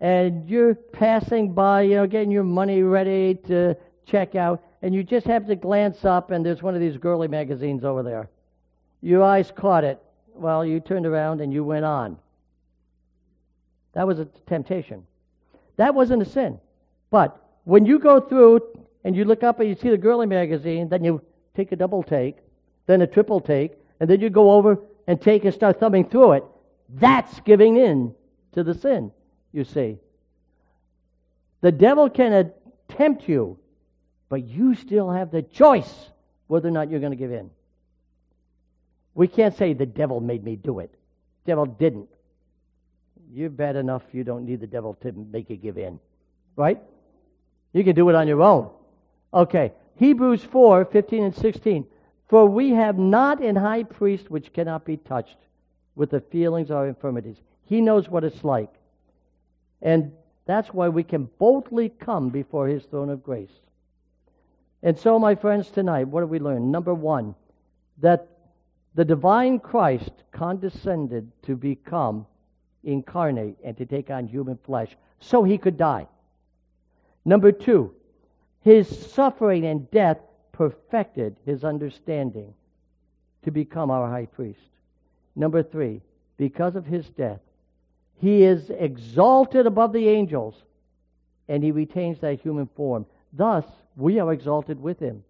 and 0.00 0.48
you're 0.48 0.74
passing 0.74 1.52
by, 1.52 1.82
you 1.82 1.96
know, 1.96 2.06
getting 2.06 2.30
your 2.30 2.44
money 2.44 2.82
ready 2.82 3.34
to 3.46 3.76
check 4.06 4.34
out, 4.34 4.62
and 4.82 4.94
you 4.94 5.02
just 5.02 5.26
have 5.26 5.46
to 5.46 5.56
glance 5.56 6.04
up 6.04 6.30
and 6.30 6.44
there's 6.44 6.62
one 6.62 6.74
of 6.74 6.80
these 6.80 6.96
girly 6.96 7.28
magazines 7.28 7.84
over 7.84 8.02
there. 8.02 8.28
Your 9.00 9.22
eyes 9.22 9.52
caught 9.54 9.84
it. 9.84 10.00
Well, 10.34 10.64
you 10.64 10.80
turned 10.80 11.06
around 11.06 11.40
and 11.40 11.52
you 11.52 11.64
went 11.64 11.84
on. 11.84 12.18
That 13.94 14.06
was 14.06 14.18
a 14.20 14.26
temptation. 14.46 15.04
That 15.76 15.94
wasn't 15.94 16.22
a 16.22 16.26
sin. 16.26 16.58
But 17.10 17.40
when 17.64 17.86
you 17.86 17.98
go 17.98 18.20
through 18.20 18.60
and 19.04 19.16
you 19.16 19.24
look 19.24 19.42
up 19.42 19.60
and 19.60 19.68
you 19.68 19.74
see 19.74 19.90
the 19.90 19.98
girly 19.98 20.26
magazine, 20.26 20.88
then 20.88 21.04
you 21.04 21.22
take 21.56 21.72
a 21.72 21.76
double 21.76 22.02
take, 22.02 22.36
then 22.86 23.02
a 23.02 23.06
triple 23.06 23.40
take, 23.40 23.72
and 24.00 24.08
then 24.08 24.20
you 24.20 24.30
go 24.30 24.52
over 24.52 24.78
and 25.06 25.20
take 25.20 25.44
and 25.44 25.54
start 25.54 25.80
thumbing 25.80 26.08
through 26.08 26.32
it. 26.32 26.44
That's 26.88 27.40
giving 27.40 27.76
in 27.76 28.14
to 28.52 28.62
the 28.62 28.74
sin, 28.74 29.10
you 29.52 29.64
see. 29.64 29.98
The 31.60 31.72
devil 31.72 32.08
can 32.08 32.52
tempt 32.88 33.28
you, 33.28 33.57
but 34.28 34.44
you 34.44 34.74
still 34.74 35.10
have 35.10 35.30
the 35.30 35.42
choice 35.42 35.92
whether 36.46 36.68
or 36.68 36.72
not 36.72 36.90
you're 36.90 37.00
going 37.00 37.12
to 37.12 37.16
give 37.16 37.32
in. 37.32 37.50
We 39.14 39.28
can't 39.28 39.56
say 39.56 39.72
the 39.72 39.86
devil 39.86 40.20
made 40.20 40.44
me 40.44 40.56
do 40.56 40.78
it. 40.80 40.90
The 41.44 41.50
devil 41.52 41.66
didn't. 41.66 42.08
You're 43.32 43.50
bad 43.50 43.76
enough 43.76 44.02
you 44.12 44.24
don't 44.24 44.46
need 44.46 44.60
the 44.60 44.66
devil 44.66 44.94
to 45.02 45.12
make 45.12 45.50
you 45.50 45.56
give 45.56 45.76
in. 45.76 45.98
Right? 46.56 46.80
You 47.72 47.84
can 47.84 47.94
do 47.94 48.08
it 48.08 48.14
on 48.14 48.28
your 48.28 48.42
own. 48.42 48.70
Okay. 49.32 49.72
Hebrews 49.96 50.42
4 50.44 50.84
15 50.86 51.24
and 51.24 51.34
16. 51.34 51.86
For 52.28 52.46
we 52.46 52.70
have 52.70 52.98
not 52.98 53.42
an 53.42 53.56
high 53.56 53.84
priest 53.84 54.30
which 54.30 54.52
cannot 54.52 54.84
be 54.84 54.96
touched 54.96 55.36
with 55.94 56.10
the 56.10 56.20
feelings 56.20 56.70
or 56.70 56.86
infirmities. 56.86 57.36
He 57.64 57.80
knows 57.80 58.08
what 58.08 58.24
it's 58.24 58.44
like. 58.44 58.72
And 59.82 60.12
that's 60.46 60.68
why 60.68 60.88
we 60.88 61.02
can 61.02 61.28
boldly 61.38 61.88
come 61.88 62.30
before 62.30 62.68
his 62.68 62.84
throne 62.84 63.10
of 63.10 63.22
grace. 63.22 63.50
And 64.82 64.98
so, 64.98 65.18
my 65.18 65.34
friends, 65.34 65.70
tonight, 65.70 66.08
what 66.08 66.20
have 66.20 66.30
we 66.30 66.38
learned? 66.38 66.70
Number 66.70 66.94
one, 66.94 67.34
that 67.98 68.28
the 68.94 69.04
divine 69.04 69.58
Christ 69.58 70.10
condescended 70.32 71.30
to 71.42 71.56
become 71.56 72.26
incarnate 72.84 73.56
and 73.64 73.76
to 73.76 73.86
take 73.86 74.10
on 74.10 74.26
human 74.26 74.56
flesh 74.64 74.96
so 75.20 75.42
he 75.42 75.58
could 75.58 75.76
die. 75.76 76.06
Number 77.24 77.52
two, 77.52 77.92
his 78.62 78.88
suffering 79.12 79.66
and 79.66 79.90
death 79.90 80.18
perfected 80.52 81.36
his 81.44 81.64
understanding 81.64 82.54
to 83.44 83.50
become 83.50 83.90
our 83.90 84.08
high 84.08 84.26
priest. 84.26 84.70
Number 85.36 85.62
three, 85.62 86.00
because 86.36 86.76
of 86.76 86.86
his 86.86 87.08
death, 87.10 87.40
he 88.20 88.42
is 88.42 88.70
exalted 88.70 89.66
above 89.66 89.92
the 89.92 90.08
angels 90.08 90.62
and 91.48 91.62
he 91.62 91.70
retains 91.70 92.18
that 92.20 92.40
human 92.40 92.68
form. 92.74 93.06
Thus, 93.32 93.64
we 93.98 94.20
are 94.20 94.32
exalted 94.32 94.80
with 94.80 95.00
him. 95.00 95.24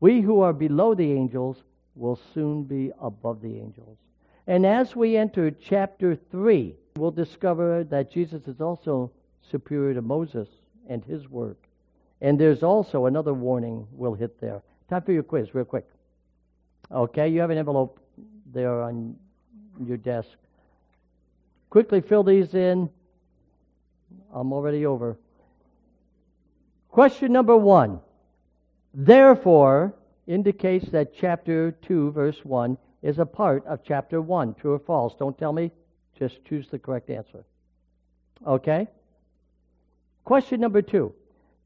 We 0.00 0.22
who 0.22 0.40
are 0.40 0.54
below 0.54 0.94
the 0.94 1.12
angels 1.12 1.62
will 1.94 2.18
soon 2.32 2.64
be 2.64 2.90
above 2.98 3.42
the 3.42 3.58
angels. 3.58 3.98
And 4.46 4.64
as 4.64 4.96
we 4.96 5.18
enter 5.18 5.50
chapter 5.50 6.16
3, 6.30 6.74
we'll 6.96 7.10
discover 7.10 7.84
that 7.84 8.10
Jesus 8.10 8.48
is 8.48 8.62
also 8.62 9.12
superior 9.50 9.92
to 9.94 10.02
Moses 10.02 10.48
and 10.88 11.04
his 11.04 11.28
work. 11.28 11.58
And 12.22 12.40
there's 12.40 12.62
also 12.62 13.04
another 13.04 13.34
warning 13.34 13.86
we'll 13.92 14.14
hit 14.14 14.40
there. 14.40 14.62
Time 14.88 15.02
for 15.02 15.12
your 15.12 15.22
quiz, 15.22 15.54
real 15.54 15.66
quick. 15.66 15.86
Okay, 16.90 17.28
you 17.28 17.40
have 17.40 17.50
an 17.50 17.58
envelope 17.58 18.00
there 18.52 18.80
on 18.80 19.14
your 19.84 19.98
desk. 19.98 20.30
Quickly 21.68 22.00
fill 22.00 22.24
these 22.24 22.54
in. 22.54 22.88
I'm 24.32 24.54
already 24.54 24.86
over. 24.86 25.18
Question 26.90 27.32
number 27.32 27.56
one. 27.56 28.00
Therefore 28.92 29.94
indicates 30.26 30.88
that 30.90 31.14
chapter 31.14 31.72
2, 31.72 32.12
verse 32.12 32.44
1 32.44 32.76
is 33.02 33.18
a 33.18 33.26
part 33.26 33.64
of 33.66 33.84
chapter 33.84 34.20
1. 34.20 34.54
True 34.54 34.74
or 34.74 34.78
false? 34.78 35.14
Don't 35.18 35.38
tell 35.38 35.52
me. 35.52 35.70
Just 36.18 36.44
choose 36.44 36.68
the 36.68 36.78
correct 36.78 37.10
answer. 37.10 37.44
Okay? 38.46 38.88
Question 40.24 40.60
number 40.60 40.82
2. 40.82 41.12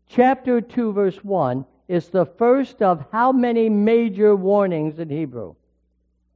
Chapter 0.08 0.60
2, 0.60 0.92
verse 0.92 1.16
1 1.24 1.64
is 1.88 2.08
the 2.08 2.26
first 2.26 2.82
of 2.82 3.04
how 3.10 3.32
many 3.32 3.68
major 3.68 4.36
warnings 4.36 4.98
in 4.98 5.08
Hebrew? 5.08 5.54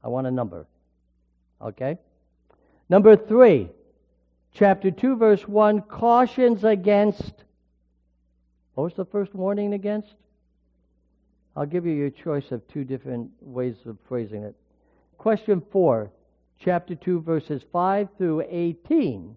I 0.02 0.08
want 0.08 0.26
a 0.26 0.30
number. 0.30 0.66
Okay? 1.60 1.98
Number 2.88 3.16
3. 3.16 3.68
Chapter 4.52 4.90
2, 4.90 5.16
verse 5.16 5.46
1 5.46 5.82
cautions 5.82 6.64
against. 6.64 7.44
What 8.78 8.84
was 8.84 8.94
the 8.94 9.06
first 9.06 9.34
warning 9.34 9.74
against? 9.74 10.14
I'll 11.56 11.66
give 11.66 11.84
you 11.84 11.90
your 11.90 12.10
choice 12.10 12.52
of 12.52 12.64
two 12.68 12.84
different 12.84 13.28
ways 13.40 13.74
of 13.86 13.98
phrasing 14.06 14.44
it. 14.44 14.54
Question 15.16 15.64
4, 15.72 16.08
chapter 16.60 16.94
2, 16.94 17.22
verses 17.22 17.64
5 17.72 18.08
through 18.16 18.44
18 18.48 19.36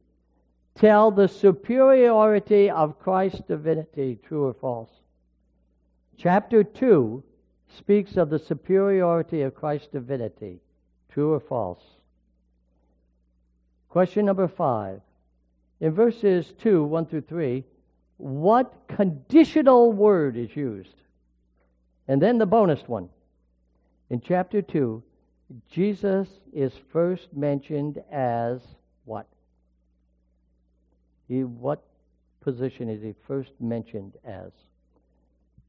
tell 0.75 1.09
the 1.09 1.27
superiority 1.27 2.69
of 2.69 2.99
Christ's 2.99 3.41
divinity, 3.47 4.19
true 4.27 4.45
or 4.45 4.53
false. 4.53 4.91
Chapter 6.17 6.63
2 6.63 7.23
speaks 7.79 8.17
of 8.17 8.29
the 8.29 8.37
superiority 8.37 9.41
of 9.41 9.55
Christ's 9.55 9.87
divinity, 9.87 10.59
true 11.11 11.33
or 11.33 11.39
false. 11.39 11.81
Question 13.89 14.27
number 14.27 14.47
5. 14.47 15.01
In 15.79 15.91
verses 15.93 16.53
2, 16.59 16.83
1 16.83 17.07
through 17.07 17.21
3, 17.21 17.63
what 18.21 18.73
conditional 18.87 19.91
word 19.91 20.37
is 20.37 20.55
used? 20.55 20.95
And 22.07 22.21
then 22.21 22.37
the 22.37 22.45
bonus 22.45 22.81
one. 22.87 23.09
In 24.09 24.21
chapter 24.21 24.61
2, 24.61 25.01
Jesus 25.69 26.27
is 26.53 26.73
first 26.91 27.33
mentioned 27.33 28.01
as 28.11 28.61
what? 29.05 29.27
He, 31.27 31.43
what 31.43 31.81
position 32.41 32.89
is 32.89 33.01
he 33.01 33.15
first 33.25 33.51
mentioned 33.59 34.13
as? 34.25 34.51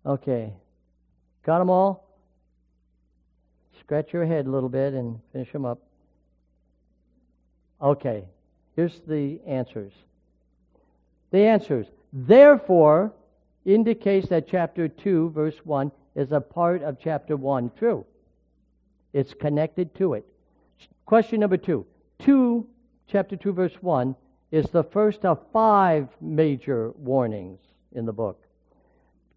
Okay. 0.04 0.52
Got 1.44 1.60
them 1.60 1.70
all? 1.70 2.04
Scratch 3.80 4.12
your 4.12 4.26
head 4.26 4.46
a 4.46 4.50
little 4.50 4.68
bit 4.68 4.94
and 4.94 5.20
finish 5.32 5.50
them 5.52 5.64
up. 5.64 5.78
Okay. 7.80 8.24
Here's 8.76 9.00
the 9.06 9.40
answers. 9.46 9.92
The 11.30 11.40
answers. 11.40 11.86
Therefore 12.12 13.12
indicates 13.64 14.28
that 14.28 14.48
chapter 14.48 14.89
2, 14.89 15.30
verse 15.30 15.56
1, 15.64 15.90
is 16.14 16.32
a 16.32 16.40
part 16.40 16.82
of 16.82 16.98
chapter 17.01 17.36
1. 17.36 17.70
True. 17.78 18.05
It's 19.12 19.34
connected 19.34 19.94
to 19.97 20.14
it. 20.14 20.26
Question 21.06 21.40
number 21.40 21.56
two. 21.56 21.86
Two, 22.18 22.66
chapter 23.06 23.36
2, 23.36 23.52
verse 23.52 23.74
1, 23.80 24.14
is 24.51 24.66
the 24.70 24.84
first 24.84 25.24
of 25.24 25.40
five 25.52 26.09
major 26.20 26.90
warnings 26.93 27.59
in 27.93 28.06
the 28.06 28.12
book. 28.12 28.43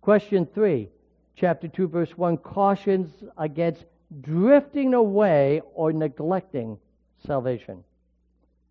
Question 0.02 0.45
3, 0.53 0.89
chapter 1.35 1.68
2, 1.68 1.88
verse 1.88 2.18
1, 2.18 2.38
cautions 2.38 3.10
against 3.38 3.85
drifting 4.22 4.93
away 4.93 5.61
or 5.73 5.91
neglecting 5.91 6.77
salvation. 7.26 7.84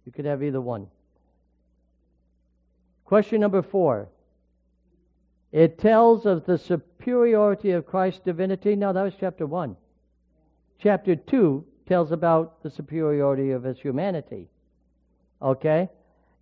You 0.04 0.12
could 0.12 0.24
have 0.26 0.42
either 0.42 0.60
one. 0.60 0.86
Question 3.04 3.40
number 3.40 3.62
4. 3.62 4.08
It 5.52 5.78
tells 5.78 6.26
of 6.26 6.46
the 6.46 6.58
superiority 6.58 7.70
of 7.72 7.86
Christ's 7.86 8.20
divinity. 8.20 8.74
No, 8.74 8.92
that 8.92 9.02
was 9.02 9.14
chapter 9.18 9.46
1. 9.46 9.76
Chapter 10.78 11.14
2 11.14 11.64
tells 11.86 12.12
about 12.12 12.62
the 12.62 12.70
superiority 12.70 13.50
of 13.52 13.62
his 13.62 13.78
humanity. 13.78 14.48
Okay? 15.40 15.88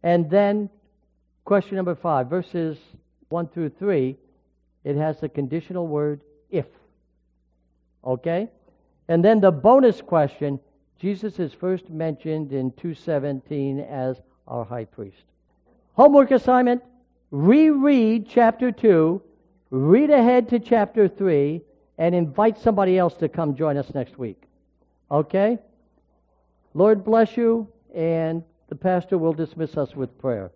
And 0.03 0.31
then, 0.31 0.71
question 1.45 1.77
number 1.77 1.95
5, 1.95 2.29
verses 2.29 2.79
1 3.29 3.49
through 3.49 3.71
3, 3.71 4.17
it 4.85 4.97
has 4.97 5.21
the 5.21 5.29
conditional 5.29 5.87
word 5.87 6.21
if. 6.51 6.67
Okay? 8.05 8.49
And 9.09 9.25
then 9.25 9.41
the 9.41 9.51
bonus 9.51 10.01
question 10.01 10.61
Jesus 10.99 11.41
is 11.41 11.53
first 11.53 11.91
mentioned 11.91 12.53
in 12.53 12.71
217 12.73 13.81
as 13.81 14.21
our 14.47 14.65
high 14.65 14.85
priest. 14.85 15.25
Homework 15.95 16.31
assignment 16.31 16.83
reread 17.31 18.29
chapter 18.29 18.71
2, 18.71 19.21
read 19.71 20.11
ahead 20.11 20.49
to 20.51 20.59
chapter 20.61 21.09
3, 21.09 21.61
and 21.99 22.15
invite 22.15 22.59
somebody 22.59 22.99
else 22.99 23.15
to 23.15 23.29
come 23.29 23.57
join 23.57 23.77
us 23.77 23.93
next 23.95 24.19
week. 24.19 24.43
Okay? 25.11 25.59
Lord 26.75 27.05
bless 27.05 27.37
you, 27.37 27.69
and 27.95 28.45
the 28.69 28.77
pastor 28.77 29.19
will 29.19 29.33
dismiss 29.35 29.77
us 29.77 29.97
with 29.97 30.17
prayer. 30.19 30.53